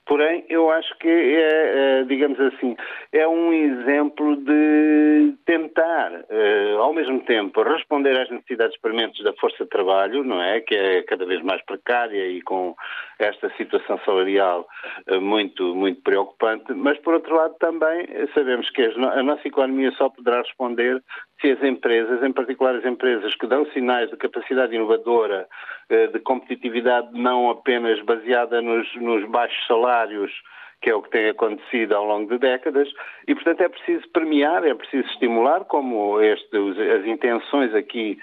Porém, 0.07 0.44
eu 0.48 0.70
acho 0.70 0.96
que 0.98 1.09
é, 1.09 2.00
é 2.00 2.04
digamos 2.04 2.38
assim, 2.40 2.76
é 3.12 3.26
um 3.26 3.52
exemplo 3.52 4.37
de 4.37 5.35
tentar, 5.44 6.24
eh, 6.28 6.74
ao 6.78 6.92
mesmo 6.92 7.20
tempo, 7.24 7.62
responder 7.62 8.18
às 8.18 8.30
necessidades 8.30 8.78
permanentes 8.80 9.22
da 9.22 9.33
força 9.35 9.64
de 9.64 9.70
trabalho, 9.70 10.24
não 10.24 10.42
é? 10.42 10.61
Que 10.61 10.74
é 10.74 11.02
cada 11.02 11.26
vez 11.26 11.42
mais 11.42 11.62
precária 11.64 12.26
e 12.28 12.40
com 12.42 12.74
esta 13.18 13.50
situação 13.57 13.98
salarial 14.04 14.66
eh, 15.07 15.18
muito, 15.18 15.74
muito 15.74 16.00
preocupante, 16.02 16.72
mas, 16.74 16.98
por 16.98 17.14
outro 17.14 17.35
lado, 17.35 17.54
também 17.59 18.07
sabemos 18.35 18.68
que 18.70 18.83
a 18.83 19.22
nossa 19.22 19.46
economia 19.46 19.90
só 19.92 20.09
poderá 20.09 20.38
responder 20.38 21.02
se 21.44 21.50
as 21.50 21.62
empresas, 21.62 22.22
em 22.22 22.33
particular 22.33 22.74
as 22.74 22.87
empresas 22.87 23.35
que 23.35 23.46
dão 23.46 23.66
sinais 23.66 24.09
de 24.09 24.16
capacidade 24.16 24.74
inovadora, 24.74 25.46
eh, 25.90 26.07
de 26.07 26.18
competitividade 26.20 27.09
não 27.12 27.50
apenas 27.50 28.00
baseada 28.00 28.62
nos, 28.62 28.88
nos 28.96 29.28
baixos 29.28 29.66
salários, 29.66 30.33
que 30.80 30.88
é 30.88 30.94
o 30.94 31.02
que 31.02 31.11
tem 31.11 31.28
acontecido 31.28 31.94
ao 31.94 32.07
longo 32.07 32.30
de 32.30 32.38
décadas, 32.38 32.88
e 33.28 33.35
portanto 33.35 33.61
é 33.61 33.68
preciso 33.68 34.09
premiar, 34.09 34.64
é 34.64 34.74
preciso 34.74 35.07
estimular, 35.09 35.64
como 35.66 36.18
este, 36.22 36.57
as 36.57 37.07
intenções 37.07 37.74
aqui 37.74 38.18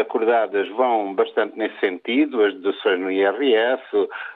acordadas 0.00 0.68
vão 0.70 1.14
bastante 1.14 1.56
nesse 1.56 1.78
sentido, 1.80 2.42
as 2.42 2.52
deduções 2.54 3.00
no 3.00 3.10
IRS, 3.10 3.82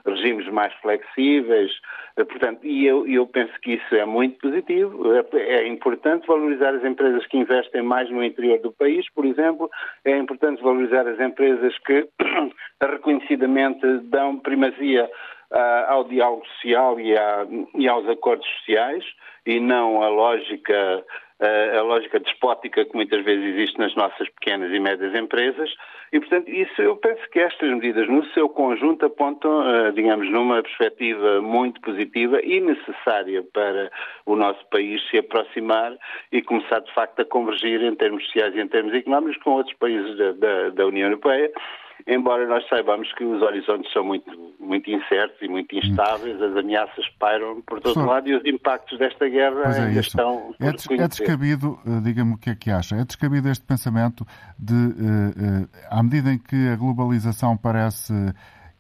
regimes 0.07 0.49
mais 0.49 0.73
flexíveis, 0.75 1.71
uh, 2.19 2.25
portanto, 2.25 2.67
e 2.67 2.87
eu, 2.87 3.07
eu, 3.07 3.27
penso 3.27 3.53
que 3.61 3.75
isso 3.75 3.95
é 3.95 4.07
muito 4.07 4.39
positivo. 4.39 5.13
É, 5.15 5.25
é, 5.37 5.69
importante 5.69 6.27
valorizar 6.27 6.75
as 6.75 6.85
empresas 6.85 7.27
que 7.27 7.37
investem 7.37 7.83
mais 7.83 8.11
no 8.11 8.25
interior 8.25 8.59
do 8.61 8.73
país, 8.73 9.07
por 9.11 9.27
exemplo, 9.27 9.71
é 10.05 10.17
importante 10.17 10.63
valorizar 10.63 11.07
as 11.07 11.21
empresas 11.21 11.77
que 11.81 12.09
reconhecidamente 12.81 13.87
dão 14.05 14.39
primazia 14.39 15.09
ao 15.51 16.05
diálogo 16.05 16.47
social 16.47 17.01
e, 17.01 17.15
e 17.77 17.89
aos 17.89 18.09
acordos 18.09 18.47
sociais 18.59 19.05
e 19.47 19.59
não 19.59 20.03
a 20.03 20.09
lógica 20.09 21.05
a 21.41 21.83
lógica 21.83 22.19
despótica 22.19 22.85
que 22.85 22.95
muitas 22.97 23.25
vezes 23.25 23.55
existe 23.55 23.79
nas 23.79 23.95
nossas 23.95 24.29
pequenas 24.31 24.73
e 24.73 24.81
médias 24.81 25.15
empresas. 25.15 25.73
E, 26.13 26.19
portanto, 26.19 26.49
isso 26.49 26.83
eu 26.83 26.97
penso 26.97 27.21
que 27.31 27.39
estas 27.39 27.71
medidas, 27.71 28.09
no 28.09 28.25
seu 28.33 28.49
conjunto, 28.49 29.07
apontam, 29.07 29.63
eh, 29.71 29.93
digamos, 29.93 30.29
numa 30.31 30.63
perspectiva 30.63 31.41
muito 31.41 31.81
positiva 31.81 32.41
e 32.43 32.61
necessária 32.61 33.43
para 33.53 33.91
o 34.27 34.35
nosso 34.35 34.67
país 34.71 35.01
se 35.11 35.19
aproximar 35.19 35.97
e 36.33 36.43
começar, 36.43 36.81
de 36.81 36.93
facto, 36.93 37.21
a 37.21 37.25
convergir 37.25 37.83
em 37.83 37.95
termos 37.95 38.25
sociais 38.25 38.55
e 38.57 38.61
em 38.61 38.67
termos 38.67 38.95
económicos 38.95 39.41
com 39.43 39.51
outros 39.51 39.77
países 39.77 40.17
da, 40.17 40.33
da, 40.33 40.71
da 40.71 40.87
União 40.87 41.09
Europeia 41.09 41.53
embora 42.07 42.47
nós 42.47 42.67
saibamos 42.69 43.13
que 43.15 43.25
os 43.25 43.43
horizontes 43.43 43.93
são 43.93 44.05
muito, 44.05 44.31
muito 44.61 44.91
incertos 44.91 45.41
e 45.43 45.49
muito 45.49 45.75
instáveis, 45.77 46.41
as 46.41 46.57
ameaças 46.57 47.09
pairam 47.19 47.61
por 47.63 47.81
todo 47.81 48.05
lado 48.05 48.29
e 48.29 48.35
os 48.35 48.45
impactos 48.45 48.99
desta 48.99 49.29
guerra 49.29 49.63
é 49.63 49.81
ainda 49.81 50.01
isso. 50.01 50.09
estão 50.09 50.55
é, 50.61 50.73
des 50.73 50.91
é 50.91 51.09
descabido, 51.09 51.79
eh, 51.87 52.01
diga-me 52.03 52.35
o 52.35 52.39
que 52.39 52.51
é 52.51 52.55
que 52.55 52.71
acha, 52.71 52.97
é 52.97 53.05
descabido 53.05 53.49
este 53.49 53.65
pensamento 53.65 54.25
de, 54.59 54.75
uh, 54.75 54.77
uh, 54.77 55.69
à 55.91 56.03
medida 56.03 56.33
em 56.33 56.39
que 56.39 56.69
a 56.69 56.77
globalização 56.77 57.57
parece 57.57 58.13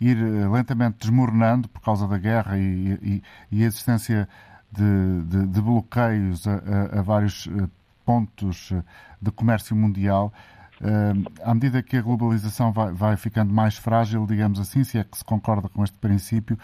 ir 0.00 0.16
lentamente 0.52 0.98
desmoronando 1.00 1.68
por 1.68 1.82
causa 1.82 2.06
da 2.06 2.18
guerra 2.18 2.56
e, 2.56 2.98
e, 3.02 3.22
e 3.50 3.64
a 3.64 3.66
existência 3.66 4.28
de, 4.70 5.22
de, 5.24 5.46
de 5.48 5.60
bloqueios 5.60 6.46
a, 6.46 6.52
a, 6.52 7.00
a 7.00 7.02
vários 7.02 7.48
pontos 8.06 8.72
de 9.20 9.30
comércio 9.32 9.74
mundial, 9.74 10.32
à 11.42 11.54
medida 11.54 11.82
que 11.82 11.96
a 11.96 12.02
globalização 12.02 12.72
vai, 12.72 12.92
vai, 12.92 13.16
ficando 13.16 13.52
mais 13.52 13.76
frágil, 13.76 14.26
digamos 14.26 14.60
assim, 14.60 14.84
se 14.84 14.98
é 14.98 15.04
que 15.04 15.16
se 15.16 15.24
concorda 15.24 15.68
com 15.68 15.82
este 15.82 15.98
princípio, 15.98 16.56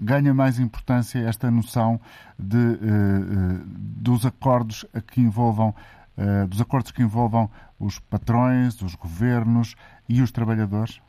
ganha 0.00 0.34
mais 0.34 0.58
importância 0.58 1.18
esta 1.20 1.50
noção 1.50 2.00
de, 2.38 2.56
uh, 2.56 3.62
dos 3.66 4.26
acordos 4.26 4.84
que 5.12 5.20
envolvam 5.20 5.74
uh, 6.18 6.46
dos 6.48 6.60
acordos 6.60 6.90
que 6.90 7.02
envolvam 7.02 7.48
os 7.78 7.98
patrões, 7.98 8.80
os 8.82 8.94
governos 8.94 9.74
e 10.08 10.22
os 10.22 10.32
trabalhadores? 10.32 11.00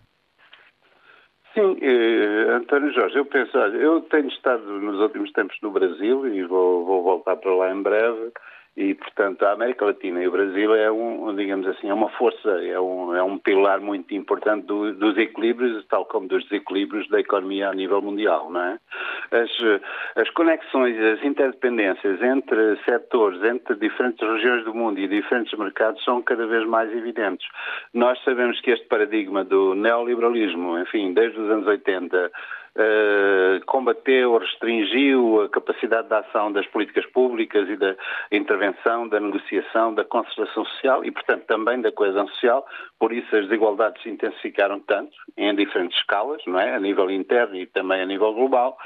Sim, 1.54 1.78
eh, 1.82 2.52
António 2.56 2.92
Jorge, 2.94 3.16
eu 3.16 3.26
penso, 3.26 3.56
olha, 3.56 3.78
eu 3.78 4.02
tenho 4.02 4.28
estado 4.28 4.64
nos 4.80 5.00
últimos 5.00 5.32
tempos 5.34 5.56
no 5.62 5.70
Brasil 5.70 6.28
e 6.28 6.44
vou, 6.46 6.84
vou 6.84 7.04
voltar 7.04 7.36
para 7.36 7.54
lá 7.54 7.72
em 7.72 7.82
breve 7.84 8.32
e, 8.76 8.96
portanto, 8.96 9.44
a 9.44 9.52
América 9.52 9.86
Latina 9.86 10.24
e 10.24 10.28
o 10.28 10.32
Brasil 10.32 10.74
é 10.74 10.92
um, 10.92 11.36
digamos 11.36 11.68
assim, 11.68 11.90
é 11.90 11.94
uma 11.94 12.10
força, 12.10 12.50
é 12.50 12.80
um, 12.80 13.16
é 13.16 13.22
um 13.22 13.38
pilar 13.38 13.80
muito 13.80 14.16
importante 14.16 14.66
do, 14.66 14.94
dos 14.94 15.16
equilíbrios, 15.16 15.86
tal 15.88 16.06
como 16.06 16.28
dos 16.28 16.44
desequilíbrios 16.46 17.08
da 17.10 17.20
economia 17.20 17.70
a 17.70 17.74
nível 17.74 18.02
mundial, 18.02 18.50
não 18.50 18.62
é? 18.62 18.80
As, 19.32 19.52
as 20.16 20.30
conexões, 20.32 21.00
as 21.00 21.24
interdependências 21.24 22.20
entre 22.22 22.78
setores, 22.84 23.44
entre 23.44 23.76
diferentes 23.76 24.28
regiões 24.28 24.66
do 24.66 24.74
mundo 24.74 25.00
e 25.00 25.08
diferentes 25.08 25.58
mercados 25.58 26.04
são 26.04 26.22
cada 26.24 26.48
vez 26.48 26.66
mais 26.68 26.92
evidentes. 26.92 27.48
Nós 27.94 28.22
sabemos 28.24 28.60
que 28.62 28.72
este 28.72 28.88
paradigma 28.88 29.44
do 29.44 29.76
neoliberalismo, 29.76 30.80
enfim, 30.80 31.14
desde 31.14 31.40
os 31.40 31.50
anos 31.50 31.68
80, 31.68 32.18
Uh, 32.28 32.63
combateu, 33.66 34.38
restringiu 34.38 35.42
a 35.42 35.50
capacidade 35.50 36.08
de 36.08 36.14
ação 36.16 36.52
das 36.52 36.66
políticas 36.68 37.06
públicas 37.08 37.70
e 37.70 37.76
da 37.76 37.96
intervenção, 38.32 39.08
da 39.08 39.20
negociação, 39.20 39.94
da 39.94 40.04
concertação 40.04 40.66
social 40.66 41.06
e, 41.06 41.12
portanto, 41.12 41.46
também 41.46 41.82
da 41.82 41.92
coesão 41.92 42.28
social. 42.30 42.66
Por 43.00 43.14
isso, 43.14 43.36
as 43.36 43.44
desigualdades 43.44 44.02
se 44.02 44.10
intensificaram 44.10 44.80
tanto, 44.80 45.16
em 45.38 45.54
diferentes 45.56 45.98
escalas, 46.00 46.42
não 46.48 46.60
é? 46.60 46.76
A 46.76 46.80
nível 46.80 47.12
interno 47.12 47.56
e 47.56 47.68
também 47.68 48.02
a 48.02 48.06
nível 48.06 48.34
global. 48.34 48.78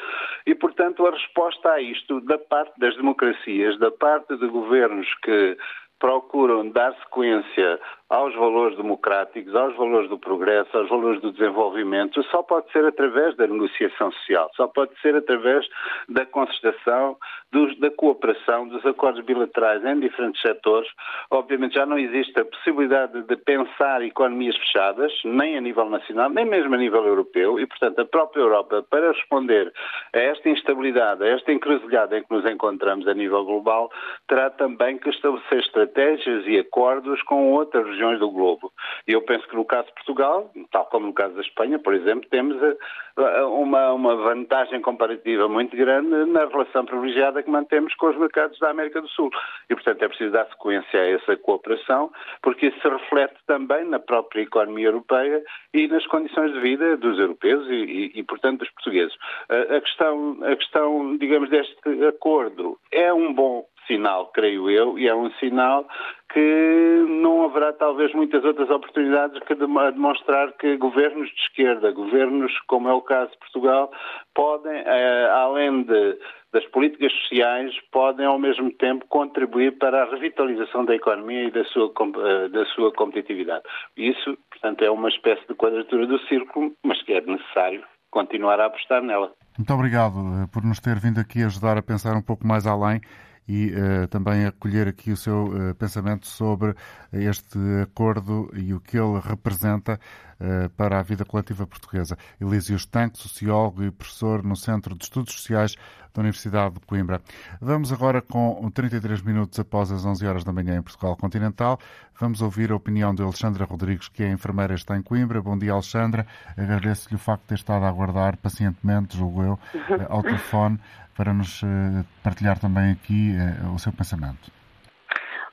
E, 0.45 0.53
portanto, 0.53 1.05
a 1.05 1.11
resposta 1.11 1.71
a 1.71 1.81
isto, 1.81 2.19
da 2.21 2.37
parte 2.37 2.77
das 2.79 2.95
democracias, 2.95 3.77
da 3.79 3.91
parte 3.91 4.35
de 4.35 4.47
governos 4.47 5.07
que 5.23 5.57
procuram 5.99 6.69
dar 6.69 6.93
sequência 6.95 7.79
aos 8.09 8.33
valores 8.35 8.77
democráticos, 8.77 9.53
aos 9.53 9.75
valores 9.75 10.09
do 10.09 10.17
progresso, 10.17 10.75
aos 10.77 10.89
valores 10.89 11.21
do 11.21 11.31
desenvolvimento, 11.31 12.23
só 12.23 12.41
pode 12.41 12.71
ser 12.71 12.85
através 12.85 13.35
da 13.35 13.47
negociação 13.47 14.11
social, 14.11 14.49
só 14.55 14.67
pode 14.67 14.91
ser 15.01 15.15
através 15.15 15.67
da 16.07 16.25
concertação, 16.25 17.17
dos, 17.51 17.77
da 17.79 17.89
cooperação, 17.91 18.67
dos 18.67 18.85
acordos 18.85 19.23
bilaterais 19.25 19.83
em 19.83 19.99
diferentes 19.99 20.41
setores. 20.41 20.89
Obviamente 21.29 21.75
já 21.75 21.85
não 21.85 21.99
existe 21.99 22.39
a 22.39 22.45
possibilidade 22.45 23.23
de 23.23 23.35
pensar 23.35 24.01
economias 24.01 24.55
fechadas, 24.57 25.11
nem 25.25 25.57
a 25.57 25.61
nível 25.61 25.89
nacional, 25.89 26.29
nem 26.29 26.45
mesmo 26.45 26.75
a 26.75 26.77
nível 26.77 27.05
europeu, 27.05 27.59
e, 27.59 27.65
portanto, 27.65 27.99
a 27.99 28.05
própria 28.05 28.41
Europa, 28.41 28.85
para 28.89 29.11
responder 29.11 29.73
a 30.13 30.19
esta 30.19 30.49
instabilidade, 30.49 31.23
a 31.23 31.27
esta 31.27 31.51
encruzilhada 31.51 32.17
em 32.17 32.23
que 32.23 32.33
nos 32.33 32.45
encontramos 32.45 33.07
a 33.07 33.13
nível 33.13 33.43
global, 33.43 33.91
terá 34.27 34.49
também 34.49 34.97
que 34.97 35.09
estabelecer 35.09 35.59
estratégias 35.59 36.45
e 36.47 36.57
acordos 36.59 37.21
com 37.23 37.51
outras 37.51 37.96
regiões 37.97 38.19
do 38.19 38.29
globo. 38.29 38.71
E 39.07 39.11
eu 39.11 39.21
penso 39.23 39.47
que 39.47 39.55
no 39.55 39.65
caso 39.65 39.87
de 39.87 39.93
Portugal, 39.93 40.51
tal 40.71 40.85
como 40.85 41.07
no 41.07 41.13
caso 41.13 41.33
da 41.33 41.41
Espanha, 41.41 41.79
por 41.79 41.93
exemplo, 41.93 42.29
temos 42.29 42.61
eh, 42.61 42.77
eh, 43.17 43.43
uma, 43.43 43.91
uma 43.91 44.15
vantagem 44.15 44.79
comparativa 44.81 45.47
muito 45.49 45.75
grande 45.75 46.25
na 46.31 46.45
relação 46.45 46.85
privilegiada 46.85 47.41
que 47.41 47.49
mantemos 47.49 47.93
com 47.95 48.07
os 48.07 48.17
mercados 48.17 48.57
da 48.59 48.69
América 48.69 49.01
do 49.01 49.07
Sul. 49.09 49.31
E, 49.69 49.73
portanto, 49.73 50.03
é 50.03 50.07
preciso 50.07 50.31
dar 50.31 50.45
sequência 50.47 50.99
a 50.99 51.09
essa 51.09 51.35
cooperação, 51.37 52.11
porque 52.41 52.67
isso 52.67 52.79
se 52.79 52.87
reflete 52.87 53.35
também 53.47 53.83
na 53.85 53.99
própria 53.99 54.41
economia 54.41 54.87
europeia 54.87 55.43
e 55.73 55.87
nas 55.87 56.05
condições 56.07 56.53
de 56.53 56.59
vida 56.59 56.95
dos 56.97 57.19
europeus 57.19 57.67
e, 57.67 57.73
e, 57.73 58.19
e 58.19 58.23
portanto, 58.23 58.59
dos 58.59 58.69
portugueses. 58.71 59.15
A 59.49 59.81
questão, 59.81 60.37
a 60.43 60.55
questão, 60.55 61.17
digamos, 61.17 61.49
deste 61.49 62.05
acordo 62.07 62.77
é 62.91 63.11
um 63.11 63.33
bom 63.33 63.65
sinal, 63.87 64.27
creio 64.27 64.69
eu, 64.69 64.99
e 64.99 65.07
é 65.07 65.15
um 65.15 65.31
sinal 65.39 65.87
que 66.31 67.05
não 67.07 67.45
haverá 67.45 67.71
talvez 67.73 68.13
muitas 68.13 68.43
outras 68.43 68.69
oportunidades 68.69 69.41
que 69.43 69.55
demonstrar 69.55 70.51
que 70.53 70.77
governos 70.77 71.29
de 71.29 71.41
esquerda, 71.41 71.91
governos 71.91 72.51
como 72.67 72.89
é 72.89 72.93
o 72.93 73.01
caso 73.01 73.31
de 73.31 73.37
Portugal, 73.39 73.91
podem, 74.35 74.83
eh, 74.85 75.29
além 75.31 75.83
de, 75.83 76.19
das 76.51 76.65
políticas 76.65 77.11
sociais, 77.13 77.73
podem 77.91 78.25
ao 78.25 78.37
mesmo 78.37 78.71
tempo 78.73 79.05
contribuir 79.07 79.77
para 79.77 80.03
a 80.03 80.09
revitalização 80.11 80.85
da 80.85 80.95
economia 80.95 81.45
e 81.45 81.51
da 81.51 81.63
sua, 81.65 81.91
eh, 82.25 82.49
da 82.49 82.65
sua 82.65 82.91
competitividade. 82.91 83.63
Isso, 83.95 84.37
portanto, 84.51 84.83
é 84.83 84.91
uma 84.91 85.09
espécie 85.09 85.47
de 85.47 85.55
quadratura 85.55 86.05
do 86.05 86.19
círculo, 86.27 86.73
mas 86.83 87.01
que 87.03 87.13
é 87.13 87.21
necessário 87.21 87.83
continuar 88.11 88.59
a 88.59 88.65
apostar 88.65 89.01
nela. 89.01 89.31
Muito 89.57 89.73
obrigado 89.73 90.15
eh, 90.17 90.47
por 90.53 90.63
nos 90.63 90.79
ter 90.79 90.99
vindo 90.99 91.19
aqui 91.19 91.43
ajudar 91.43 91.77
a 91.77 91.81
pensar 91.81 92.15
um 92.15 92.21
pouco 92.21 92.45
mais 92.45 92.67
além 92.67 92.99
e 93.47 93.71
uh, 93.71 94.07
também 94.07 94.45
acolher 94.45 94.87
aqui 94.87 95.11
o 95.11 95.17
seu 95.17 95.45
uh, 95.45 95.75
pensamento 95.75 96.27
sobre 96.27 96.75
este 97.13 97.57
acordo 97.81 98.51
e 98.53 98.73
o 98.73 98.79
que 98.79 98.97
ele 98.97 99.19
representa 99.19 99.99
uh, 100.39 100.69
para 100.71 100.99
a 100.99 101.03
vida 101.03 101.23
coletiva 101.23 101.65
portuguesa. 101.65 102.17
Elísio 102.41 102.75
Estanque, 102.75 103.17
sociólogo 103.17 103.83
e 103.83 103.91
professor 103.91 104.43
no 104.43 104.55
Centro 104.55 104.95
de 104.95 105.05
Estudos 105.05 105.33
Sociais 105.33 105.75
da 106.13 106.21
Universidade 106.21 106.75
de 106.75 106.81
Coimbra. 106.81 107.21
Vamos 107.61 107.93
agora 107.93 108.21
com 108.21 108.69
33 108.71 109.21
minutos 109.21 109.59
após 109.59 109.91
as 109.91 110.03
11 110.03 110.25
horas 110.25 110.43
da 110.43 110.51
manhã 110.51 110.75
em 110.75 110.81
Portugal 110.81 111.15
Continental. 111.15 111.79
Vamos 112.19 112.41
ouvir 112.41 112.71
a 112.71 112.75
opinião 112.75 113.13
de 113.13 113.21
Alexandra 113.21 113.65
Rodrigues, 113.65 114.09
que 114.09 114.23
é 114.23 114.31
enfermeira 114.31 114.73
e 114.73 114.75
está 114.75 114.97
em 114.97 115.03
Coimbra. 115.03 115.41
Bom 115.41 115.55
dia, 115.55 115.73
Alexandra. 115.73 116.25
Agradeço-lhe 116.57 117.15
o 117.15 117.19
facto 117.19 117.43
de 117.43 117.49
ter 117.49 117.55
estado 117.55 117.85
a 117.85 117.89
aguardar 117.89 118.35
pacientemente, 118.37 119.15
julgo 119.15 119.43
eu, 119.43 119.59
ao 120.09 120.23
telefone 120.23 120.79
para 121.17 121.33
nos 121.33 121.61
eh, 121.63 122.05
partilhar 122.21 122.59
também 122.59 122.91
aqui 122.91 123.35
eh, 123.35 123.67
o 123.75 123.79
seu 123.79 123.91
pensamento. 123.91 124.51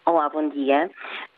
Olá, 0.06 0.28
bom 0.28 0.50
dia. 0.50 0.90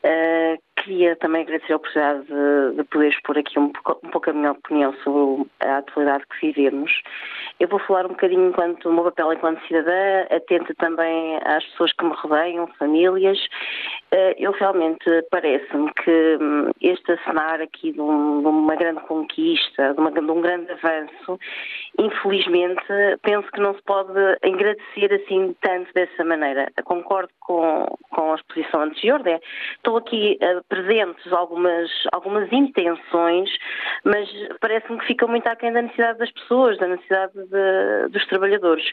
Uh, 0.05 0.59
queria 0.83 1.16
também 1.16 1.42
agradecer 1.42 1.72
a 1.72 1.76
oportunidade 1.76 2.26
de, 2.26 2.76
de 2.76 2.85
poder 2.85 3.09
expor 3.09 3.38
aqui 3.38 3.59
um 3.59 3.70
pouco, 3.70 4.07
um 4.07 4.11
pouco, 4.11 4.31
a 4.31 4.33
minha 4.33 4.52
opinião 4.52 4.92
sobre 5.02 5.48
a 5.61 5.79
atualidade 5.79 6.24
que 6.29 6.46
vivemos. 6.46 6.92
Eu 7.59 7.68
vou 7.68 7.81
falar 7.81 8.07
um 8.07 8.11
bocadinho 8.11 8.48
enquanto 8.48 8.88
o 8.88 8.92
meu 8.92 9.05
papel 9.05 9.33
enquanto 9.33 9.66
cidadã, 9.66 10.26
atenta 10.31 10.74
também 10.79 11.38
às 11.44 11.64
pessoas 11.64 11.92
que 11.92 12.05
me 12.05 12.12
rodeiam, 12.14 12.68
famílias. 12.79 13.38
Uh, 14.12 14.35
eu 14.37 14.52
realmente 14.52 15.05
parece-me 15.31 15.92
que 15.94 16.38
um, 16.40 16.70
este 16.81 17.16
cenário 17.24 17.64
aqui 17.64 17.92
de, 17.92 18.00
um, 18.00 18.40
de, 18.40 18.46
uma 18.46 18.76
grande 18.76 19.00
conquista, 19.00 19.94
de, 19.94 20.00
uma, 20.00 20.11
de 20.11 20.20
um 20.20 20.40
grande 20.40 20.70
avanço, 20.72 21.38
infelizmente 21.98 22.85
penso 23.22 23.50
que 23.50 23.61
não 23.61 23.74
se 23.74 23.83
pode 23.83 24.12
agradecer 24.42 25.12
assim 25.12 25.55
tanto 25.61 25.92
dessa 25.94 26.24
maneira. 26.24 26.70
Concordo 26.85 27.33
com, 27.40 27.87
com 28.11 28.33
a 28.33 28.35
exposição 28.56 28.82
anterior, 28.82 29.22
né? 29.22 29.40
Estou 29.76 29.96
aqui 29.96 30.38
uh, 30.42 30.62
presentes 30.68 31.32
algumas, 31.32 31.90
algumas 32.12 32.50
intenções, 32.52 33.50
mas 34.04 34.28
parece-me 34.60 34.98
que 34.98 35.06
fica 35.06 35.26
muito 35.26 35.46
aquém 35.46 35.72
da 35.72 35.82
necessidade 35.82 36.18
das 36.18 36.30
pessoas, 36.32 36.78
da 36.78 36.88
necessidade 36.88 37.32
de, 37.34 38.08
dos 38.10 38.26
trabalhadores. 38.26 38.90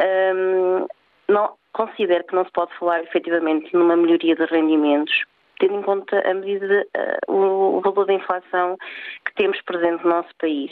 Um, 0.00 0.86
não, 1.28 1.54
considero 1.72 2.24
que 2.24 2.34
não 2.34 2.44
se 2.44 2.52
pode 2.52 2.72
falar 2.78 3.02
efetivamente 3.02 3.74
numa 3.74 3.96
melhoria 3.96 4.34
de 4.34 4.44
rendimentos 4.44 5.24
tendo 5.58 5.78
em 5.78 5.82
conta 5.82 6.18
a 6.28 6.34
medida, 6.34 6.84
uh, 7.28 7.32
o, 7.32 7.80
valor 7.80 8.04
da 8.04 8.14
inflação 8.14 8.76
que 9.32 9.42
temos 9.42 9.60
presente 9.62 10.04
no 10.04 10.10
nosso 10.10 10.30
país. 10.38 10.70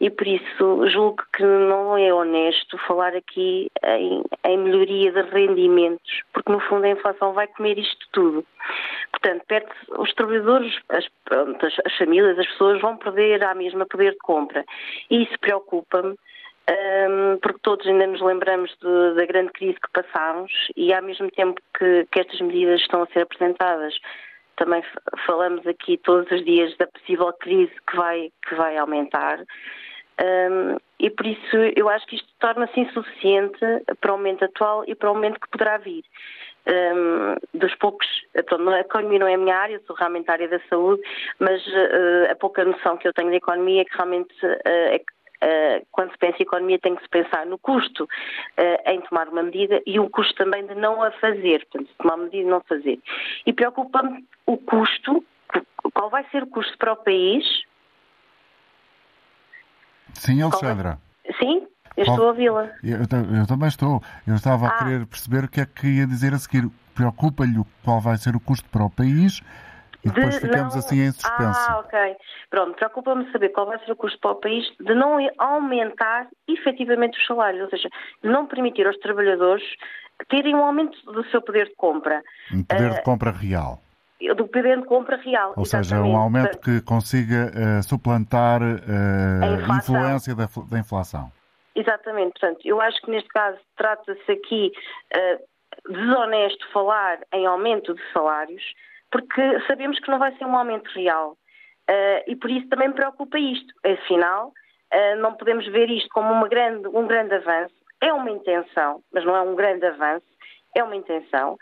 E 0.00 0.10
por 0.10 0.26
isso 0.26 0.88
julgo 0.88 1.22
que 1.34 1.42
não 1.42 1.96
é 1.98 2.12
honesto 2.12 2.78
falar 2.86 3.14
aqui 3.14 3.70
em, 3.84 4.22
em 4.44 4.58
melhoria 4.58 5.12
de 5.12 5.22
rendimentos, 5.22 6.22
porque 6.32 6.52
no 6.52 6.60
fundo 6.60 6.84
a 6.84 6.90
inflação 6.90 7.32
vai 7.32 7.46
comer 7.48 7.78
isto 7.78 8.06
tudo. 8.12 8.44
Portanto, 9.10 9.44
perde 9.46 9.70
os 9.98 10.12
trabalhadores, 10.14 10.78
as, 10.88 11.06
as, 11.84 11.96
famílias, 11.96 12.38
as 12.38 12.46
pessoas 12.46 12.80
vão 12.80 12.96
perder 12.96 13.42
a 13.44 13.54
mesma 13.54 13.86
poder 13.86 14.12
de 14.12 14.18
compra. 14.18 14.64
E 15.10 15.22
isso 15.22 15.38
preocupa-me 15.40 16.16
um, 16.68 17.38
porque 17.40 17.60
todos 17.62 17.86
ainda 17.86 18.06
nos 18.06 18.20
lembramos 18.20 18.70
de, 18.82 19.14
da 19.14 19.24
grande 19.24 19.52
crise 19.52 19.74
que 19.74 20.02
passámos 20.02 20.52
e 20.76 20.92
ao 20.92 21.02
mesmo 21.02 21.30
tempo 21.30 21.60
que, 21.78 22.06
que, 22.10 22.20
estas 22.20 22.40
medidas 22.40 22.80
estão 22.80 23.02
a 23.02 23.06
ser 23.06 23.20
apresentadas, 23.20 23.94
também 24.56 24.82
falamos 25.26 25.66
aqui 25.66 25.98
todos 25.98 26.30
os 26.30 26.44
dias 26.44 26.76
da 26.76 26.86
possível 26.86 27.32
crise 27.34 27.72
que 27.88 27.96
vai, 27.96 28.30
que 28.46 28.54
vai 28.54 28.76
aumentar. 28.76 29.38
Um, 30.18 30.78
e 30.98 31.10
por 31.10 31.26
isso 31.26 31.56
eu 31.76 31.88
acho 31.90 32.06
que 32.06 32.16
isto 32.16 32.28
torna-se 32.38 32.80
insuficiente 32.80 33.58
para 34.00 34.14
o 34.14 34.16
momento 34.16 34.44
atual 34.44 34.82
e 34.86 34.94
para 34.94 35.10
o 35.10 35.14
momento 35.14 35.40
que 35.40 35.50
poderá 35.50 35.76
vir. 35.76 36.04
Um, 36.68 37.58
dos 37.58 37.72
poucos, 37.76 38.06
pronto, 38.46 38.68
a 38.70 38.80
economia 38.80 39.18
não 39.20 39.28
é 39.28 39.34
a 39.34 39.38
minha 39.38 39.56
área, 39.56 39.80
sou 39.86 39.94
realmente 39.94 40.28
a 40.28 40.32
área 40.32 40.48
da 40.48 40.58
saúde, 40.68 41.00
mas 41.38 41.64
uh, 41.66 42.32
a 42.32 42.34
pouca 42.34 42.64
noção 42.64 42.96
que 42.96 43.06
eu 43.06 43.12
tenho 43.12 43.30
da 43.30 43.36
economia 43.36 43.82
é 43.82 43.84
que 43.84 43.94
realmente 43.96 44.34
uh, 44.44 44.58
é 44.64 44.98
que 44.98 45.15
quando 45.92 46.10
se 46.12 46.18
pensa 46.18 46.36
em 46.38 46.42
economia 46.42 46.78
tem 46.78 46.94
que 46.94 47.02
se 47.02 47.08
pensar 47.08 47.46
no 47.46 47.58
custo 47.58 48.04
uh, 48.04 48.90
em 48.90 49.00
tomar 49.02 49.28
uma 49.28 49.42
medida 49.42 49.80
e 49.86 49.98
o 49.98 50.08
custo 50.08 50.34
também 50.34 50.66
de 50.66 50.74
não 50.74 51.02
a 51.02 51.10
fazer, 51.12 51.66
portanto, 51.66 51.90
tomar 51.98 52.14
uma 52.14 52.24
medida 52.24 52.46
e 52.46 52.50
não 52.50 52.60
fazer. 52.62 52.98
E 53.44 53.52
preocupa-me 53.52 54.24
o 54.46 54.56
custo, 54.56 55.24
qual 55.92 56.10
vai 56.10 56.24
ser 56.30 56.42
o 56.42 56.46
custo 56.46 56.76
para 56.78 56.92
o 56.92 56.96
país? 56.96 57.44
Sim, 60.14 60.42
Alexandra. 60.42 60.98
Sim, 61.38 61.66
eu 61.96 62.04
qual... 62.04 62.14
estou 62.14 62.24
a 62.24 62.28
ouvi-la. 62.28 62.70
Eu, 62.82 62.98
eu, 63.38 63.46
também 63.46 63.68
estou. 63.68 64.02
Eu 64.26 64.34
estava 64.34 64.66
ah. 64.66 64.70
a 64.70 64.78
querer 64.78 65.06
perceber 65.06 65.44
o 65.44 65.48
que 65.48 65.60
é 65.60 65.66
que 65.66 65.86
ia 65.86 66.06
dizer 66.06 66.32
a 66.32 66.38
seguir. 66.38 66.68
Preocupa-lhe 66.94 67.62
qual 67.84 68.00
vai 68.00 68.16
ser 68.16 68.34
o 68.34 68.40
custo 68.40 68.66
para 68.70 68.84
o 68.84 68.90
país 68.90 69.42
e 70.06 70.10
depois 70.10 70.34
de 70.34 70.40
ficamos 70.40 70.74
não... 70.74 70.78
assim 70.80 71.00
em 71.00 71.12
suspenso. 71.12 71.70
Ah, 71.70 71.80
ok. 71.80 72.16
Pronto, 72.50 72.76
preocupa-me 72.76 73.30
saber 73.32 73.48
qual 73.50 73.66
vai 73.66 73.78
ser 73.84 73.92
o 73.92 73.96
custo 73.96 74.18
para 74.20 74.30
o 74.30 74.34
país 74.36 74.64
de 74.80 74.94
não 74.94 75.18
aumentar 75.38 76.28
efetivamente 76.48 77.18
os 77.18 77.26
salários, 77.26 77.62
ou 77.62 77.70
seja, 77.70 77.88
não 78.22 78.46
permitir 78.46 78.86
aos 78.86 78.96
trabalhadores 78.98 79.64
terem 80.28 80.54
um 80.54 80.64
aumento 80.64 80.96
do 81.12 81.24
seu 81.30 81.42
poder 81.42 81.66
de 81.66 81.74
compra. 81.74 82.22
Um 82.52 82.62
poder 82.62 82.90
uh, 82.90 82.94
de 82.94 83.02
compra 83.02 83.30
real. 83.30 83.82
Do 84.36 84.48
poder 84.48 84.80
de 84.80 84.86
compra 84.86 85.16
real. 85.16 85.52
Ou 85.56 85.64
exatamente. 85.64 85.88
seja, 85.88 86.02
um 86.02 86.16
aumento 86.16 86.58
que 86.58 86.80
consiga 86.82 87.50
uh, 87.52 87.82
suplantar 87.82 88.62
uh, 88.62 89.72
a, 89.72 89.76
influência 89.76 90.34
da, 90.34 90.48
da, 90.70 90.78
inflação. 90.78 91.30
Exatamente. 91.74 92.40
Portanto, 92.40 92.60
eu 92.64 92.80
acho 92.80 93.00
que 93.02 93.10
neste 93.10 93.28
caso 93.28 93.58
trata-se 93.76 94.32
aqui 94.32 94.72
desonesto 95.86 96.66
falar 96.72 97.18
em 97.34 97.44
aumento 97.46 97.94
de 97.94 98.00
salários 98.12 98.62
porque 99.10 99.60
sabemos 99.66 99.98
que 100.00 100.10
não 100.10 100.18
vai 100.18 100.34
ser 100.36 100.44
um 100.44 100.56
aumento 100.56 100.88
real. 100.90 101.36
Uh, 101.88 102.22
e 102.26 102.36
por 102.36 102.50
isso 102.50 102.68
também 102.68 102.88
me 102.88 102.94
preocupa 102.94 103.38
isto. 103.38 103.72
Afinal, 103.84 104.48
uh, 104.48 105.16
não 105.20 105.34
podemos 105.34 105.66
ver 105.66 105.88
isto 105.90 106.08
como 106.12 106.48
grande, 106.48 106.88
um 106.88 107.06
grande 107.06 107.34
avanço. 107.34 107.74
É 108.02 108.12
uma 108.12 108.30
intenção, 108.30 109.02
mas 109.12 109.24
não 109.24 109.34
é 109.36 109.40
um 109.40 109.54
grande 109.54 109.86
avanço, 109.86 110.26
é 110.76 110.82
uma 110.82 110.96
intenção. 110.96 111.56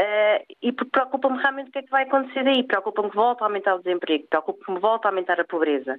Uh, 0.00 0.42
e 0.60 0.72
preocupa-me 0.72 1.38
realmente 1.38 1.68
o 1.68 1.72
que 1.72 1.78
é 1.78 1.82
que 1.82 1.90
vai 1.90 2.02
acontecer 2.02 2.42
daí. 2.42 2.64
Preocupa-me 2.64 3.10
que 3.10 3.16
volte 3.16 3.42
a 3.42 3.46
aumentar 3.46 3.76
o 3.76 3.78
desemprego, 3.78 4.26
preocupa-me 4.28 4.76
que 4.76 4.80
volte 4.80 5.06
a 5.06 5.10
aumentar 5.10 5.40
a 5.40 5.44
pobreza. 5.44 5.96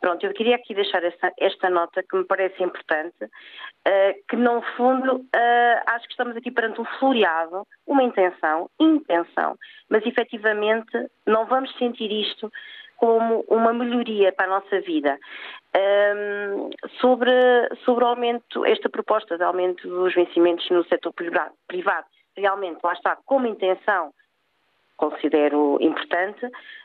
Pronto, 0.00 0.26
eu 0.26 0.32
queria 0.32 0.56
aqui 0.56 0.74
deixar 0.74 1.04
esta, 1.04 1.32
esta 1.38 1.70
nota 1.70 2.02
que 2.02 2.16
me 2.16 2.24
parece 2.24 2.60
importante, 2.60 3.24
uh, 3.24 4.26
que 4.28 4.34
no 4.34 4.62
fundo 4.76 5.16
uh, 5.16 5.82
acho 5.86 6.06
que 6.06 6.12
estamos 6.12 6.36
aqui 6.36 6.50
perante 6.50 6.80
um 6.80 6.84
floreado, 6.98 7.64
uma 7.86 8.02
intenção, 8.02 8.68
intenção, 8.80 9.56
mas 9.88 10.04
efetivamente 10.04 10.90
não 11.24 11.46
vamos 11.46 11.72
sentir 11.78 12.10
isto 12.10 12.50
como 12.96 13.44
uma 13.48 13.72
melhoria 13.72 14.32
para 14.32 14.46
a 14.46 14.60
nossa 14.60 14.80
vida. 14.80 15.18
Um, 15.76 16.70
sobre, 17.00 17.30
sobre 17.84 18.04
o 18.04 18.08
aumento, 18.08 18.64
esta 18.64 18.88
proposta 18.88 19.36
de 19.36 19.44
aumento 19.44 19.86
dos 19.86 20.14
vencimentos 20.14 20.68
no 20.70 20.82
setor 20.86 21.12
privado 21.12 22.06
realmente, 22.36 22.78
lá 22.82 22.92
está, 22.92 23.16
como 23.24 23.46
intenção, 23.46 24.12
considero 24.96 25.78
importante, 25.80 26.40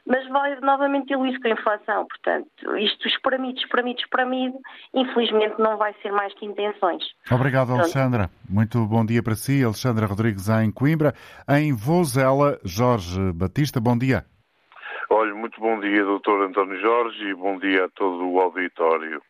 mas 0.06 0.28
vai 0.28 0.60
novamente 0.60 1.08
diluir 1.08 1.40
com 1.42 1.48
a 1.48 1.52
inflação. 1.52 2.06
Portanto, 2.06 2.78
isto 2.78 3.08
espremido, 3.08 3.60
espremido, 3.60 4.00
espremido, 4.00 4.60
infelizmente 4.94 5.56
não 5.60 5.78
vai 5.78 5.94
ser 6.02 6.12
mais 6.12 6.34
que 6.34 6.46
intenções. 6.46 7.04
Obrigado, 7.32 7.68
Pronto. 7.68 7.82
Alexandra. 7.82 8.30
Muito 8.50 8.86
bom 8.86 9.06
dia 9.06 9.24
para 9.24 9.36
si. 9.36 9.64
Alexandra 9.64 10.06
Rodrigues 10.06 10.50
em 10.50 10.72
Coimbra. 10.72 11.14
Em 11.48 11.74
Vozela, 11.74 12.60
Jorge 12.64 13.32
Batista, 13.34 13.80
bom 13.80 13.98
dia. 13.98 14.26
Olha, 15.10 15.34
muito 15.34 15.60
bom 15.60 15.80
dia, 15.80 16.04
doutor 16.06 16.42
António 16.46 16.80
Jorge, 16.80 17.22
e 17.26 17.36
bom 17.36 17.60
dia 17.60 17.86
a 17.86 17.90
todo 17.90 18.30
o 18.30 18.40
auditório. 18.40 19.22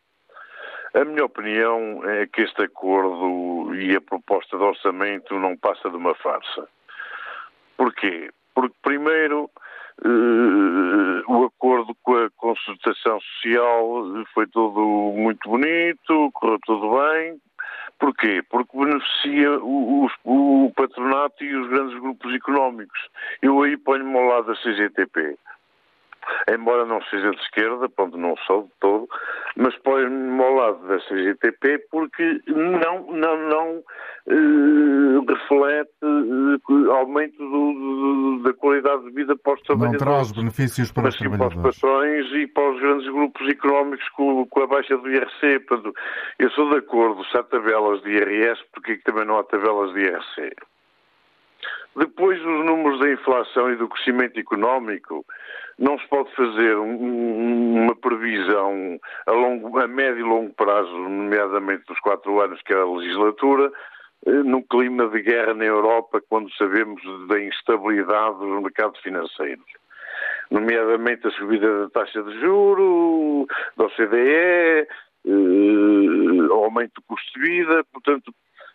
A 0.94 1.04
minha 1.06 1.24
opinião 1.24 2.02
é 2.04 2.26
que 2.26 2.42
este 2.42 2.62
acordo 2.62 3.74
e 3.74 3.96
a 3.96 4.00
proposta 4.00 4.58
de 4.58 4.62
orçamento 4.62 5.38
não 5.38 5.56
passa 5.56 5.88
de 5.88 5.96
uma 5.96 6.14
farsa. 6.16 6.68
Porquê? 7.78 8.30
Porque, 8.54 8.74
primeiro, 8.82 9.50
uh, 10.04 11.32
o 11.32 11.44
acordo 11.44 11.96
com 12.02 12.14
a 12.16 12.28
consultação 12.36 13.18
social 13.20 14.04
foi 14.34 14.46
tudo 14.48 15.14
muito 15.16 15.48
bonito, 15.48 16.30
correu 16.34 16.58
tudo 16.66 16.96
bem. 16.98 17.40
Porquê? 17.98 18.42
Porque 18.50 18.76
beneficia 18.76 19.58
o, 19.60 20.06
o, 20.24 20.66
o 20.66 20.72
patronato 20.74 21.42
e 21.42 21.56
os 21.56 21.68
grandes 21.68 21.98
grupos 22.00 22.34
económicos. 22.34 23.00
Eu 23.40 23.62
aí 23.62 23.78
ponho-me 23.78 24.18
ao 24.18 24.24
lado 24.24 24.46
da 24.48 24.56
CGTP 24.56 25.38
embora 26.52 26.84
não 26.84 27.02
seja 27.04 27.30
de 27.30 27.40
esquerda, 27.42 27.88
ponto, 27.88 28.16
não 28.16 28.36
sou 28.46 28.64
de 28.64 28.70
todo, 28.80 29.08
mas 29.56 29.76
põe-me 29.78 30.42
ao 30.42 30.54
lado 30.54 30.86
da 30.86 30.98
CGTP 31.00 31.86
porque 31.90 32.40
não, 32.46 33.06
não, 33.12 33.48
não 33.48 33.82
eh, 34.26 35.32
reflete 35.32 35.90
eh, 36.02 36.92
aumento 36.92 37.38
do, 37.38 37.72
do, 37.72 38.42
da 38.44 38.52
qualidade 38.54 39.04
de 39.04 39.10
vida 39.10 39.36
para 39.36 39.54
os 39.54 39.62
trabalhadores. 39.62 40.00
Não 40.04 40.12
traz 40.12 40.32
benefícios 40.32 40.92
para 40.92 41.08
os 41.08 41.16
trabalhadores. 41.16 41.60
para 41.60 41.70
os 41.70 41.78
patrões 41.78 42.32
e 42.32 42.46
para 42.46 42.70
os 42.70 42.80
grandes 42.80 43.08
grupos 43.08 43.48
económicos 43.48 44.08
com, 44.10 44.46
com 44.46 44.62
a 44.62 44.66
baixa 44.66 44.96
do 44.96 45.10
IRC. 45.10 45.60
Portanto, 45.66 45.94
eu 46.38 46.50
sou 46.50 46.70
de 46.70 46.76
acordo 46.76 47.24
se 47.24 47.36
há 47.36 47.42
tabelas 47.42 48.02
de 48.02 48.10
IRS, 48.10 48.62
porque 48.72 48.96
também 48.98 49.24
não 49.24 49.38
há 49.38 49.44
tabelas 49.44 49.92
de 49.92 50.00
IRC. 50.00 50.54
Depois, 51.94 52.40
os 52.40 52.64
números 52.64 53.00
da 53.00 53.10
inflação 53.10 53.70
e 53.70 53.76
do 53.76 53.88
crescimento 53.88 54.38
económico, 54.38 55.26
não 55.82 55.98
se 55.98 56.06
pode 56.06 56.32
fazer 56.36 56.76
um, 56.76 57.82
uma 57.82 57.96
previsão 57.96 59.00
a, 59.26 59.32
longo, 59.32 59.80
a 59.80 59.88
médio 59.88 60.20
e 60.20 60.22
longo 60.22 60.54
prazo, 60.54 60.92
nomeadamente 60.92 61.82
dos 61.88 61.98
quatro 61.98 62.40
anos 62.40 62.62
que 62.62 62.72
é 62.72 62.76
a 62.76 62.86
legislatura, 62.86 63.70
eh, 64.26 64.30
no 64.30 64.62
clima 64.62 65.08
de 65.08 65.20
guerra 65.22 65.54
na 65.54 65.64
Europa, 65.64 66.22
quando 66.28 66.54
sabemos 66.54 67.02
da 67.26 67.42
instabilidade 67.42 68.38
dos 68.38 68.62
mercados 68.62 69.00
financeiros. 69.00 69.66
Nomeadamente 70.52 71.26
a 71.26 71.32
subida 71.32 71.80
da 71.80 71.90
taxa 71.90 72.22
de 72.22 72.40
juro, 72.40 73.48
da 73.76 73.86
OCDE, 73.86 74.86
eh, 75.26 76.52
aumento 76.52 76.92
do 76.94 77.02
custo 77.08 77.40
de 77.40 77.40
vida, 77.40 77.84
portanto, 77.92 78.32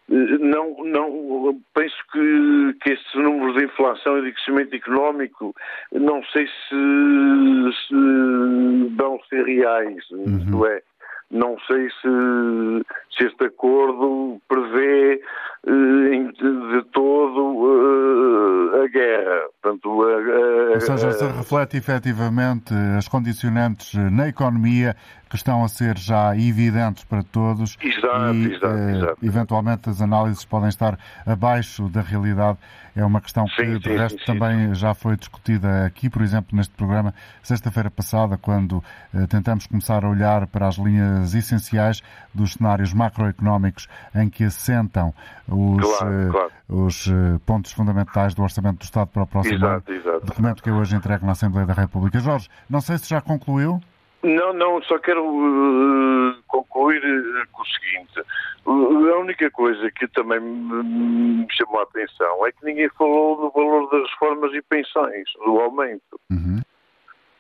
não, 0.10 0.84
não 0.86 1.62
penso 1.74 1.96
que, 2.12 2.78
que 2.82 2.94
estes 2.94 3.14
números 3.16 3.56
de 3.56 3.66
inflação 3.66 4.18
e 4.18 4.22
de 4.24 4.32
crescimento 4.32 4.74
económico 4.74 5.54
não 5.92 6.24
sei 6.26 6.48
se, 6.48 7.78
se 7.88 8.96
vão 8.96 9.20
ser 9.30 9.44
reais, 9.44 10.10
uhum. 10.12 10.38
isto 10.38 10.66
é, 10.66 10.82
não 11.30 11.58
sei 11.68 11.90
se, 11.90 12.86
se 13.18 13.28
este 13.28 13.46
acordo 13.46 14.40
prevê 14.48 15.22
eh, 15.66 16.32
de 16.32 16.84
todo 16.94 17.68
eh, 17.68 18.86
a 18.86 18.88
guerra. 18.88 19.48
Portanto, 19.62 20.04
a, 20.04 20.72
a, 20.72 20.74
Ou 20.76 20.82
seja, 20.82 21.12
se 21.12 21.26
reflete 21.26 21.78
efetivamente 21.78 22.74
as 22.98 23.08
condicionantes 23.08 23.94
na 23.94 24.30
economia 24.30 24.96
que 25.30 25.36
estão 25.36 25.64
a 25.64 25.68
ser 25.68 25.98
já 25.98 26.36
evidentes 26.36 27.04
para 27.04 27.22
todos 27.24 27.78
exato, 27.82 28.34
e 28.34 28.54
exato, 28.54 28.68
eh, 28.68 28.92
exato. 28.92 29.18
eventualmente 29.26 29.90
as 29.90 30.02
análises 30.02 30.46
podem 30.46 30.70
estar 30.70 30.98
abaixo 31.26 31.90
da 31.90 32.02
realidade. 32.02 32.58
É 32.96 33.06
uma 33.06 33.22
questão 33.22 33.46
que, 33.46 33.64
sim, 33.64 33.78
de 33.78 33.84
sim, 33.84 33.98
resto, 33.98 34.20
sim, 34.20 34.26
também 34.26 34.74
já 34.74 34.94
foi 34.94 35.16
discutida 35.16 35.86
aqui, 35.86 36.10
por 36.10 36.22
exemplo, 36.22 36.56
neste 36.58 36.74
programa, 36.76 37.14
sexta-feira 37.44 37.92
passada, 37.92 38.38
quando 38.38 38.84
eh, 39.14 39.28
tentamos 39.28 39.68
começar 39.68 40.04
a 40.04 40.10
olhar 40.10 40.48
para 40.48 40.68
as 40.68 40.78
linhas 40.78 41.17
essenciais 41.34 42.02
dos 42.34 42.54
cenários 42.54 42.94
macroeconómicos 42.94 43.88
em 44.16 44.30
que 44.30 44.46
assentam 44.46 45.14
os, 45.48 45.98
claro, 45.98 46.14
eh, 46.14 46.30
claro. 46.32 46.52
os 46.70 47.08
eh, 47.08 47.40
pontos 47.46 47.72
fundamentais 47.72 48.34
do 48.34 48.44
Orçamento 48.44 48.80
do 48.80 48.84
Estado 48.84 49.08
para 49.08 49.24
o 49.24 49.28
próximo 49.28 49.56
exato, 49.56 49.92
ano. 49.92 50.22
Documento 50.22 50.64
que 50.64 50.70
eu 50.70 50.76
hoje 50.76 50.96
entrego 50.96 51.26
na 51.26 51.32
Assembleia 51.34 51.66
da 51.66 51.74
República. 51.74 52.20
Jorge, 52.20 52.50
não 52.70 52.82
sei 52.82 52.98
se 52.98 53.10
já 53.10 53.22
concluiu. 53.22 53.82
Não, 54.24 54.52
não, 54.52 54.82
só 54.82 54.98
quero 54.98 55.24
uh, 55.24 56.36
concluir 56.48 57.00
uh, 57.00 57.48
com 57.52 57.62
o 57.62 57.66
seguinte. 57.66 58.20
Uh, 58.66 59.14
a 59.14 59.20
única 59.20 59.50
coisa 59.52 59.90
que 59.92 60.08
também 60.08 60.40
me 60.40 61.48
chamou 61.52 61.80
a 61.80 61.84
atenção 61.84 62.46
é 62.46 62.52
que 62.52 62.66
ninguém 62.66 62.90
falou 62.98 63.38
do 63.38 63.52
valor 63.52 63.90
das 63.90 64.10
reformas 64.12 64.54
e 64.54 64.62
pensões, 64.64 65.30
do 65.46 65.60
aumento. 65.60 66.20
Uhum. 66.32 66.57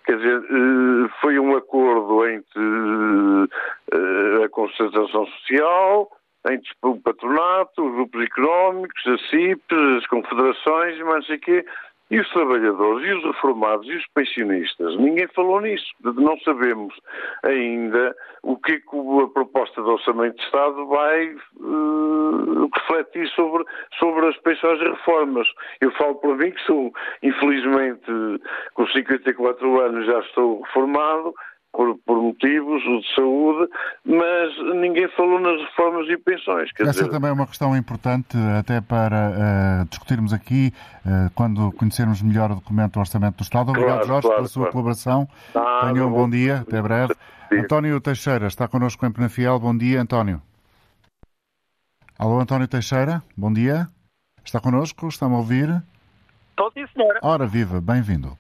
Quer 0.08 0.16
dizer, 0.20 0.42
foi 1.20 1.38
um 1.38 1.54
acordo 1.58 2.26
entre 2.26 2.62
a 4.42 4.48
concertação 4.48 5.26
social, 5.28 6.10
entre 6.50 6.72
o 6.82 6.96
patronato, 6.96 7.86
os 7.86 7.94
grupos 7.94 8.24
económicos, 8.24 9.06
a 9.06 9.18
CIP, 9.30 9.62
as 9.98 10.08
confederações, 10.08 10.98
mas 11.00 11.26
quê, 11.42 11.66
e 12.10 12.20
os 12.20 12.30
trabalhadores, 12.30 13.08
e 13.08 13.14
os 13.14 13.24
reformados, 13.24 13.88
e 13.88 13.96
os 13.96 14.08
pensionistas? 14.14 14.96
Ninguém 14.98 15.28
falou 15.36 15.60
nisso. 15.62 15.86
Não 16.02 16.38
sabemos 16.40 16.94
ainda 17.44 18.16
o 18.44 18.58
que, 18.58 18.74
é 18.74 18.80
que 18.80 19.24
a 19.24 19.28
proposta 19.28 19.82
do 19.82 19.92
Orçamento 19.92 20.38
de 20.38 20.44
Estado 20.44 20.88
vai 20.88 21.36
uh, 21.58 22.70
refletir 22.74 23.28
sobre, 23.30 23.66
sobre 24.00 24.28
as 24.28 24.38
pensões 24.38 24.80
e 24.80 24.86
reformas. 24.86 25.48
Eu 25.82 25.92
falo 25.92 26.16
por 26.16 26.38
mim 26.38 26.52
que 26.52 26.62
sou, 26.62 26.94
infelizmente, 27.22 28.06
com 28.74 28.88
54 28.88 29.82
anos 29.82 30.06
já 30.06 30.20
estou 30.20 30.62
reformado, 30.62 31.34
por, 31.78 31.96
por, 32.00 32.18
motivos 32.20 32.82
de 32.82 33.16
saúde, 33.16 33.72
mas 34.04 34.82
ninguém 34.82 35.08
falou 35.16 35.40
nas 35.40 35.62
reformas 35.62 36.10
e 36.10 36.18
pensões. 36.18 36.72
Essa 36.80 36.92
dizer... 36.92 37.10
também 37.10 37.30
é 37.30 37.34
uma 37.34 37.46
questão 37.46 37.78
importante, 37.78 38.36
até 38.58 38.82
para 38.82 39.30
uh, 39.84 39.86
discutirmos 39.88 40.34
aqui, 40.34 40.74
uh, 41.06 41.30
quando 41.36 41.72
conhecermos 41.74 42.20
melhor 42.24 42.52
o 42.52 42.56
documento 42.56 42.94
do 42.94 43.00
Orçamento 43.00 43.38
do 43.38 43.44
Estado. 43.44 43.70
Obrigado, 43.70 43.98
claro, 43.98 44.08
Jorge, 44.08 44.22
claro, 44.24 44.36
pela 44.38 44.48
sua 44.48 44.62
claro. 44.62 44.72
colaboração. 44.72 45.30
Ah, 45.54 45.92
Tenha 45.94 46.08
um 46.08 46.12
bom 46.12 46.28
dia, 46.28 46.62
até 46.68 46.82
breve. 46.82 47.14
Sim. 47.48 47.60
António 47.60 48.02
Teixeira 48.02 48.48
está 48.48 48.68
connosco 48.68 49.06
em 49.06 49.12
Penafiel. 49.12 49.60
Bom 49.60 49.78
dia, 49.78 50.02
António. 50.02 50.42
Alô, 52.18 52.40
António 52.40 52.68
Teixeira, 52.68 53.22
bom 53.38 53.54
dia. 53.54 53.88
Está 54.44 54.60
connosco? 54.60 55.08
Está-me 55.08 55.36
a 55.36 55.38
ouvir? 55.38 55.84
Estou 56.50 56.72
sim, 56.72 56.88
senhora. 56.92 57.20
Ora, 57.22 57.46
viva, 57.46 57.80
bem-vindo. 57.80 58.36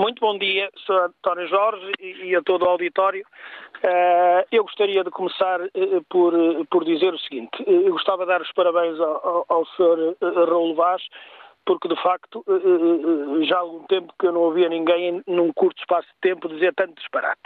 Muito 0.00 0.18
bom 0.20 0.38
dia, 0.38 0.70
Sr. 0.86 1.10
António 1.10 1.46
Jorge 1.46 1.92
e 2.00 2.34
a 2.34 2.40
todo 2.40 2.64
o 2.64 2.68
auditório. 2.70 3.22
Eh, 3.82 4.46
eu 4.50 4.62
gostaria 4.62 5.04
de 5.04 5.10
começar 5.10 5.60
eh, 5.60 6.00
por, 6.08 6.32
por 6.70 6.86
dizer 6.86 7.12
o 7.12 7.18
seguinte. 7.18 7.62
Eh, 7.66 7.86
eu 7.86 7.92
gostava 7.92 8.22
de 8.22 8.28
dar 8.28 8.40
os 8.40 8.50
parabéns 8.52 8.98
ao, 8.98 9.44
ao 9.46 9.66
Sr. 9.66 10.16
Raul 10.48 10.74
Vaz 10.74 11.02
porque 11.64 11.88
de 11.88 11.96
facto 12.02 12.44
eh, 12.48 12.52
eh, 12.52 13.40
eh, 13.40 13.44
já 13.44 13.56
há 13.56 13.60
algum 13.60 13.84
tempo 13.86 14.12
que 14.18 14.26
eu 14.26 14.32
não 14.32 14.40
ouvia 14.40 14.68
ninguém 14.68 15.22
num 15.26 15.52
curto 15.52 15.78
espaço 15.78 16.08
de 16.08 16.20
tempo 16.20 16.48
dizer 16.48 16.74
tanto 16.74 16.94
disparate. 16.94 17.40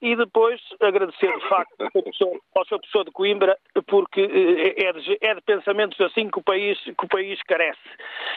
E 0.00 0.16
depois 0.16 0.60
agradecer 0.80 1.32
de 1.38 1.48
facto 1.48 1.72
ao 2.56 2.64
seu 2.66 2.80
professor 2.80 3.04
de 3.04 3.12
Coimbra, 3.12 3.56
porque 3.86 4.20
é 4.76 4.92
de, 4.92 5.18
é 5.20 5.34
de 5.36 5.40
pensamentos 5.42 6.00
assim 6.00 6.28
que 6.28 6.40
o, 6.40 6.42
país, 6.42 6.76
que 6.82 7.04
o 7.04 7.08
país 7.08 7.40
carece. 7.44 7.78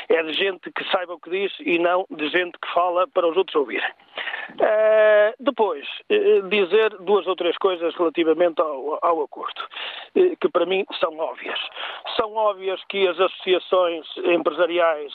É 0.08 0.22
de 0.22 0.34
gente 0.34 0.72
que 0.72 0.84
saiba 0.92 1.16
o 1.16 1.20
que 1.20 1.32
diz 1.32 1.52
e 1.60 1.80
não 1.80 2.06
de 2.12 2.30
gente 2.30 2.60
que 2.60 2.72
fala 2.72 3.08
para 3.08 3.28
os 3.28 3.36
outros 3.36 3.56
ouvirem. 3.56 3.92
Depois, 5.40 5.88
dizer 6.50 6.92
duas 7.00 7.26
ou 7.26 7.36
três 7.36 7.58
coisas 7.58 7.96
relativamente 7.96 8.62
ao, 8.62 9.00
ao 9.02 9.24
acordo, 9.24 9.62
que 10.14 10.50
para 10.50 10.68
mim 10.68 10.86
são 11.00 11.18
óbvias. 11.18 11.60
São 12.16 12.36
óbvias 12.36 12.80
que 12.88 13.08
as 13.08 13.20
associações 13.20 14.06
empresariais 14.26 14.65
empresariais 14.66 15.14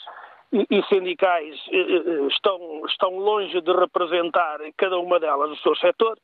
e 0.53 0.83
sindicais 0.89 1.55
eh, 1.71 1.77
eh, 1.77 2.27
estão, 2.27 2.85
estão 2.85 3.17
longe 3.17 3.61
de 3.61 3.71
representar 3.71 4.59
cada 4.77 4.97
uma 4.99 5.19
delas 5.19 5.49
o 5.51 5.61
seu 5.61 5.75
setor, 5.77 6.17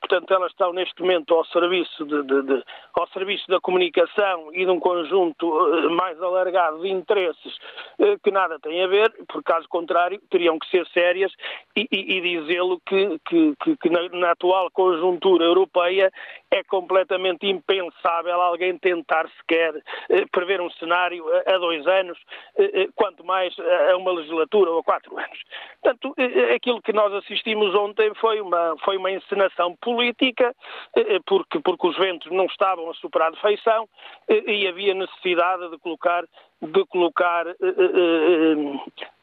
Portanto, 0.00 0.32
elas 0.32 0.52
estão 0.52 0.72
neste 0.72 1.00
momento 1.02 1.34
ao 1.34 1.44
serviço, 1.46 2.04
de, 2.04 2.22
de, 2.22 2.42
de, 2.42 2.64
ao 2.94 3.06
serviço 3.08 3.44
da 3.48 3.60
comunicação 3.60 4.54
e 4.54 4.64
de 4.64 4.70
um 4.70 4.78
conjunto 4.78 5.74
eh, 5.74 5.88
mais 5.88 6.20
alargado 6.22 6.80
de 6.82 6.88
interesses 6.88 7.58
eh, 7.98 8.16
que 8.22 8.30
nada 8.30 8.58
têm 8.60 8.82
a 8.82 8.86
ver, 8.86 9.12
por 9.26 9.42
caso 9.42 9.68
contrário, 9.68 10.20
teriam 10.30 10.58
que 10.58 10.68
ser 10.70 10.86
sérias 10.88 11.32
e, 11.76 11.88
e, 11.90 12.16
e 12.16 12.20
dizê-lo 12.20 12.80
que, 12.86 13.18
que, 13.28 13.54
que, 13.62 13.76
que 13.76 13.90
na, 13.90 14.08
na, 14.10 14.30
atual 14.30 14.70
conjuntura 14.70 15.44
europeia 15.44 16.12
é 16.50 16.62
completamente 16.62 17.46
impensável 17.46 18.40
alguém 18.40 18.78
tentar 18.78 19.28
sequer 19.40 19.74
eh, 20.10 20.24
prever 20.30 20.60
um 20.60 20.70
cenário 20.72 21.24
a, 21.44 21.58
dois 21.58 21.86
anos, 21.86 22.18
quanto 22.94 23.24
mais 23.24 23.54
a 23.90 23.96
uma 23.96 24.12
legislatura 24.12 24.70
ou 24.70 24.78
a 24.78 24.82
quatro 24.84 25.18
anos. 25.18 25.38
Portanto, 25.82 26.14
aquilo 26.54 26.80
que 26.80 26.92
nós 26.92 27.12
assistimos 27.14 27.74
ontem 27.74 28.12
foi 28.14 28.40
uma, 28.40 28.76
foi 28.84 28.96
uma 28.96 29.10
encenação 29.10 29.76
política, 29.94 30.54
eh, 30.96 31.16
eh, 31.16 31.20
porque, 31.26 31.60
porque 31.60 31.88
os 31.88 31.96
ventos 31.96 32.30
não 32.30 32.46
estavam 32.46 32.90
a 32.90 32.94
superar 32.94 33.32
de 33.32 33.40
feição 33.40 33.88
eh, 34.28 34.50
e 34.50 34.68
havia 34.68 34.94
necessidade 34.94 35.70
de 35.70 35.78
colocar 35.78 36.24
de 36.60 36.84
colocar, 36.86 37.44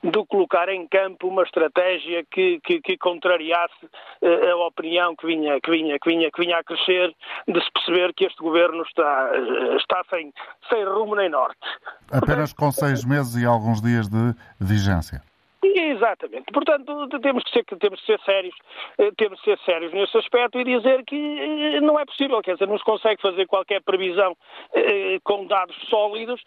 de 0.02 0.26
colocar 0.30 0.70
em 0.70 0.88
campo 0.88 1.28
uma 1.28 1.44
estratégia 1.44 2.24
que, 2.32 2.62
que, 2.62 2.80
que 2.80 2.98
contrariasse 2.98 3.90
a 4.24 4.56
opinião 4.66 5.14
que 5.18 5.28
vinha, 5.28 5.60
que, 5.60 5.70
vinha, 5.70 6.00
que, 6.00 6.10
vinha, 6.10 6.32
que 6.32 6.40
vinha 6.40 6.60
a 6.60 6.64
crescer 6.64 7.14
de 7.46 7.62
se 7.62 7.70
perceber 7.74 8.14
que 8.14 8.24
este 8.24 8.42
governo 8.42 8.84
está, 8.84 9.32
está 9.76 10.02
sem, 10.10 10.32
sem 10.70 10.86
rumo 10.86 11.14
nem 11.14 11.28
norte. 11.28 11.60
Apenas 12.10 12.54
com 12.54 12.72
seis 12.72 13.04
meses 13.04 13.36
e 13.36 13.46
alguns 13.46 13.82
dias 13.82 14.08
de 14.08 14.34
vigência. 14.58 15.22
Exatamente. 15.74 16.46
Portanto, 16.52 17.08
temos 17.20 17.44
que 17.44 17.52
ser, 17.52 17.64
temos 17.80 18.00
que 18.02 18.06
ser 18.06 18.20
sérios, 18.22 18.56
eh, 18.98 19.12
temos 19.18 19.40
que 19.42 19.46
ser 19.46 19.60
sérios 19.66 19.94
nesse 19.94 20.18
aspecto 20.18 20.60
e 20.60 20.64
dizer 20.64 21.04
que 21.06 21.16
eh, 21.16 21.82
não 21.82 22.00
é 22.00 22.06
possível, 22.06 22.42
quer 22.42 22.54
dizer, 22.54 22.68
não 22.68 22.78
se 22.78 22.84
consegue 22.84 23.22
fazer 23.22 23.48
qualquer 23.48 23.82
previsão 23.82 24.36
eh, 24.74 25.20
com 25.24 25.46
dados 25.46 25.76
sólidos 25.90 26.42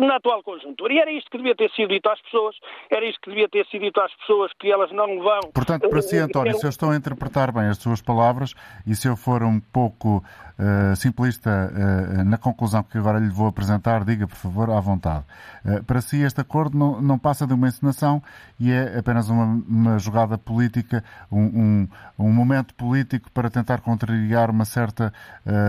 na 0.00 0.16
atual 0.16 0.42
conjuntura. 0.42 0.92
E 0.92 0.98
era 0.98 1.10
isto 1.10 1.30
que 1.30 1.38
devia 1.38 1.54
ter 1.54 1.70
sido 1.70 1.88
dito 1.88 2.08
às 2.08 2.20
pessoas, 2.22 2.56
era 2.90 3.04
isto 3.04 3.20
que 3.20 3.30
devia 3.30 3.48
ter 3.48 3.66
sido 3.66 3.82
dito 3.82 4.00
às 4.00 4.14
pessoas 4.16 4.52
que 4.58 4.70
elas 4.70 4.90
não 4.92 5.20
vão. 5.20 5.40
Portanto, 5.54 5.88
para 5.88 6.02
si, 6.02 6.16
António, 6.16 6.54
se 6.54 6.66
eu 6.66 6.70
estou 6.70 6.90
a 6.90 6.96
interpretar 6.96 7.52
bem 7.52 7.68
as 7.68 7.78
suas 7.78 8.02
palavras 8.02 8.54
e 8.86 8.94
se 8.94 9.08
eu 9.08 9.16
for 9.16 9.42
um 9.42 9.60
pouco 9.72 10.22
uh, 10.60 10.94
simplista 10.94 11.50
uh, 11.50 12.24
na 12.24 12.36
conclusão 12.36 12.82
que 12.82 12.98
agora 12.98 13.18
lhe 13.18 13.30
vou 13.30 13.48
apresentar, 13.48 14.04
diga, 14.04 14.26
por 14.26 14.36
favor, 14.36 14.70
à 14.70 14.78
vontade. 14.78 15.24
Uh, 15.64 15.82
para 15.84 16.00
si, 16.00 16.22
este 16.22 16.40
acordo 16.40 16.76
não, 16.76 17.00
não 17.00 17.18
passa 17.18 17.46
de 17.46 17.54
uma 17.54 17.68
encenação 17.68 18.22
e 18.58 18.70
é 18.70 18.98
apenas 18.98 19.30
uma, 19.30 19.44
uma 19.44 19.98
jogada 19.98 20.36
política, 20.36 21.02
um, 21.32 21.40
um, 21.40 21.88
um, 22.18 22.32
momento 22.32 22.74
político 22.74 23.30
para 23.32 23.48
tentar 23.48 23.80
contrariar 23.80 24.50
uma 24.50 24.64
certa 24.64 25.12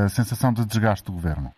sensação 0.10 0.54
de 0.54 0.66
desgaste 0.66 1.06
do 1.06 1.14
governo. 1.14 1.52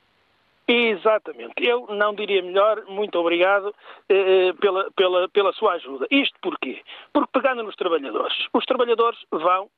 Exatamente. 0.68 1.54
Eu 1.58 1.88
não 1.90 2.16
diria 2.16 2.42
melhor, 2.42 2.84
muito 2.88 3.18
obrigado 3.20 3.74
eh, 4.08 4.54
pela, 4.62 4.90
pela, 4.96 5.28
pela 5.30 5.52
sua 5.54 5.74
ajuda. 5.74 6.08
Isto 6.10 6.40
porquê? 6.42 6.82
Porque 7.12 7.30
pegando 7.34 7.64
nos 7.64 7.76
trabalhadores, 7.76 8.34
os 8.54 8.66
trabalhadores 8.66 9.20
vão 9.30 9.70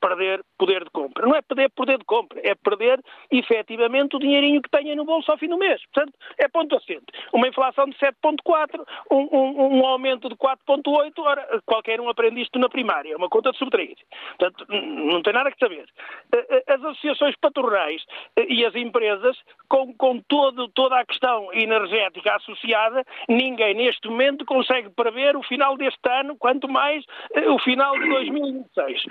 perder 0.00 0.42
poder 0.58 0.84
de 0.84 0.90
compra. 0.90 1.26
Não 1.26 1.34
é 1.34 1.42
perder 1.42 1.70
poder 1.70 1.98
de 1.98 2.04
compra, 2.04 2.40
é 2.42 2.54
perder 2.54 3.00
efetivamente 3.30 4.16
o 4.16 4.18
dinheirinho 4.18 4.62
que 4.62 4.70
tenha 4.70 4.94
no 4.94 5.04
bolso 5.04 5.30
ao 5.30 5.38
fim 5.38 5.48
do 5.48 5.58
mês. 5.58 5.80
Portanto, 5.92 6.14
é 6.38 6.48
ponto 6.48 6.76
assente. 6.76 7.06
Uma 7.32 7.48
inflação 7.48 7.86
de 7.86 7.96
7,4, 7.96 8.84
um, 9.10 9.16
um, 9.16 9.78
um, 9.78 9.86
aumento 9.86 10.28
de 10.28 10.36
4,8, 10.36 11.12
ora, 11.18 11.60
qualquer 11.66 12.00
um 12.00 12.08
aprende 12.08 12.42
isto 12.42 12.58
na 12.58 12.68
primária, 12.68 13.12
é 13.12 13.16
uma 13.16 13.28
conta 13.28 13.52
de 13.52 13.58
subtrair. 13.58 13.96
Portanto, 14.38 14.66
não 14.68 15.22
tem 15.22 15.32
nada 15.32 15.50
que 15.50 15.58
saber. 15.58 15.86
Eh, 16.34 16.46
eh, 16.50 16.74
as 16.74 16.84
associações 16.84 17.34
patronais 17.40 18.02
eh, 18.36 18.46
e 18.48 18.64
as 18.64 18.74
empresas, 18.74 19.36
com, 19.68 19.94
com 19.94 20.20
todo, 20.20 20.68
toda 20.68 20.98
a 20.98 21.06
questão 21.06 21.52
energética 21.52 22.36
associada, 22.36 23.04
ninguém 23.28 23.74
neste 23.74 24.08
momento 24.08 24.44
consegue 24.44 24.90
prever 24.90 25.36
o 25.36 25.42
final 25.42 25.76
deste 25.76 26.08
ano, 26.08 26.36
quanto 26.36 26.68
mais 26.68 27.04
o 27.48 27.58
final 27.60 27.98
de 27.98 28.08
2026 28.08 29.02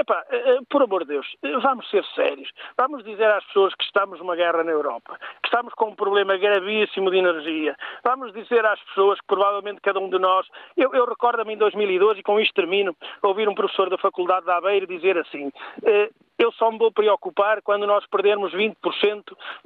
Epá, 0.00 0.24
eh, 0.30 0.52
eh, 0.52 0.58
por 0.70 0.82
amor 0.82 1.04
de 1.04 1.12
Deus, 1.12 1.26
eh, 1.42 1.58
vamos 1.58 1.88
ser 1.90 2.02
sérios. 2.14 2.50
Vamos 2.74 3.04
dizer 3.04 3.30
às 3.30 3.44
pessoas 3.44 3.74
que 3.74 3.84
estamos 3.84 4.18
numa 4.18 4.34
guerra 4.34 4.64
na 4.64 4.70
Europa, 4.70 5.18
que 5.42 5.48
estamos 5.48 5.74
com 5.74 5.90
um 5.90 5.94
problema 5.94 6.38
gravíssimo 6.38 7.10
de 7.10 7.18
energia. 7.18 7.76
Vamos 8.02 8.32
dizer 8.32 8.64
às 8.64 8.80
pessoas 8.84 9.20
que 9.20 9.26
provavelmente 9.26 9.82
cada 9.82 10.00
um 10.00 10.08
de 10.08 10.18
nós. 10.18 10.46
Eu, 10.74 10.94
eu 10.94 11.04
recordo-me 11.04 11.52
em 11.52 11.58
2012, 11.58 12.20
e 12.20 12.22
com 12.22 12.40
isto 12.40 12.54
termino, 12.54 12.96
ouvir 13.22 13.46
um 13.46 13.54
professor 13.54 13.90
da 13.90 13.98
Faculdade 13.98 14.46
de 14.46 14.52
Aveiro 14.52 14.86
dizer 14.86 15.18
assim: 15.18 15.52
eu 16.40 16.50
só 16.52 16.70
me 16.70 16.78
vou 16.78 16.90
preocupar 16.90 17.60
quando 17.60 17.86
nós 17.86 18.06
perdermos 18.06 18.52
20% 18.52 18.74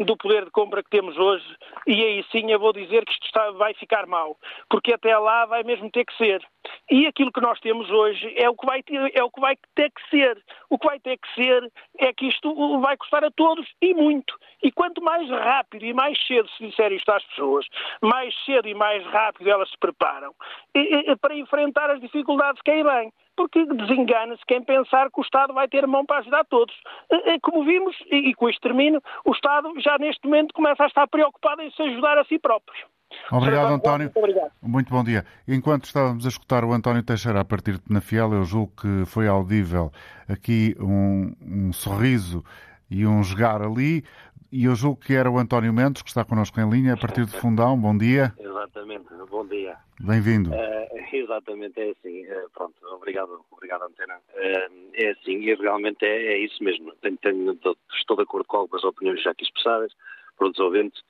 do 0.00 0.16
poder 0.16 0.44
de 0.44 0.50
compra 0.50 0.82
que 0.82 0.90
temos 0.90 1.16
hoje 1.16 1.46
e 1.86 2.02
aí 2.02 2.24
sim 2.32 2.50
eu 2.50 2.58
vou 2.58 2.72
dizer 2.72 3.04
que 3.04 3.12
isto 3.12 3.26
está, 3.26 3.52
vai 3.52 3.72
ficar 3.74 4.06
mal, 4.06 4.36
porque 4.68 4.92
até 4.92 5.16
lá 5.16 5.46
vai 5.46 5.62
mesmo 5.62 5.88
ter 5.90 6.04
que 6.04 6.16
ser. 6.16 6.44
E 6.90 7.06
aquilo 7.06 7.32
que 7.32 7.40
nós 7.40 7.60
temos 7.60 7.90
hoje 7.90 8.34
é 8.36 8.48
o 8.48 8.56
que 8.56 8.66
vai 8.66 8.82
ter, 8.82 9.12
é 9.14 9.22
o 9.22 9.30
que 9.30 9.40
vai 9.40 9.56
ter 9.74 9.90
que 9.90 10.10
ser. 10.10 10.42
O 10.68 10.78
que 10.78 10.86
vai 10.86 10.98
ter 10.98 11.18
que 11.18 11.34
ser 11.34 11.72
é 11.98 12.12
que 12.12 12.26
isto 12.26 12.80
vai 12.80 12.96
custar 12.96 13.24
a 13.24 13.30
todos 13.30 13.66
e 13.80 13.94
muito. 13.94 14.34
E 14.62 14.72
quanto 14.72 15.02
mais 15.02 15.28
rápido 15.30 15.84
e 15.84 15.92
mais 15.92 16.18
cedo 16.26 16.48
se 16.50 16.66
disser 16.66 16.92
isto 16.92 17.10
às 17.10 17.24
pessoas, 17.24 17.66
mais 18.02 18.34
cedo 18.44 18.66
e 18.66 18.74
mais 18.74 19.04
rápido 19.06 19.48
elas 19.50 19.70
se 19.70 19.78
preparam 19.78 20.34
e, 20.74 21.10
e, 21.10 21.16
para 21.16 21.36
enfrentar 21.36 21.90
as 21.90 22.00
dificuldades 22.00 22.60
que 22.62 22.70
aí 22.70 22.82
vêm. 22.82 23.12
Porque 23.36 23.64
desengana-se 23.66 24.44
quem 24.46 24.62
pensar 24.62 25.10
que 25.10 25.20
o 25.20 25.22
Estado 25.22 25.52
vai 25.52 25.68
ter 25.68 25.86
mão 25.86 26.04
para 26.04 26.18
ajudar 26.18 26.44
todos. 26.44 26.74
Eh, 27.10 27.34
eh, 27.34 27.38
como 27.42 27.64
vimos, 27.64 27.96
e 28.10 28.34
com 28.34 28.48
isto 28.48 28.60
termino, 28.60 29.00
o 29.24 29.32
Estado 29.32 29.72
já 29.80 29.96
neste 29.98 30.26
momento 30.26 30.54
começa 30.54 30.84
a 30.84 30.86
estar 30.86 31.06
preocupado 31.08 31.62
em 31.62 31.70
se 31.70 31.82
ajudar 31.82 32.18
a 32.18 32.24
si 32.24 32.38
próprio. 32.38 32.86
Obrigado, 33.30 33.74
António. 33.74 34.06
Muito, 34.06 34.18
obrigado. 34.18 34.52
Muito 34.62 34.90
bom 34.90 35.04
dia. 35.04 35.24
Enquanto 35.46 35.84
estávamos 35.84 36.26
a 36.26 36.28
escutar 36.28 36.64
o 36.64 36.72
António 36.72 37.02
Teixeira 37.02 37.40
a 37.40 37.44
partir 37.44 37.72
de 37.72 37.80
Penafiel, 37.80 38.32
eu 38.32 38.44
julgo 38.44 38.72
que 38.80 39.06
foi 39.06 39.28
audível 39.28 39.92
aqui 40.28 40.74
um, 40.80 41.32
um 41.40 41.72
sorriso 41.72 42.44
e 42.90 43.06
um 43.06 43.22
jogar 43.22 43.62
ali. 43.62 44.04
E 44.52 44.66
eu 44.66 44.74
julgo 44.76 45.00
que 45.00 45.14
era 45.14 45.30
o 45.30 45.38
António 45.38 45.72
Mendes, 45.72 46.02
que 46.02 46.08
está 46.08 46.24
connosco 46.24 46.60
em 46.60 46.70
linha, 46.70 46.94
a 46.94 46.96
partir 46.96 47.24
de 47.26 47.32
Fundão. 47.40 47.76
Bom 47.76 47.96
dia. 47.96 48.32
Exatamente, 48.38 49.06
bom 49.28 49.44
dia. 49.46 49.76
Bem-vindo. 50.00 50.50
Uh, 50.50 50.86
exatamente, 51.12 51.80
é 51.80 51.90
assim. 51.90 52.24
Uh, 52.26 52.48
pronto, 52.54 52.74
obrigado, 52.92 53.44
obrigado 53.50 53.82
Antena. 53.82 54.16
Uh, 54.16 54.90
é 54.94 55.10
assim, 55.10 55.42
e 55.42 55.54
realmente 55.54 56.04
é, 56.04 56.34
é 56.34 56.38
isso 56.38 56.62
mesmo. 56.62 56.92
Tenho, 57.02 57.16
tenho, 57.16 57.58
estou 57.98 58.16
de 58.16 58.22
acordo 58.22 58.46
com 58.46 58.58
algumas 58.58 58.84
opiniões 58.84 59.22
já 59.22 59.32
aqui 59.32 59.42
expressadas 59.42 59.92
por 60.36 60.46
outros 60.46 60.64
ouvintes. 60.64 61.02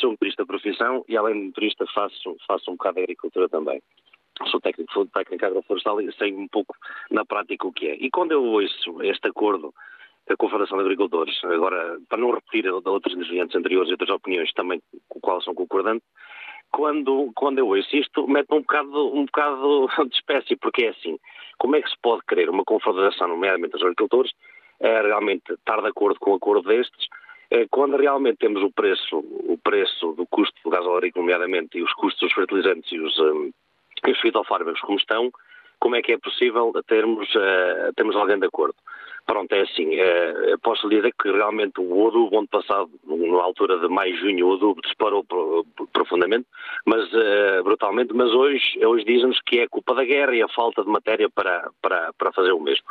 sou 0.00 0.08
um 0.08 0.12
motorista 0.12 0.42
de 0.42 0.48
profissão 0.48 1.04
e, 1.08 1.16
além 1.16 1.34
de 1.34 1.46
motorista, 1.48 1.84
faço, 1.94 2.36
faço 2.46 2.70
um 2.70 2.76
bocado 2.76 2.96
de 2.96 3.02
agricultura 3.02 3.48
também 3.48 3.82
sou 4.50 4.60
técnico, 4.60 4.92
sou 4.92 5.06
técnico 5.06 5.46
agroflorestal 5.46 6.00
e 6.00 6.12
sei 6.12 6.32
um 6.34 6.48
pouco 6.48 6.76
na 7.10 7.24
prática 7.24 7.66
o 7.66 7.72
que 7.72 7.88
é. 7.88 7.94
E 7.96 8.10
quando 8.10 8.32
eu 8.32 8.44
ouço 8.44 9.02
este 9.02 9.28
acordo 9.28 9.72
a 10.28 10.36
Confederação 10.36 10.78
de 10.78 10.84
Agricultores, 10.84 11.38
agora, 11.44 11.98
para 12.08 12.18
não 12.18 12.32
repetir 12.32 12.68
outros 12.70 13.14
intervenientes 13.14 13.54
anteriores 13.54 13.88
e 13.88 13.92
outras 13.92 14.10
opiniões 14.10 14.52
também 14.52 14.82
com 15.08 15.20
quais 15.20 15.44
são 15.44 15.54
concordantes, 15.54 16.06
quando, 16.72 17.30
quando 17.34 17.58
eu 17.58 17.68
ouço 17.68 17.96
isto, 17.96 18.26
mete-me 18.26 18.58
um 18.58 18.60
bocado, 18.60 19.14
um 19.14 19.24
bocado 19.24 19.88
de 20.08 20.14
espécie, 20.14 20.56
porque 20.56 20.86
é 20.86 20.88
assim, 20.90 21.18
como 21.58 21.76
é 21.76 21.82
que 21.82 21.88
se 21.88 21.96
pode 22.02 22.22
querer 22.28 22.50
uma 22.50 22.64
confederação, 22.64 23.28
nomeadamente 23.28 23.72
dos 23.72 23.82
agricultores, 23.82 24.32
é, 24.80 25.00
realmente 25.00 25.52
estar 25.52 25.80
de 25.80 25.88
acordo 25.88 26.18
com 26.20 26.32
um 26.32 26.36
acordo 26.36 26.68
destes, 26.68 27.06
é, 27.50 27.66
quando 27.70 27.96
realmente 27.96 28.38
temos 28.38 28.62
o 28.62 28.70
preço, 28.70 29.18
o 29.18 29.58
preço 29.62 30.12
do 30.12 30.26
custo 30.26 30.54
do 30.64 30.70
gás 30.70 30.84
agrícola, 30.86 31.24
nomeadamente, 31.24 31.78
e 31.78 31.82
os 31.82 31.92
custos 31.94 32.20
dos 32.20 32.32
fertilizantes 32.32 32.90
e 32.90 32.98
os, 32.98 33.18
um, 33.18 33.50
os 34.08 34.20
fitofármacos 34.20 34.80
como 34.80 34.98
estão, 34.98 35.30
como 35.78 35.96
é 35.96 36.02
que 36.02 36.12
é 36.12 36.18
possível 36.18 36.72
termos, 36.86 37.28
uh, 37.34 37.92
termos 37.94 38.16
alguém 38.16 38.38
de 38.38 38.46
acordo? 38.46 38.74
Pronto, 39.26 39.52
é 39.52 39.62
assim, 39.62 39.88
uh, 39.96 40.58
posso 40.62 40.88
dizer 40.88 41.12
que 41.20 41.30
realmente 41.30 41.80
o 41.80 42.08
adubo, 42.08 42.38
ano 42.38 42.48
passado, 42.48 42.90
na 43.04 43.42
altura 43.42 43.78
de 43.78 43.88
maio, 43.88 44.16
junho, 44.18 44.48
o 44.48 44.54
adubo 44.54 44.80
disparou 44.82 45.24
profundamente, 45.92 46.46
mas 46.84 47.04
uh, 47.12 47.62
brutalmente, 47.64 48.14
mas 48.14 48.32
hoje, 48.32 48.84
hoje 48.84 49.04
dizem-nos 49.04 49.40
que 49.40 49.58
é 49.58 49.68
culpa 49.68 49.94
da 49.94 50.04
guerra 50.04 50.34
e 50.34 50.42
a 50.42 50.48
falta 50.48 50.84
de 50.84 50.90
matéria 50.90 51.28
para, 51.28 51.70
para, 51.82 52.12
para 52.12 52.32
fazer 52.32 52.52
o 52.52 52.60
mesmo. 52.60 52.84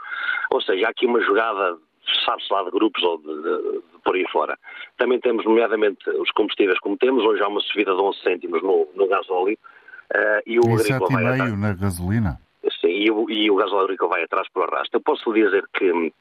Ou 0.52 0.62
seja, 0.62 0.88
há 0.88 0.90
aqui 0.90 1.06
uma 1.06 1.22
jogada 1.22 1.78
sabe-se 2.26 2.54
lá 2.54 2.64
de 2.64 2.72
grupos 2.72 3.04
ou 3.04 3.18
de, 3.18 3.26
de, 3.28 3.72
de, 3.72 3.82
por 4.04 4.16
aí 4.16 4.26
fora. 4.32 4.58
Também 4.98 5.20
temos, 5.20 5.46
nomeadamente, 5.46 6.10
os 6.10 6.30
combustíveis 6.32 6.80
como 6.80 6.98
temos. 6.98 7.24
Hoje 7.24 7.42
há 7.42 7.48
uma 7.48 7.62
subida 7.62 7.96
de 7.96 8.02
11 8.02 8.20
cêntimos 8.22 8.62
no, 8.62 8.88
no 8.96 9.08
gasóleo. 9.08 9.58
Uh, 10.14 10.42
e 10.46 10.60
o 10.60 10.64
e 10.64 10.74
agrícola 10.74 11.10
vai 11.10 11.34
atrás. 11.34 11.60
na 11.60 11.74
gasolina? 11.74 12.45
Sim, 12.82 12.90
e 12.90 13.12
o, 13.12 13.30
e 13.30 13.52
o 13.52 13.56
vai 14.08 14.24
atrás 14.24 14.48
pelo 14.50 14.66
arrasto. 14.66 14.96
Eu 14.96 15.02
posso 15.02 15.32
dizer 15.34 15.64
que 15.74 15.92
hum, 15.92 16.12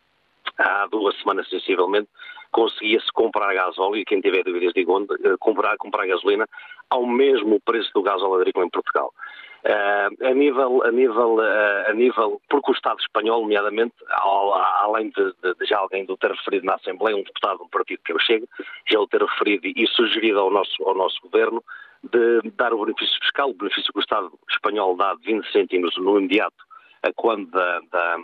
há 0.58 0.86
duas 0.90 1.16
semanas, 1.18 1.48
sensivelmente, 1.48 2.08
conseguia-se 2.52 3.10
comprar 3.12 3.54
gasóleo, 3.54 3.96
e 3.96 4.04
quem 4.04 4.20
tiver 4.20 4.44
dúvidas 4.44 4.72
de 4.72 4.84
onde, 4.86 5.12
eh, 5.14 5.36
comprar, 5.40 5.76
comprar 5.76 6.06
gasolina 6.06 6.46
ao 6.90 7.04
mesmo 7.04 7.60
preço 7.60 7.90
do 7.92 8.02
gasóleo 8.02 8.34
agrícola 8.34 8.66
em 8.66 8.70
Portugal. 8.70 9.12
Uh, 9.64 10.26
a 10.26 10.34
nível, 10.34 10.82
a 10.84 10.90
nível, 10.92 11.36
uh, 11.36 11.90
a 11.90 11.92
nível, 11.94 12.38
porque 12.50 12.70
o 12.70 12.74
Estado 12.74 13.00
espanhol, 13.00 13.40
nomeadamente, 13.40 13.94
além 14.80 15.08
de, 15.08 15.32
de, 15.42 15.54
de, 15.54 15.64
já 15.66 15.78
alguém 15.78 16.04
do 16.04 16.18
ter 16.18 16.30
referido 16.32 16.66
na 16.66 16.74
Assembleia, 16.74 17.16
um 17.16 17.22
deputado 17.22 17.56
de 17.56 17.62
um 17.64 17.68
partido 17.68 18.02
que 18.04 18.12
eu 18.12 18.18
chego, 18.18 18.46
já 18.86 19.00
o 19.00 19.06
ter 19.06 19.22
referido 19.22 19.66
e 19.66 19.86
sugerido 19.86 20.38
ao 20.38 20.50
nosso, 20.50 20.76
ao 20.84 20.94
nosso 20.94 21.18
governo, 21.22 21.64
de 22.12 22.50
dar 22.56 22.72
o 22.72 22.84
benefício 22.84 23.18
fiscal, 23.20 23.50
o 23.50 23.54
benefício 23.54 23.92
que 23.92 23.98
o 23.98 24.02
Estado 24.02 24.32
espanhol 24.50 24.96
dá 24.96 25.14
de 25.14 25.32
20 25.32 25.52
cêntimos 25.52 25.96
no 25.96 26.18
imediato, 26.18 26.56
a 27.02 27.12
quando 27.14 27.50
da, 27.50 27.80
da 27.90 28.16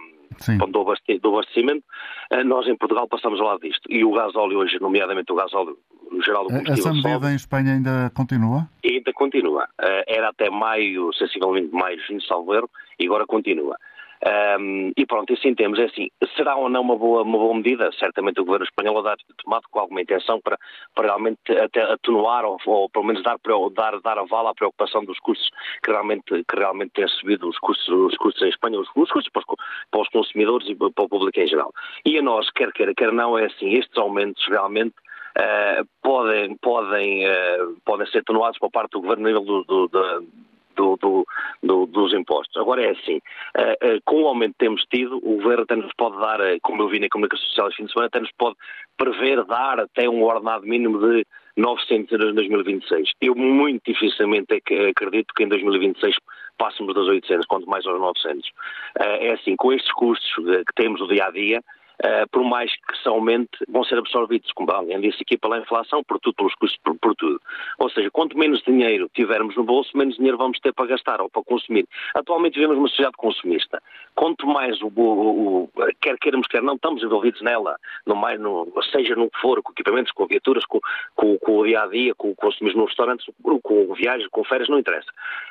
do 0.71 0.81
abastecimento, 1.29 1.85
eh, 2.31 2.45
nós 2.45 2.67
em 2.67 2.77
Portugal 2.77 3.07
passamos 3.09 3.41
ao 3.41 3.49
lado 3.49 3.61
disto. 3.61 3.83
E 3.91 4.05
o 4.05 4.13
gás 4.13 4.35
óleo 4.35 4.59
hoje, 4.59 4.79
nomeadamente 4.81 5.33
o 5.33 5.35
gás 5.35 5.53
óleo 5.53 5.77
no 6.11 6.23
geral 6.23 6.45
do 6.45 6.51
combustível... 6.51 6.75
Essa 6.75 6.91
medida 6.91 7.13
sobe, 7.13 7.27
em 7.27 7.35
Espanha 7.35 7.73
ainda 7.75 8.11
continua? 8.15 8.69
Ainda 8.85 9.13
continua. 9.13 9.69
Eh, 9.81 10.05
era 10.17 10.31
até 10.31 10.49
maio, 10.49 11.13
sensivelmente 11.15 11.75
maio, 11.75 12.01
junho, 12.07 12.23
salvo 12.23 12.55
erro, 12.55 12.71
e 12.99 13.07
agora 13.07 13.27
continua. 13.27 13.77
Um, 14.23 14.93
e 14.97 15.07
pronto, 15.07 15.33
assim 15.33 15.55
temos, 15.55 15.79
é 15.79 15.85
assim, 15.85 16.11
será 16.37 16.55
ou 16.55 16.69
não 16.69 16.83
uma 16.83 16.97
boa, 16.97 17.23
uma 17.23 17.39
boa 17.39 17.55
medida? 17.55 17.91
Certamente 17.99 18.39
o 18.39 18.45
governo 18.45 18.67
espanhol 18.67 18.99
a 18.99 19.03
dar 19.03 19.17
tomado 19.43 19.63
com 19.71 19.81
alguma 19.81 20.03
intenção 20.03 20.39
para, 20.43 20.59
para 20.95 21.07
realmente 21.07 21.39
até 21.53 21.83
atenuar 21.83 22.45
ou, 22.45 22.59
ou 22.67 22.91
pelo 22.91 23.07
menos 23.07 23.23
dar, 23.23 23.37
dar, 23.75 23.99
dar 24.01 24.19
aval 24.19 24.49
à 24.49 24.55
preocupação 24.55 25.05
dos 25.05 25.19
custos 25.21 25.49
que 25.83 25.91
realmente, 25.91 26.45
que 26.45 26.57
realmente 26.57 26.93
têm 26.93 27.09
subido 27.09 27.49
os 27.49 27.59
custos, 27.59 27.89
os 27.89 28.17
custos 28.19 28.43
em 28.43 28.51
Espanha, 28.51 28.79
os, 28.79 28.89
os 28.95 29.11
custos 29.11 29.33
para 29.33 29.41
os, 29.41 29.57
para 29.91 30.01
os, 30.03 30.09
consumidores 30.09 30.69
e 30.69 30.75
para 30.75 30.89
o 30.89 31.09
público 31.09 31.41
em 31.41 31.47
geral. 31.47 31.73
E 32.05 32.19
a 32.19 32.23
nós, 32.23 32.51
quer 32.51 32.71
queira, 32.73 32.95
quer 32.95 33.13
não, 33.13 33.39
é 33.39 33.47
assim, 33.47 33.71
estes 33.75 33.97
aumentos 33.97 34.47
realmente 34.49 34.95
Uh, 35.39 35.87
podem, 36.03 36.57
podem, 36.57 37.25
uh, 37.25 37.77
podem 37.85 38.05
ser 38.09 38.19
atenuados 38.19 38.59
por 38.59 38.69
parte 38.69 38.91
do 38.91 39.01
governo 39.01 39.27
a 39.27 39.31
nível 39.31 39.45
do, 39.45 39.63
do, 39.63 39.87
do, 39.87 40.27
do, 40.81 40.97
do, 40.97 41.27
do, 41.63 41.87
dos 41.87 42.15
impostos. 42.15 42.57
Agora 42.57 42.83
é 42.83 42.91
assim, 42.91 43.17
uh, 43.17 43.97
uh, 43.97 44.01
com 44.05 44.23
o 44.23 44.27
aumento 44.29 44.53
que 44.53 44.65
temos 44.65 44.83
tido, 44.91 45.19
o 45.19 45.37
governo 45.37 45.65
até 45.65 45.77
nos 45.77 45.93
pode 45.95 46.19
dar, 46.19 46.41
uh, 46.41 46.59
como 46.63 46.83
eu 46.83 46.89
vi 46.89 46.99
na 46.99 47.09
comunicação 47.09 47.45
social 47.47 47.69
este 47.69 47.77
fim 47.77 47.85
de 47.85 47.93
semana, 47.93 48.07
até 48.07 48.21
nos 48.21 48.33
pode 48.39 48.57
prever 48.97 49.45
dar 49.45 49.81
até 49.81 50.09
um 50.09 50.23
ordenado 50.23 50.67
mínimo 50.67 50.99
de 50.99 51.27
900 51.57 52.13
euros 52.13 52.31
em 52.31 52.35
2026. 52.35 53.11
Eu 53.21 53.35
muito 53.35 53.83
dificilmente 53.85 54.63
acredito 54.89 55.35
que 55.35 55.45
em 55.45 55.49
2026 55.49 56.17
passemos 56.57 56.95
das 56.95 57.07
800, 57.07 57.47
quanto 57.47 57.69
mais 57.69 57.87
aos 57.87 58.01
900. 58.01 58.51
é 58.99 59.33
assim, 59.33 59.57
com 59.57 59.73
estes 59.73 59.93
custos 59.93 60.31
que 60.35 60.75
temos 60.75 61.01
no 61.01 61.09
dia 61.09 61.27
a 61.27 61.31
dia, 61.31 61.61
uh, 62.01 62.29
por 62.31 62.45
mais 62.45 62.71
que 62.71 62.99
se 63.03 63.09
aumente, 63.09 63.51
vão 63.69 63.85
ser 63.85 63.99
absorvidos, 63.99 64.51
como 64.53 64.71
alguém 64.71 65.01
disse 65.01 65.19
aqui, 65.23 65.37
pela 65.37 65.59
inflação, 65.59 66.03
por 66.03 66.19
tudo, 66.21 66.35
pelos 66.35 66.55
custos, 66.55 66.79
por, 66.83 66.97
por, 66.99 67.15
tudo. 67.15 67.41
Ou 67.79 67.91
seja, 67.91 68.11
quanto 68.11 68.37
menos 68.37 68.63
dinheiro 68.63 69.11
tivermos 69.15 69.57
no 69.57 69.65
bolso, 69.65 69.97
menos 69.97 70.17
dinheiro 70.17 70.39
vamos 70.39 70.59
ter 70.61 70.73
para 70.73 70.87
gastar 70.87 71.21
ou 71.21 71.29
para 71.29 71.43
consumir. 71.43 71.87
Atualmente 72.15 72.55
vivemos 72.55 72.77
numa 72.77 72.89
sociedade 72.89 73.17
consumista. 73.17 73.83
Quanto 74.15 74.47
mais 74.47 74.81
o, 74.83 74.89
o, 74.89 75.65
o 75.65 75.71
quer 76.01 76.19
queiramos, 76.19 76.47
quer 76.47 76.63
não, 76.63 76.75
estamos 76.75 77.03
envolvidos 77.03 77.41
nela, 77.43 77.77
no 78.07 78.17
mais, 78.17 78.41
no, 78.41 78.71
seja 78.91 79.15
no 79.15 79.31
que 79.31 79.41
for, 79.41 79.63
com 79.63 79.73
equipamentos, 79.73 80.13
com 80.13 80.27
viaturas, 80.27 80.65
com, 80.67 80.81
com, 81.15 81.39
com 81.39 81.59
o 81.59 81.67
dia 81.67 81.83
a 81.83 81.87
dia, 81.87 82.15
com 82.15 82.31
o 82.31 82.35
consumismo 82.35 82.81
nos 82.81 82.91
restaurantes, 82.91 83.27
com 83.63 83.95
viagens, 83.95 84.29
com 84.29 84.45
férias, 84.45 84.69
não 84.69 84.79
interessa. 84.79 85.11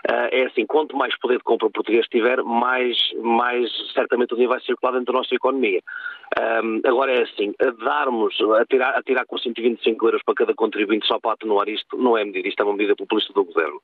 Uh, 0.10 0.30
é 0.32 0.46
assim, 0.46 0.66
quanto 0.66 0.96
mais 0.96 1.18
poder 1.20 1.38
de 1.38 1.44
compra 1.44 1.68
o 1.68 1.72
português 1.72 2.08
tiver, 2.08 2.44
mais, 2.44 2.98
mais 3.22 3.70
certamente 3.94 4.34
o 4.34 4.36
dinheiro 4.36 4.54
vai 4.54 4.62
circular 4.62 4.94
dentro 4.94 5.14
da 5.14 5.20
nossa 5.20 5.34
economia. 5.34 5.82
Um, 6.38 6.82
agora 6.86 7.12
é 7.12 7.24
assim, 7.24 7.54
darmos, 7.84 8.36
a 8.60 8.66
tirar, 8.66 8.92
a 8.92 9.02
tirar 9.02 9.26
com 9.26 9.38
125 9.38 10.06
euros 10.06 10.22
para 10.24 10.36
cada 10.36 10.54
contribuinte 10.54 11.08
só 11.08 11.20
para 11.20 11.34
atenuar 11.34 11.68
isto, 11.68 11.98
não 11.98 12.16
é 12.16 12.24
medida, 12.24 12.48
isto 12.48 12.62
é 12.62 12.66
uma 12.66 12.74
medida 12.74 12.96
populista 12.96 13.34
do 13.34 13.44
Governo. 13.44 13.82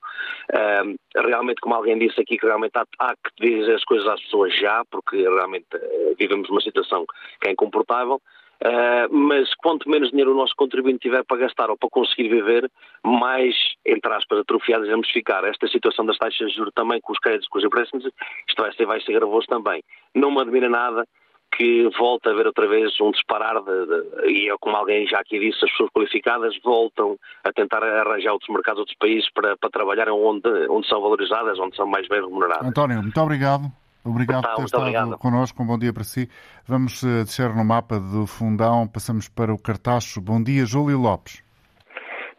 Um, 0.54 0.94
realmente, 1.16 1.60
como 1.60 1.74
alguém 1.74 1.98
disse 1.98 2.20
aqui, 2.20 2.38
que 2.38 2.46
realmente 2.46 2.76
há, 2.76 2.84
há, 3.00 3.14
que 3.16 3.48
dizer 3.48 3.74
as 3.74 3.84
coisas 3.84 4.06
às 4.06 4.20
pessoas 4.22 4.56
já, 4.56 4.84
porque 4.90 5.16
realmente 5.16 5.66
uh, 5.74 6.14
vivemos 6.18 6.48
uma 6.48 6.60
situação 6.60 7.04
que 7.40 7.48
é 7.48 7.52
incomportável, 7.52 8.20
Uh, 8.56 9.12
mas 9.14 9.54
quanto 9.56 9.88
menos 9.88 10.08
dinheiro 10.08 10.32
o 10.32 10.34
nosso 10.36 10.54
contribuinte 10.56 11.00
tiver 11.00 11.22
para 11.24 11.36
gastar 11.36 11.68
ou 11.68 11.76
para 11.76 11.90
conseguir 11.90 12.30
viver, 12.30 12.70
mais, 13.04 13.54
entre 13.84 14.10
aspas, 14.10 14.38
atrofiados 14.38 14.88
vamos 14.88 15.10
ficar. 15.10 15.44
Esta 15.44 15.68
situação 15.68 16.06
das 16.06 16.16
taxas 16.16 16.48
de 16.48 16.56
juros 16.56 16.72
também, 16.74 16.98
com 17.02 17.12
os 17.12 17.18
créditos, 17.18 17.48
com 17.48 17.58
os 17.58 17.64
empréstimos, 17.64 18.06
isto 18.06 18.62
vai 18.62 18.72
ser, 18.72 18.86
vai 18.86 19.00
ser 19.02 19.12
gravoso 19.12 19.46
também. 19.46 19.82
Não 20.14 20.30
me 20.30 20.40
admira 20.40 20.70
nada 20.70 21.06
que 21.52 21.88
volta 21.98 22.28
a 22.28 22.32
haver 22.32 22.46
outra 22.46 22.68
vez 22.68 23.00
um 23.00 23.10
disparar, 23.10 23.62
de, 23.62 23.86
de, 23.86 24.30
e 24.30 24.50
é 24.50 24.54
como 24.60 24.76
alguém 24.76 25.06
já 25.06 25.20
aqui 25.20 25.38
disse, 25.38 25.64
as 25.64 25.70
pessoas 25.70 25.90
qualificadas 25.90 26.54
voltam 26.62 27.16
a 27.44 27.52
tentar 27.52 27.82
arranjar 27.82 28.32
outros 28.32 28.50
mercados, 28.50 28.80
outros 28.80 28.96
países 28.98 29.28
para, 29.32 29.56
para 29.56 29.70
trabalhar 29.70 30.08
onde, 30.10 30.48
onde 30.68 30.86
são 30.86 31.00
valorizadas, 31.00 31.58
onde 31.58 31.74
são 31.74 31.86
mais 31.86 32.06
bem 32.08 32.20
remuneradas. 32.20 32.66
António, 32.66 33.02
muito 33.02 33.20
obrigado. 33.20 33.64
Obrigado 34.04 34.42
tá, 34.42 34.50
por 34.50 34.56
ter 34.56 34.64
estado 34.64 34.82
obrigado. 34.82 35.18
connosco. 35.18 35.62
Um 35.62 35.66
bom 35.66 35.78
dia 35.78 35.92
para 35.92 36.04
si. 36.04 36.28
Vamos 36.68 37.02
uh, 37.02 37.24
descer 37.24 37.52
no 37.54 37.64
mapa 37.64 37.98
do 37.98 38.24
Fundão, 38.26 38.86
passamos 38.86 39.28
para 39.28 39.52
o 39.52 39.60
Cartacho. 39.60 40.20
Bom 40.20 40.40
dia, 40.40 40.64
Júlio 40.64 40.98
Lopes. 40.98 41.42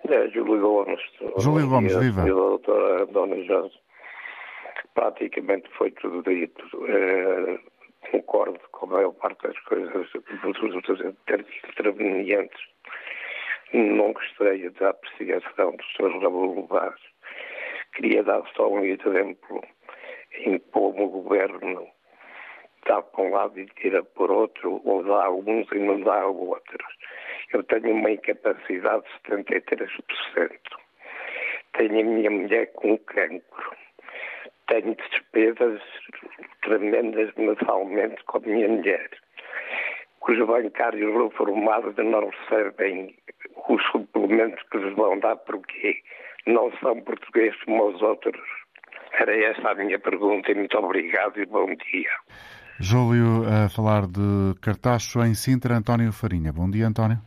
É, 0.07 0.29
Júlio 0.29 0.61
Gomes. 0.61 1.01
Júlio 1.39 1.67
Gomes, 1.67 1.91
dia, 1.91 1.99
viva. 1.99 2.23
doutora 2.23 3.05
Dona 3.07 3.43
Jorge. 3.43 3.75
Praticamente 4.93 5.69
foi 5.77 5.91
tudo 5.91 6.23
dito. 6.23 6.63
É 6.87 7.59
concordo 8.11 8.59
com 8.71 8.85
a 8.85 8.89
maior 8.89 9.13
parte 9.13 9.47
das 9.47 9.59
coisas 9.61 10.09
dos 10.11 10.99
intervenientes. 11.69 12.59
Não 13.73 14.13
gostei 14.13 14.69
da 14.69 14.89
apreciação 14.89 15.75
do 15.75 15.83
Sr. 15.83 16.21
Raul. 16.21 16.67
Queria 17.93 18.23
dar 18.23 18.43
só 18.55 18.69
um 18.69 18.83
exemplo 18.83 19.61
em 20.45 20.59
como 20.71 21.05
o 21.05 21.09
governo 21.09 21.87
dá 22.87 23.01
para 23.01 23.23
um 23.23 23.31
lado 23.31 23.59
e 23.59 23.65
tira 23.65 24.03
por 24.03 24.31
outro, 24.31 24.81
ou 24.85 25.03
dá 25.03 25.25
alguns 25.25 25.69
e 25.71 25.79
não 25.79 25.99
dá 26.01 26.25
outros. 26.25 26.87
Eu 27.51 27.63
tenho 27.63 27.91
uma 27.91 28.11
incapacidade 28.11 29.03
de 29.25 29.35
73%. 29.35 30.59
Tenho 31.73 31.99
a 31.99 32.03
minha 32.03 32.31
mulher 32.31 32.71
com 32.73 32.97
cancro. 32.99 33.86
Tenho 34.67 34.95
despesas 34.95 35.81
tremendas 36.61 37.33
mensalmente 37.37 38.23
com 38.25 38.37
a 38.37 38.41
minha 38.41 38.67
mulher. 38.67 39.09
Os 40.27 40.45
bancários 40.45 41.13
reformados 41.13 41.95
não 41.97 42.29
recebem 42.29 43.15
os 43.69 43.81
suplementos 43.91 44.61
que 44.69 44.77
lhes 44.77 44.93
vão 44.95 45.17
dar 45.19 45.37
porque 45.37 45.95
não 46.45 46.69
são 46.79 46.99
portugueses 47.01 47.61
como 47.63 47.87
os 47.87 48.01
outros. 48.01 48.41
Era 49.13 49.33
essa 49.35 49.69
a 49.69 49.75
minha 49.75 49.97
pergunta 49.97 50.51
e 50.51 50.55
muito 50.55 50.77
obrigado 50.77 51.39
e 51.39 51.45
bom 51.45 51.67
dia. 51.67 52.11
Júlio, 52.79 53.43
a 53.47 53.69
falar 53.69 54.05
de 54.05 54.53
Cartacho 54.61 55.23
em 55.23 55.33
Sintra, 55.33 55.75
António 55.75 56.11
Farinha. 56.11 56.51
Bom 56.53 56.69
dia, 56.69 56.87
António. 56.87 57.17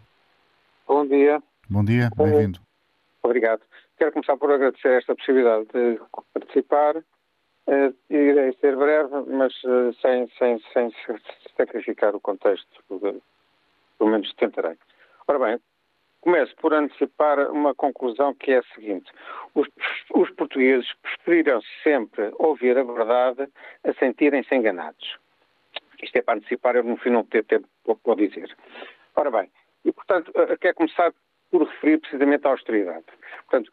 Bom 0.86 1.07
dia. 1.07 1.43
Bom 1.68 1.84
dia, 1.84 2.09
bem-vindo. 2.16 2.61
Obrigado. 3.22 3.62
Quero 3.97 4.12
começar 4.12 4.36
por 4.36 4.53
agradecer 4.53 4.99
esta 4.99 5.14
possibilidade 5.14 5.66
de 5.72 6.01
participar. 6.32 6.97
Uh, 7.66 7.94
irei 8.08 8.52
ser 8.54 8.74
breve, 8.76 9.14
mas 9.28 9.52
uh, 9.64 9.92
sem, 10.00 10.28
sem, 10.38 10.58
sem 10.72 10.92
sacrificar 11.56 12.14
o 12.16 12.20
contexto, 12.20 12.82
pelo 12.88 14.11
menos 14.11 14.32
tentarei. 14.34 14.76
Ora 15.28 15.38
bem, 15.38 15.61
começo 16.20 16.54
por 16.56 16.74
antecipar 16.74 17.50
uma 17.50 17.74
conclusão 17.74 18.34
que 18.34 18.52
é 18.52 18.58
a 18.58 18.74
seguinte. 18.74 19.11
Os, 19.54 19.68
os 20.14 20.30
portugueses 20.30 20.90
preferiram 21.02 21.61
sempre 21.82 22.32
ouvir 22.38 22.76
a 22.76 22.82
verdade 22.82 23.48
a 23.84 23.92
sentirem-se 23.94 24.54
enganados. 24.54 25.18
Isto 26.02 26.16
é 26.16 26.22
para 26.22 26.38
antecipar, 26.38 26.76
eu 26.76 26.82
no 26.82 26.96
fim 26.96 27.11
não 27.11 27.24
ter 27.24 27.44
tempo 27.44 27.68
para 27.84 28.14
dizer. 28.16 28.56
Ora 29.14 29.30
bem, 29.30 29.50
e 29.84 29.92
portanto, 29.92 30.32
quero 30.61 30.74
começar 30.74 31.12
por 31.50 31.62
referir 31.64 31.98
precisamente 31.98 32.46
à 32.46 32.50
austeridade. 32.50 33.04
Portanto, 33.48 33.70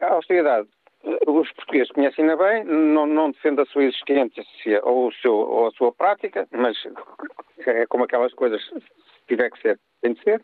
a 0.00 0.06
austeridade, 0.14 0.68
os 1.04 1.52
portugueses 1.52 1.92
conhecem 1.92 2.24
ainda 2.24 2.36
bem, 2.36 2.64
não, 2.64 3.06
não 3.06 3.30
a 3.30 3.66
sua 3.66 3.84
existência 3.84 4.44
ou, 4.82 5.08
o 5.08 5.12
seu, 5.12 5.34
ou 5.34 5.66
a 5.68 5.70
sua 5.72 5.92
prática, 5.92 6.46
mas 6.50 6.76
é 7.66 7.86
como 7.86 8.04
aquelas 8.04 8.32
coisas, 8.34 8.64
se 8.64 8.80
tiver 9.28 9.50
que 9.50 9.60
ser, 9.60 9.78
tem 10.02 10.14
de 10.14 10.22
ser 10.22 10.42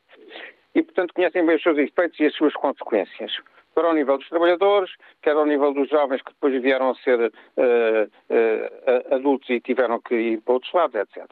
e, 0.75 0.83
portanto, 0.83 1.15
conhecem 1.15 1.47
bem 1.47 1.57
os 1.57 1.63
seus 1.63 1.79
efeitos 1.79 2.19
e 2.19 2.27
as 2.27 2.35
suas 2.35 2.53
consequências. 2.55 3.33
Quer 3.75 3.85
ao 3.85 3.95
nível 3.95 4.19
dos 4.19 4.29
trabalhadores, 4.29 4.91
quer 5.23 5.37
ao 5.37 5.47
nível 5.47 5.73
dos 5.73 5.89
jovens 5.89 6.23
que 6.23 6.33
depois 6.33 6.61
vieram 6.63 6.91
a 6.91 6.95
ser 6.97 7.19
uh, 7.21 7.31
uh, 7.61 9.15
adultos 9.15 9.51
e 9.51 9.61
tiveram 9.61 10.01
que 10.01 10.15
ir 10.15 10.41
para 10.43 10.55
outros 10.55 10.73
lados, 10.73 10.95
etc. 10.95 11.29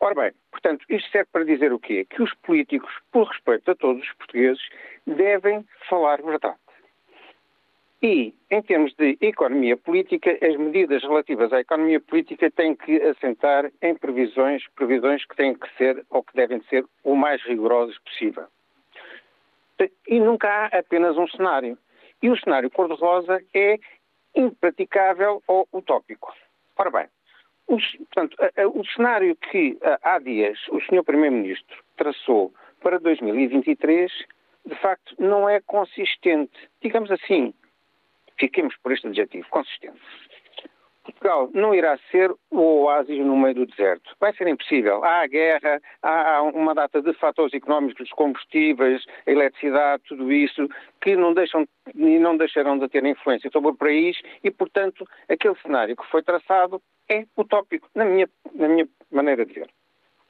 Ora 0.00 0.14
bem, 0.14 0.32
portanto, 0.50 0.84
isto 0.88 1.10
serve 1.10 1.28
para 1.30 1.44
dizer 1.44 1.72
o 1.72 1.78
quê? 1.78 2.06
Que 2.08 2.22
os 2.22 2.32
políticos, 2.42 2.90
por 3.12 3.28
respeito 3.28 3.70
a 3.70 3.74
todos 3.74 4.02
os 4.02 4.12
portugueses, 4.14 4.62
devem 5.06 5.66
falar 5.88 6.22
verdade. 6.22 6.56
E, 8.02 8.34
em 8.50 8.60
termos 8.62 8.92
de 8.94 9.16
economia 9.20 9.76
política, 9.76 10.36
as 10.42 10.56
medidas 10.56 11.02
relativas 11.02 11.52
à 11.52 11.60
economia 11.60 12.00
política 12.00 12.50
têm 12.50 12.74
que 12.74 13.00
assentar 13.00 13.70
em 13.80 13.94
previsões, 13.94 14.66
previsões 14.74 15.24
que 15.24 15.36
têm 15.36 15.54
que 15.54 15.68
ser 15.76 16.04
ou 16.10 16.20
que 16.24 16.34
devem 16.34 16.60
ser 16.62 16.84
o 17.04 17.14
mais 17.14 17.40
rigorosas 17.44 17.96
possível. 18.00 18.46
E 20.08 20.18
nunca 20.18 20.48
há 20.48 20.78
apenas 20.78 21.16
um 21.16 21.28
cenário. 21.28 21.78
E 22.20 22.28
o 22.28 22.36
cenário 22.36 22.70
cor-de-rosa 22.70 23.40
é 23.54 23.78
impraticável 24.34 25.40
ou 25.46 25.68
utópico. 25.72 26.34
Ora 26.76 26.90
bem, 26.90 27.06
o, 27.68 27.76
portanto, 27.76 28.36
o 28.74 28.84
cenário 28.84 29.36
que 29.36 29.78
há 30.02 30.18
dias 30.18 30.58
o 30.70 30.80
Sr. 30.80 31.04
Primeiro-Ministro 31.04 31.76
traçou 31.96 32.52
para 32.80 32.98
2023, 32.98 34.10
de 34.66 34.74
facto, 34.76 35.14
não 35.20 35.48
é 35.48 35.60
consistente. 35.60 36.68
Digamos 36.80 37.10
assim, 37.10 37.54
fiquemos 38.38 38.76
por 38.82 38.92
este 38.92 39.06
adjetivo, 39.08 39.46
consistente. 39.50 40.00
Portugal 41.04 41.50
não 41.52 41.74
irá 41.74 41.98
ser 42.10 42.32
o 42.50 42.84
oásis 42.84 43.18
no 43.18 43.36
meio 43.36 43.54
do 43.54 43.66
deserto. 43.66 44.14
Vai 44.20 44.34
ser 44.34 44.46
impossível. 44.46 45.04
Há 45.04 45.22
a 45.22 45.26
guerra, 45.26 45.80
há 46.02 46.42
uma 46.42 46.74
data 46.74 47.02
de 47.02 47.12
fatores 47.14 47.54
económicos, 47.54 48.06
os 48.06 48.10
combustíveis, 48.10 49.04
a 49.26 49.30
eletricidade, 49.30 50.02
tudo 50.08 50.32
isso, 50.32 50.68
que 51.00 51.16
não 51.16 51.34
deixam 51.34 51.66
e 51.94 52.18
não 52.18 52.36
deixarão 52.36 52.78
de 52.78 52.88
ter 52.88 53.04
influência 53.04 53.50
sobre 53.52 53.70
o 53.70 53.76
país 53.76 54.20
e, 54.42 54.50
portanto, 54.50 55.06
aquele 55.28 55.56
cenário 55.56 55.96
que 55.96 56.06
foi 56.06 56.22
traçado 56.22 56.80
é 57.08 57.24
utópico, 57.36 57.88
na 57.94 58.04
minha, 58.04 58.28
na 58.54 58.68
minha 58.68 58.88
maneira 59.10 59.44
de 59.44 59.52
ver. 59.52 59.68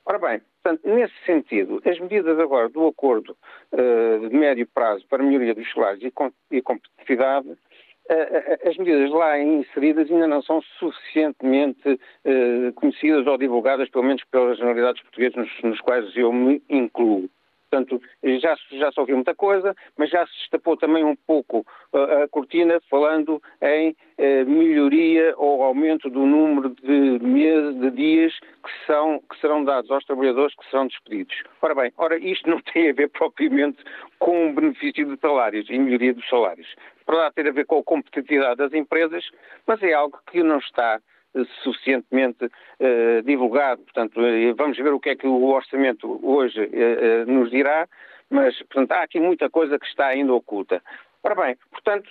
Ora 0.04 0.18
bem, 0.18 0.40
portanto, 0.62 0.88
nesse 0.88 1.14
sentido, 1.24 1.80
as 1.84 1.98
medidas 2.00 2.38
agora 2.38 2.68
do 2.68 2.86
acordo 2.88 3.36
uh, 3.72 4.28
de 4.28 4.36
médio 4.36 4.66
prazo 4.66 5.06
para 5.06 5.22
melhoria 5.22 5.54
dos 5.54 5.70
salários 5.72 6.02
e, 6.02 6.10
com, 6.10 6.32
e 6.50 6.60
competitividade 6.60 7.56
as 8.68 8.76
medidas 8.76 9.10
lá 9.10 9.38
inseridas 9.38 10.10
ainda 10.10 10.26
não 10.26 10.42
são 10.42 10.60
suficientemente 10.78 11.88
uh, 11.88 12.72
conhecidas 12.74 13.26
ou 13.26 13.38
divulgadas, 13.38 13.88
pelo 13.90 14.04
menos 14.04 14.22
pelas 14.30 14.58
generalidades 14.58 15.02
portuguesas 15.02 15.36
nos, 15.36 15.62
nos 15.62 15.80
quais 15.80 16.16
eu 16.16 16.32
me 16.32 16.62
incluo. 16.68 17.28
Portanto, 17.72 18.02
já, 18.22 18.54
já 18.72 18.92
se 18.92 19.00
ouviu 19.00 19.16
muita 19.16 19.34
coisa, 19.34 19.74
mas 19.96 20.10
já 20.10 20.26
se 20.26 20.32
destapou 20.40 20.76
também 20.76 21.02
um 21.04 21.16
pouco 21.16 21.64
a 21.94 22.28
cortina 22.28 22.78
falando 22.90 23.42
em 23.62 23.96
melhoria 24.46 25.32
ou 25.38 25.62
aumento 25.62 26.10
do 26.10 26.26
número 26.26 26.68
de 26.68 27.18
meses, 27.24 27.80
de 27.80 27.90
dias 27.92 28.38
que, 28.38 28.86
são, 28.86 29.20
que 29.20 29.40
serão 29.40 29.64
dados 29.64 29.90
aos 29.90 30.04
trabalhadores 30.04 30.54
que 30.54 30.68
serão 30.68 30.86
despedidos. 30.86 31.34
Ora 31.62 31.74
bem, 31.74 31.90
ora, 31.96 32.18
isto 32.18 32.50
não 32.50 32.60
tem 32.74 32.90
a 32.90 32.92
ver 32.92 33.08
propriamente 33.08 33.82
com 34.18 34.50
o 34.50 34.52
benefício 34.52 35.06
de 35.06 35.18
salários 35.18 35.66
e 35.70 35.78
melhoria 35.78 36.12
dos 36.12 36.28
salários. 36.28 36.68
Poderá 37.04 37.30
ter 37.30 37.48
a 37.48 37.52
ver 37.52 37.66
com 37.66 37.78
a 37.78 37.82
competitividade 37.82 38.56
das 38.56 38.72
empresas, 38.72 39.24
mas 39.66 39.82
é 39.82 39.92
algo 39.92 40.18
que 40.30 40.42
não 40.42 40.58
está 40.58 41.00
suficientemente 41.62 42.44
uh, 42.44 43.22
divulgado. 43.24 43.82
Portanto, 43.82 44.20
uh, 44.20 44.54
vamos 44.54 44.76
ver 44.76 44.92
o 44.92 45.00
que 45.00 45.10
é 45.10 45.16
que 45.16 45.26
o 45.26 45.44
orçamento 45.44 46.20
hoje 46.22 46.70
nos 47.26 47.50
dirá, 47.50 47.88
mas, 48.28 48.58
portanto, 48.62 48.92
há 48.92 49.02
aqui 49.02 49.20
muita 49.20 49.48
coisa 49.50 49.78
que 49.78 49.86
está 49.86 50.06
ainda 50.06 50.32
oculta. 50.32 50.82
Ora 51.22 51.34
bem, 51.34 51.56
portanto, 51.70 52.10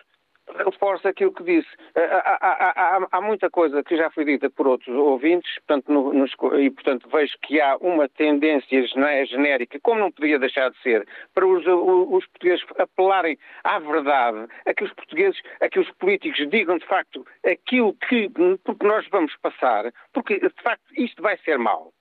reforça 0.57 1.09
aquilo 1.09 1.33
que 1.33 1.43
disse. 1.43 1.67
Há, 1.95 2.37
há, 2.41 2.97
há, 2.97 3.07
há, 3.11 3.21
muita 3.21 3.49
coisa 3.49 3.83
que 3.83 3.95
já 3.95 4.09
foi 4.09 4.25
dita 4.25 4.49
por 4.49 4.67
outros 4.67 4.95
ouvintes, 4.95 5.53
portanto, 5.59 5.91
no, 5.91 6.13
nos, 6.13 6.31
e 6.59 6.69
portanto 6.69 7.07
vejo 7.09 7.37
que 7.41 7.59
há 7.59 7.77
uma 7.77 8.07
tendência 8.09 8.85
genérica, 9.25 9.79
como 9.81 9.99
não 9.99 10.11
podia 10.11 10.39
deixar 10.39 10.69
de 10.69 10.81
ser, 10.81 11.07
para 11.33 11.45
os, 11.45 11.65
os, 11.65 12.25
portugueses 12.27 12.65
apelarem 12.77 13.37
à 13.63 13.79
verdade, 13.79 14.47
a 14.65 14.73
que 14.73 14.83
os 14.83 14.93
portugueses, 14.93 15.39
a 15.59 15.69
que 15.69 15.79
os 15.79 15.89
políticos 15.91 16.47
digam 16.49 16.77
de 16.77 16.85
facto 16.85 17.25
aquilo 17.45 17.93
que 18.07 18.29
porque 18.63 18.85
nós 18.85 19.07
vamos 19.09 19.35
passar, 19.37 19.91
porque 20.13 20.39
de 20.39 20.63
facto 20.63 20.83
isto 20.97 21.21
vai 21.21 21.37
ser 21.37 21.57
mau 21.57 21.91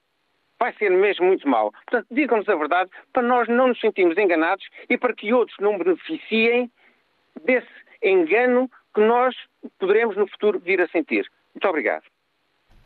vai 0.59 0.73
ser 0.73 0.91
mesmo 0.91 1.25
muito 1.25 1.49
mau. 1.49 1.71
Portanto, 1.71 2.05
digam-nos 2.11 2.47
a 2.47 2.55
verdade 2.55 2.91
para 3.11 3.23
nós 3.23 3.47
não 3.47 3.69
nos 3.69 3.79
sentirmos 3.79 4.15
enganados 4.15 4.63
e 4.87 4.95
para 4.95 5.11
que 5.11 5.33
outros 5.33 5.57
não 5.59 5.75
beneficiem 5.75 6.69
desse 7.43 7.67
engano 8.03 8.69
que 8.93 9.01
nós 9.01 9.35
poderemos 9.79 10.15
no 10.17 10.27
futuro 10.27 10.59
vir 10.59 10.81
a 10.81 10.87
sentir. 10.87 11.25
Muito 11.53 11.67
obrigado. 11.67 12.03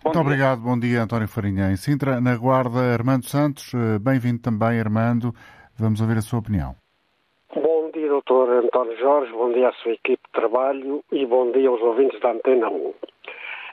Bom 0.04 0.12
Muito 0.12 0.14
dia. 0.14 0.22
obrigado, 0.22 0.62
bom 0.62 0.80
dia 0.80 1.02
António 1.02 1.28
Farinha. 1.28 1.72
Em 1.72 1.76
Sintra, 1.76 2.22
na 2.22 2.36
Guarda, 2.38 2.94
Armando 2.94 3.26
Santos, 3.26 3.74
eh, 3.74 3.98
bem-vindo 4.00 4.40
também, 4.40 4.80
Armando. 4.80 5.34
Vamos 5.80 6.00
ouvir 6.00 6.18
a 6.18 6.22
sua 6.22 6.40
opinião. 6.40 6.76
Bom 7.56 7.90
dia, 7.92 8.08
doutor 8.08 8.50
António 8.50 8.96
Jorge, 9.00 9.32
bom 9.32 9.52
dia 9.52 9.70
à 9.70 9.74
sua 9.74 9.94
equipe 9.94 10.22
de 10.24 10.32
trabalho 10.32 11.04
e 11.12 11.26
bom 11.26 11.52
dia 11.52 11.70
aos 11.70 11.82
ouvintes 11.82 12.20
da 12.20 12.34
Antena 12.34 12.70
1. 12.70 12.76
Uh, 12.76 12.96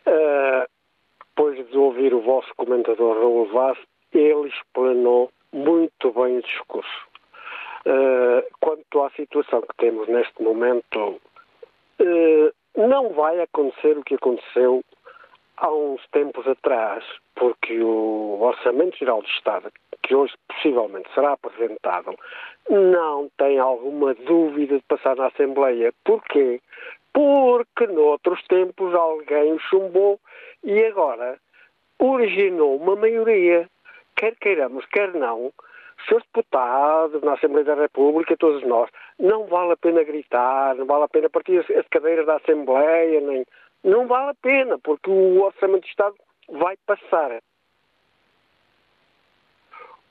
eh, 0.06 0.66
depois 1.36 1.68
de 1.68 1.76
ouvir 1.76 2.14
o 2.14 2.22
vosso 2.22 2.48
comentador 2.56 3.18
Raul 3.18 3.52
Vaz, 3.52 3.78
ele 4.12 4.48
explanou 4.48 5.30
muito 5.52 6.12
bem 6.12 6.38
o 6.38 6.42
discurso. 6.42 7.08
Uh, 7.84 8.42
quanto 8.60 9.02
à 9.02 9.10
situação 9.10 9.60
que 9.62 9.76
temos 9.76 10.08
neste 10.08 10.42
momento, 10.42 11.20
não 12.76 13.10
vai 13.10 13.40
acontecer 13.40 13.96
o 13.96 14.04
que 14.04 14.14
aconteceu 14.14 14.82
há 15.56 15.70
uns 15.70 16.04
tempos 16.08 16.46
atrás, 16.46 17.04
porque 17.34 17.80
o 17.80 18.38
Orçamento 18.40 18.96
Geral 18.96 19.22
do 19.22 19.28
Estado, 19.28 19.72
que 20.02 20.14
hoje 20.14 20.34
possivelmente 20.48 21.08
será 21.14 21.32
apresentado, 21.32 22.14
não 22.68 23.30
tem 23.38 23.58
alguma 23.58 24.14
dúvida 24.14 24.76
de 24.76 24.84
passar 24.84 25.16
na 25.16 25.26
Assembleia. 25.26 25.92
Porquê? 26.04 26.60
Porque 27.12 27.86
noutros 27.86 28.42
tempos 28.48 28.94
alguém 28.94 29.58
chumbou 29.58 30.18
e 30.64 30.84
agora 30.84 31.38
originou 31.98 32.76
uma 32.76 32.96
maioria. 32.96 33.68
Quer 34.16 34.34
queiramos, 34.36 34.84
quer 34.86 35.14
não, 35.14 35.52
Senhores 36.06 36.26
deputados, 36.26 37.22
na 37.22 37.34
Assembleia 37.34 37.64
da 37.64 37.74
República, 37.74 38.36
todos 38.36 38.62
nós, 38.64 38.90
não 39.18 39.46
vale 39.46 39.72
a 39.72 39.76
pena 39.76 40.02
gritar, 40.02 40.74
não 40.74 40.86
vale 40.86 41.04
a 41.04 41.08
pena 41.08 41.30
partir 41.30 41.58
as 41.58 41.88
cadeiras 41.88 42.26
da 42.26 42.36
Assembleia, 42.36 43.20
nem. 43.20 43.44
Não 43.84 44.06
vale 44.06 44.30
a 44.30 44.34
pena, 44.34 44.78
porque 44.78 45.10
o 45.10 45.42
Orçamento 45.42 45.82
de 45.82 45.90
Estado 45.90 46.14
vai 46.48 46.76
passar. 46.86 47.40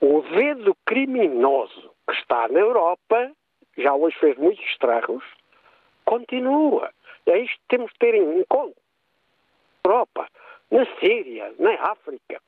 o 0.01 0.21
dedo 0.23 0.75
criminoso 0.83 1.93
que 2.07 2.15
está 2.15 2.47
na 2.47 2.59
Europa, 2.59 3.31
já 3.77 3.93
hoje 3.93 4.17
fez 4.19 4.35
muitos 4.37 4.65
estragos, 4.65 5.23
continua. 6.03 6.91
É 7.27 7.37
isto 7.37 7.55
que 7.59 7.77
temos 7.77 7.91
de 7.91 7.99
ter 7.99 8.15
em 8.15 8.43
conta. 8.49 8.75
Europa, 9.85 10.27
na 10.71 10.85
Síria, 10.99 11.53
na 11.59 11.73
África. 11.91 12.41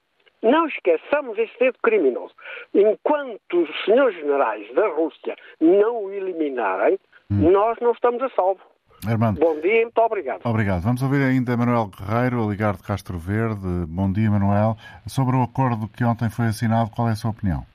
Não 0.43 0.67
esqueçamos 0.67 1.37
esse 1.37 1.57
dedo 1.57 1.77
criminoso. 1.81 2.33
Enquanto 2.73 3.63
os 3.63 3.85
senhores 3.85 4.15
generais 4.17 4.71
da 4.75 4.87
Rússia 4.89 5.35
não 5.59 6.05
o 6.05 6.11
eliminarem, 6.11 6.99
hum. 7.31 7.51
nós 7.51 7.77
não 7.79 7.93
estamos 7.93 8.21
a 8.21 8.29
salvo. 8.29 8.59
Armando. 9.07 9.39
Bom 9.39 9.59
dia 9.59 9.81
e 9.81 9.83
muito 9.83 9.97
obrigado. 9.99 10.41
Obrigado. 10.45 10.81
Vamos 10.81 11.01
ouvir 11.01 11.23
ainda 11.23 11.57
Manuel 11.57 11.87
Guerreiro, 11.87 12.43
a 12.43 12.49
ligar 12.49 12.75
de 12.75 12.83
Castro 12.83 13.17
Verde. 13.17 13.85
Bom 13.87 14.11
dia, 14.11 14.29
Manuel. 14.29 14.75
Sobre 15.07 15.35
o 15.35 15.43
acordo 15.43 15.89
que 15.89 16.03
ontem 16.03 16.29
foi 16.29 16.45
assinado, 16.45 16.91
qual 16.95 17.09
é 17.09 17.11
a 17.11 17.15
sua 17.15 17.31
opinião? 17.31 17.65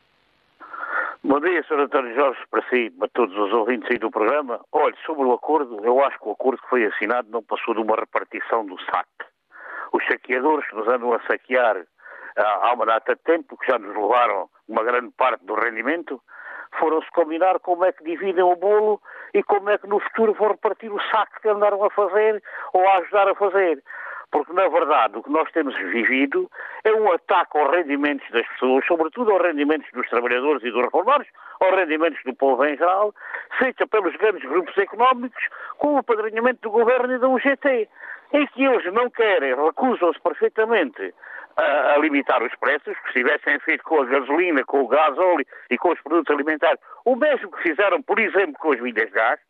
Bom 1.24 1.40
dia, 1.40 1.62
Sr. 1.64 1.80
António 1.80 2.14
Jorge, 2.14 2.40
para 2.50 2.62
si, 2.70 2.90
para 2.90 3.08
todos 3.08 3.36
os 3.36 3.52
ouvintes 3.52 3.90
aí 3.90 3.98
do 3.98 4.10
programa. 4.10 4.60
Olhe, 4.72 4.96
sobre 5.04 5.24
o 5.24 5.32
acordo, 5.32 5.84
eu 5.84 6.02
acho 6.04 6.18
que 6.18 6.28
o 6.28 6.32
acordo 6.32 6.62
que 6.62 6.68
foi 6.68 6.86
assinado 6.86 7.28
não 7.30 7.42
passou 7.42 7.74
de 7.74 7.80
uma 7.80 7.96
repartição 7.96 8.64
do 8.64 8.78
saque. 8.82 9.28
Os 9.92 10.06
saqueadores 10.06 10.66
que 10.68 10.76
nos 10.76 10.88
andam 10.88 11.12
a 11.12 11.20
saquear 11.26 11.84
há 12.38 12.72
uma 12.72 12.86
data 12.86 13.14
de 13.14 13.22
tempo, 13.22 13.56
que 13.56 13.70
já 13.70 13.78
nos 13.78 13.94
levaram 13.94 14.48
uma 14.68 14.82
grande 14.84 15.10
parte 15.16 15.44
do 15.44 15.54
rendimento, 15.54 16.20
foram-se 16.78 17.10
combinar 17.12 17.58
como 17.60 17.84
é 17.84 17.92
que 17.92 18.04
dividem 18.04 18.44
o 18.44 18.56
bolo 18.56 19.00
e 19.34 19.42
como 19.42 19.70
é 19.70 19.78
que 19.78 19.86
no 19.86 20.00
futuro 20.00 20.34
vão 20.34 20.48
repartir 20.48 20.92
o 20.92 21.00
saco 21.10 21.40
que 21.40 21.48
andaram 21.48 21.82
a 21.84 21.90
fazer 21.90 22.42
ou 22.72 22.86
a 22.88 22.98
ajudar 22.98 23.28
a 23.28 23.34
fazer. 23.34 23.82
Porque, 24.30 24.52
na 24.52 24.68
verdade, 24.68 25.16
o 25.16 25.22
que 25.22 25.30
nós 25.30 25.50
temos 25.52 25.74
vivido 25.74 26.50
é 26.84 26.92
um 26.92 27.10
ataque 27.10 27.56
aos 27.56 27.70
rendimentos 27.70 28.28
das 28.30 28.46
pessoas, 28.48 28.84
sobretudo 28.86 29.32
aos 29.32 29.42
rendimentos 29.42 29.90
dos 29.92 30.06
trabalhadores 30.08 30.62
e 30.62 30.70
dos 30.70 30.82
reformados, 30.82 31.26
aos 31.60 31.74
rendimentos 31.74 32.22
do 32.24 32.34
povo 32.34 32.62
em 32.66 32.76
geral, 32.76 33.14
feita 33.58 33.86
pelos 33.86 34.14
grandes 34.16 34.46
grupos 34.46 34.76
económicos, 34.76 35.42
com 35.78 35.94
o 35.94 35.98
apadrinhamento 35.98 36.60
do 36.60 36.70
governo 36.70 37.14
e 37.14 37.18
da 37.18 37.28
UGT. 37.28 37.88
E 38.34 38.46
que 38.48 38.62
eles 38.62 38.92
não 38.92 39.08
querem, 39.08 39.54
recusam-se 39.54 40.20
perfeitamente 40.20 41.14
a, 41.58 41.94
a, 41.94 41.98
limitar 41.98 42.42
os 42.42 42.54
preços, 42.56 42.96
que 43.00 43.08
se 43.08 43.18
tivessem 43.18 43.58
feito 43.60 43.82
com 43.84 44.00
a 44.00 44.06
gasolina, 44.06 44.64
com 44.64 44.82
o 44.82 44.88
gás 44.88 45.18
óleo 45.18 45.44
e 45.70 45.76
com 45.76 45.90
os 45.90 46.00
produtos 46.00 46.34
alimentares, 46.34 46.80
o 47.04 47.16
mesmo 47.16 47.50
que 47.50 47.62
fizeram, 47.62 48.00
por 48.02 48.18
exemplo, 48.18 48.54
com 48.58 48.72
as 48.72 48.80
milhas 48.80 49.06
de 49.06 49.12
gás, 49.12 49.40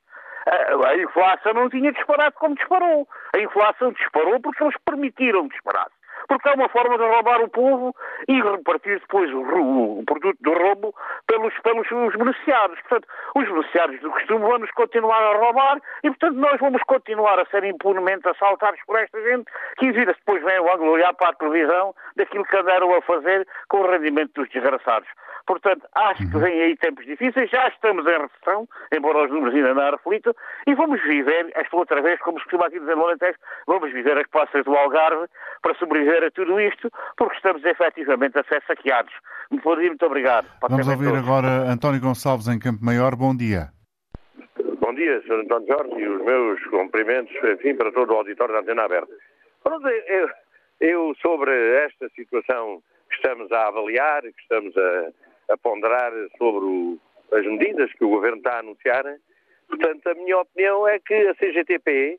a, 0.47 0.89
a 0.89 0.97
inflação 0.97 1.53
não 1.55 1.69
tinha 1.69 1.93
disparado 1.93 2.35
como 2.37 2.55
disparou. 2.55 3.07
A 3.37 3.39
inflação 3.39 3.93
disparou 3.93 4.41
porque 4.41 4.65
eles 4.65 4.77
permitiram 4.85 5.49
disparar 5.49 5.89
porque 6.29 6.49
é 6.49 6.53
uma 6.53 6.69
forma 6.69 6.97
de 6.99 7.05
roubar 7.05 7.41
o 7.41 7.49
povo 7.49 7.95
e 8.29 8.41
repartir 8.41 9.01
depois 9.01 9.33
o, 9.33 9.41
o, 9.41 10.01
o 10.01 10.05
produto 10.05 10.39
do 10.41 10.53
roubo 10.53 10.95
pelos, 11.27 11.55
pelos 11.61 11.91
os 11.91 12.15
beneficiários. 12.15 12.79
Portanto, 12.83 13.09
os 13.35 13.49
beneficiários 13.49 14.01
do 14.01 14.11
costume 14.11 14.41
vão-nos 14.41 14.71
continuar 14.73 15.23
a 15.23 15.37
roubar 15.37 15.81
e, 16.05 16.09
portanto, 16.09 16.37
nós 16.37 16.61
vamos 16.61 16.83
continuar 16.83 17.41
a 17.41 17.47
ser 17.47 17.65
impunemente 17.65 18.29
assaltados 18.29 18.81
por 18.87 18.99
esta 18.99 19.21
gente 19.23 19.51
que, 19.79 19.91
vira 19.91 20.13
depois 20.13 20.43
vem 20.45 20.61
o 20.61 20.73
ângulo 20.73 20.93
olhar 20.93 21.15
para 21.15 21.31
a 21.31 21.35
televisão 21.35 21.95
daquilo 22.17 22.45
que 22.45 22.57
andaram 22.57 22.95
a 22.95 23.03
fazer 23.03 23.47
com 23.69 23.79
o 23.79 23.91
rendimento 23.91 24.33
dos 24.35 24.49
desgraçados. 24.51 25.09
Portanto, 25.49 25.89
acho 25.95 26.29
que 26.29 26.37
uhum. 26.37 26.43
vem 26.43 26.61
aí 26.61 26.77
tempos 26.77 27.07
difíceis, 27.07 27.51
já 27.51 27.69
estamos 27.69 28.07
em 28.07 28.19
recessão, 28.19 28.69
embora 28.93 29.25
os 29.25 29.31
números 29.31 29.55
ainda 29.55 29.73
não 29.73 29.91
reflitam, 29.93 30.35
e 30.67 30.75
vamos 30.75 31.03
viver, 31.03 31.51
esta 31.55 31.75
outra 31.75 32.03
vez, 32.03 32.21
como 32.21 32.39
se 32.39 32.45
costuma 32.45 32.67
aqui 32.67 32.79
dizer 32.79 32.95
no 32.95 33.07
Alentejo, 33.07 33.39
vamos 33.67 33.91
viver 33.91 34.19
as 34.19 34.27
passas 34.29 34.63
do 34.63 34.77
Algarve 34.77 35.27
para 35.63 35.75
sobreviver 35.77 36.23
a 36.23 36.31
tudo 36.31 36.61
isto, 36.61 36.93
porque 37.17 37.35
estamos 37.37 37.65
efetivamente 37.65 38.39
a 38.39 38.45
ser 38.45 38.63
saqueados. 38.67 39.15
Muito 39.51 40.05
obrigado. 40.05 40.47
Vamos 40.61 40.87
ouvir 40.87 41.09
todos. 41.09 41.21
agora 41.21 41.49
António 41.73 42.03
Gonçalves 42.03 42.47
em 42.49 42.59
Campo 42.59 42.85
Maior. 42.85 43.17
Bom 43.17 43.35
dia. 43.35 43.69
Bom 44.81 44.95
dia, 44.95 45.23
Sr. 45.23 45.45
António 45.45 45.67
Jorge, 45.67 45.95
e 45.99 46.09
os 46.09 46.25
meus 46.27 46.63
cumprimentos, 46.67 47.35
enfim, 47.43 47.75
para 47.75 47.91
todo 47.91 48.13
o 48.13 48.17
auditório 48.17 48.53
da 48.53 48.61
Antena 48.61 48.85
Aberta. 48.85 49.15
Eu, 50.09 50.29
eu, 50.81 51.15
sobre 51.23 51.53
esta 51.87 52.07
situação 52.11 52.83
que 53.09 53.17
estamos 53.17 53.51
a 53.51 53.69
avaliar, 53.69 54.21
que 54.21 54.43
estamos 54.43 54.77
a, 54.77 55.09
a 55.49 55.57
ponderar 55.57 56.13
sobre 56.37 56.65
o, 56.65 56.99
as 57.33 57.45
medidas 57.45 57.93
que 57.93 58.05
o 58.05 58.11
Governo 58.11 58.39
está 58.39 58.57
a 58.57 58.61
anunciar. 58.61 59.05
Portanto, 59.69 60.07
a 60.09 60.15
minha 60.15 60.39
opinião 60.39 60.87
é 60.89 60.99
que 60.99 61.15
a 61.15 61.35
CGTP, 61.35 62.19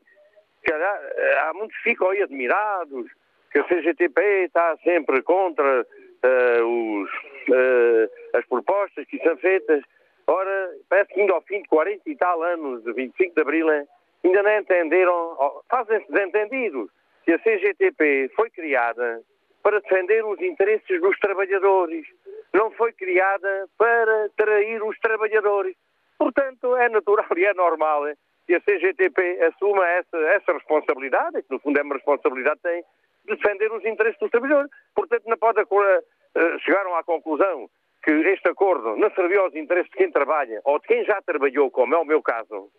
calhar, 0.64 1.00
há 1.44 1.52
muitos 1.54 1.76
que 1.78 1.90
ficam 1.90 2.10
aí 2.10 2.22
admirados, 2.22 3.10
que 3.50 3.58
a 3.58 3.64
CGTP 3.64 4.20
está 4.44 4.76
sempre 4.84 5.22
contra 5.22 5.82
uh, 5.82 6.64
os, 6.64 7.10
uh, 7.48 8.10
as 8.34 8.46
propostas 8.46 9.06
que 9.06 9.18
são 9.18 9.36
feitas. 9.38 9.82
Ora, 10.26 10.70
parece 10.88 11.12
que 11.12 11.20
ainda 11.20 11.34
ao 11.34 11.42
fim 11.42 11.62
de 11.62 11.68
40 11.68 12.08
e 12.08 12.16
tal 12.16 12.42
anos, 12.42 12.84
de 12.84 12.92
25 12.92 13.34
de 13.34 13.40
Abril, 13.42 13.68
ainda 13.68 14.42
não 14.42 14.58
entenderam, 14.58 15.62
fazem-se 15.68 16.10
desentendidos, 16.12 16.88
que 17.24 17.32
a 17.32 17.38
CGTP 17.38 18.30
foi 18.36 18.48
criada 18.50 19.22
para 19.62 19.80
defender 19.80 20.24
os 20.24 20.40
interesses 20.40 21.00
dos 21.00 21.18
trabalhadores 21.18 22.06
não 22.52 22.70
foi 22.72 22.92
criada 22.92 23.68
para 23.78 24.28
trair 24.36 24.82
os 24.82 24.98
trabalhadores. 24.98 25.76
Portanto, 26.18 26.76
é 26.76 26.88
natural 26.88 27.26
e 27.36 27.44
é 27.44 27.54
normal 27.54 28.02
que 28.46 28.54
a 28.54 28.60
CGTP 28.60 29.42
assuma 29.42 29.86
essa, 29.86 30.16
essa 30.16 30.52
responsabilidade, 30.52 31.42
que 31.42 31.50
no 31.50 31.60
fundo 31.60 31.78
é 31.78 31.82
uma 31.82 31.94
responsabilidade 31.94 32.56
que 32.56 32.68
tem, 32.68 32.84
de 33.26 33.36
defender 33.36 33.72
os 33.72 33.84
interesses 33.84 34.18
dos 34.18 34.30
trabalhadores. 34.30 34.70
Portanto, 34.94 35.22
não 35.26 35.36
pode 35.38 35.60
uh, 35.62 36.58
chegaram 36.60 36.94
à 36.96 37.04
conclusão 37.04 37.68
que 38.02 38.10
este 38.10 38.48
acordo 38.48 38.96
não 38.96 39.10
serviu 39.12 39.42
aos 39.42 39.54
interesses 39.54 39.90
de 39.90 39.96
quem 39.96 40.10
trabalha 40.10 40.60
ou 40.64 40.78
de 40.78 40.86
quem 40.86 41.04
já 41.04 41.20
trabalhou, 41.22 41.70
como 41.70 41.94
é 41.94 41.98
o 41.98 42.04
meu 42.04 42.22
caso, 42.22 42.70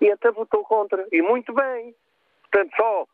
e 0.00 0.10
até 0.10 0.30
votou 0.30 0.62
contra. 0.64 1.06
E 1.10 1.22
muito 1.22 1.52
bem. 1.52 1.94
Portanto, 2.42 2.76
só 2.76 3.06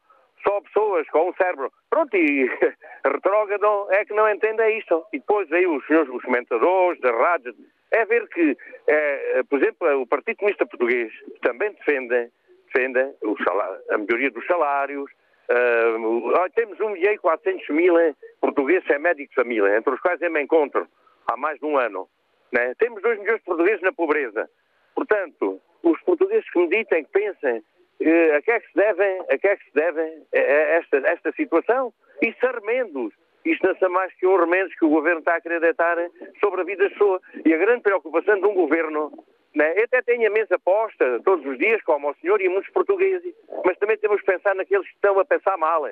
só 0.42 0.60
pessoas 0.60 1.08
com 1.10 1.30
um 1.30 1.34
cérebro, 1.34 1.72
pronto, 1.88 2.16
e 2.16 2.48
retrógrado 3.04 3.88
é 3.90 4.04
que 4.04 4.14
não 4.14 4.28
entendem 4.28 4.78
isto. 4.78 5.04
E 5.12 5.18
depois 5.18 5.50
aí 5.52 5.66
os 5.66 5.84
senhores, 5.86 6.08
os 6.10 6.22
comentadores 6.22 7.00
rádio, 7.02 7.54
é 7.90 8.04
ver 8.04 8.28
que, 8.28 8.56
é, 8.86 9.42
por 9.48 9.60
exemplo, 9.60 10.02
o 10.02 10.06
Partido 10.06 10.38
Comunista 10.38 10.66
Português 10.66 11.12
também 11.42 11.72
defende, 11.72 12.30
defende 12.66 13.14
salário, 13.44 13.80
a 13.90 13.98
melhoria 13.98 14.30
dos 14.30 14.46
salários. 14.46 15.10
Uh, 15.50 16.50
temos 16.54 16.78
1 16.78 16.90
milhão 16.90 17.12
e 17.12 17.18
400 17.18 17.68
mil 17.70 17.94
portugueses 18.40 18.86
sem 18.86 19.00
médico 19.00 19.30
de 19.30 19.34
família, 19.34 19.76
entre 19.76 19.92
os 19.92 20.00
quais 20.00 20.22
eu 20.22 20.30
me 20.30 20.40
encontro 20.40 20.86
há 21.26 21.36
mais 21.36 21.58
de 21.58 21.66
um 21.66 21.76
ano. 21.76 22.08
Né? 22.52 22.72
Temos 22.78 23.02
2 23.02 23.18
milhões 23.18 23.38
de 23.38 23.44
portugueses 23.44 23.82
na 23.82 23.92
pobreza. 23.92 24.48
Portanto, 24.94 25.60
os 25.82 26.00
portugueses 26.02 26.48
que 26.52 26.58
meditem, 26.60 27.04
que 27.04 27.10
pensem 27.10 27.64
a 28.00 28.42
que 28.42 28.50
é 28.50 28.60
que 28.60 28.66
se 28.68 28.74
devem, 28.74 29.20
a 29.30 29.38
que 29.38 29.48
é 29.48 29.56
que 29.56 29.64
se 29.64 29.74
devem 29.74 30.22
esta, 30.32 30.96
esta 31.06 31.32
situação? 31.32 31.92
E 32.22 32.32
se 32.32 32.46
remendos. 32.46 33.12
Isto 33.44 33.66
não 33.66 33.74
são 33.76 33.90
mais 33.90 34.12
que 34.14 34.26
um 34.26 34.36
remendos 34.36 34.74
que 34.74 34.84
o 34.84 34.90
governo 34.90 35.20
está 35.20 35.36
a 35.36 35.40
querer 35.40 35.60
deitar 35.60 35.96
sobre 36.40 36.60
a 36.60 36.64
vida 36.64 36.84
das 36.84 36.92
pessoas. 36.92 37.22
E 37.44 37.54
a 37.54 37.56
grande 37.56 37.82
preocupação 37.82 38.38
de 38.38 38.46
um 38.46 38.54
governo 38.54 39.10
né? 39.54 39.74
Eu 39.76 39.84
até 39.84 40.00
tenho 40.02 40.28
a 40.28 40.32
mesa 40.32 40.58
posta 40.58 41.20
todos 41.24 41.44
os 41.44 41.58
dias, 41.58 41.82
como 41.82 42.10
o 42.10 42.14
senhor 42.16 42.40
e 42.40 42.48
muitos 42.48 42.70
portugueses, 42.72 43.34
mas 43.64 43.76
também 43.78 43.98
temos 43.98 44.20
que 44.20 44.26
pensar 44.26 44.54
naqueles 44.54 44.86
que 44.86 44.94
estão 44.94 45.18
a 45.18 45.24
pensar 45.24 45.56
mal, 45.56 45.84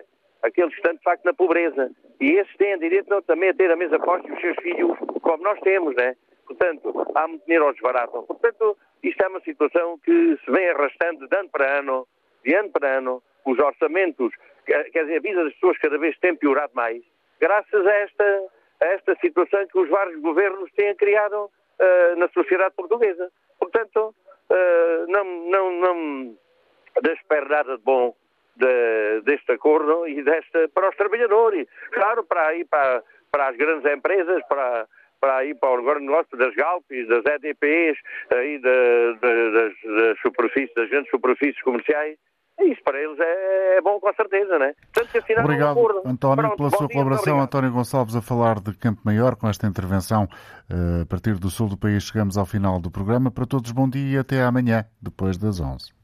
aqueles 0.43 0.71
que 0.71 0.81
estão 0.81 0.95
de 0.95 1.03
facto 1.03 1.25
na 1.25 1.35
pobreza. 1.35 1.91
E 2.21 2.33
esses 2.33 2.57
têm 2.57 2.79
direito 2.79 3.11
não, 3.11 3.21
também 3.23 3.51
a 3.51 3.55
ter 3.55 3.71
a 3.71 3.77
mesa 3.77 3.99
posta 3.99 4.29
e 4.29 4.33
os 4.33 4.41
seus 4.41 4.57
filhos, 4.59 4.97
como 5.23 5.43
nós 5.43 5.59
temos, 5.61 5.95
né? 5.97 6.15
Portanto, 6.47 7.07
há 7.15 7.29
muito 7.29 7.45
dinheiro 7.45 7.67
ao 7.67 7.73
desbarato. 7.73 8.23
Portanto, 8.23 8.77
isto 9.03 9.22
é 9.22 9.28
uma 9.28 9.40
situação 9.40 9.99
que 9.99 10.38
se 10.44 10.51
vem 10.51 10.68
arrastando 10.70 11.26
de 11.28 11.36
ano 11.36 11.49
para 11.51 11.78
ano, 11.78 12.09
de 12.44 12.55
ano 12.55 12.70
para 12.70 12.99
ano, 12.99 13.22
os 13.44 13.59
orçamentos, 13.59 14.32
quer 14.66 15.05
dizer, 15.05 15.16
a 15.16 15.20
vida 15.20 15.44
das 15.44 15.55
pessoas 15.55 15.78
cada 15.78 15.99
vez 15.99 16.18
tem 16.18 16.36
piorado 16.36 16.72
mais, 16.74 17.03
graças 17.40 17.86
a 17.86 17.94
esta, 17.94 18.42
a 18.82 18.86
esta 18.86 19.16
situação 19.20 19.66
que 19.66 19.78
os 19.78 19.88
vários 19.88 20.20
governos 20.20 20.70
têm 20.72 20.94
criado 20.96 21.44
uh, 21.44 22.16
na 22.16 22.28
sociedade 22.28 22.74
portuguesa. 22.74 23.30
Portanto, 23.59 24.14
uh, 24.51 25.07
não, 25.11 25.24
não, 25.24 25.72
não 25.72 26.36
nada 27.59 27.76
de 27.76 27.82
bom 27.82 28.14
de, 28.57 29.20
deste 29.22 29.53
acordo 29.53 30.07
e 30.07 30.22
desta 30.22 30.68
para 30.68 30.88
os 30.88 30.96
trabalhadores. 30.96 31.66
Claro, 31.90 32.24
para 32.24 32.49
aí, 32.49 32.64
para, 32.64 33.03
para 33.30 33.49
as 33.49 33.57
grandes 33.57 33.90
empresas, 33.92 34.42
para 34.49 34.86
para 35.21 35.45
ir 35.45 35.55
para 35.57 35.81
o 35.81 36.01
negócio 36.01 36.37
das 36.37 36.55
Galpis, 36.55 37.09
das 37.09 37.25
EDPs, 37.25 37.99
aí 38.33 38.59
da, 38.59 39.12
da, 39.21 39.51
das, 39.51 39.73
das 39.83 40.21
superfícies, 40.21 40.75
das 40.75 40.89
grandes 40.89 41.11
superfícies 41.11 41.61
comerciais, 41.62 42.16
isso 42.61 42.83
para 42.83 43.01
eles 43.01 43.19
é, 43.21 43.77
é, 43.77 43.81
bom 43.81 44.01
com 44.01 44.12
certeza, 44.14 44.59
né? 44.59 44.73
Portanto, 44.93 45.25
Obrigado, 45.45 45.79
um 45.79 46.11
António, 46.11 46.43
Pronto, 46.43 46.57
pela 46.57 46.71
sua 46.71 46.89
colaboração. 46.89 47.41
António 47.41 47.71
Gonçalves 47.71 48.16
a 48.16 48.23
falar 48.23 48.61
de 48.61 48.77
Campo 48.77 49.01
Maior 49.05 49.37
com 49.37 49.49
esta 49.49 49.66
intervenção 49.66 50.25
uh, 50.25 51.03
a 51.03 51.07
partir 51.07 51.35
do 51.35 51.51
sul 51.51 51.69
do 51.69 51.79
país. 51.79 52.03
Chegamos 52.03 52.37
ao 52.37 52.47
final 52.47 52.81
do 52.81 52.91
programa. 52.91 53.31
Para 53.31 53.47
todos, 53.47 53.71
bom 53.71 53.89
dia 53.89 54.16
e 54.16 54.19
até 54.19 54.43
amanhã, 54.43 54.85
depois 55.01 55.39
das 55.39 55.61
11. 55.61 55.97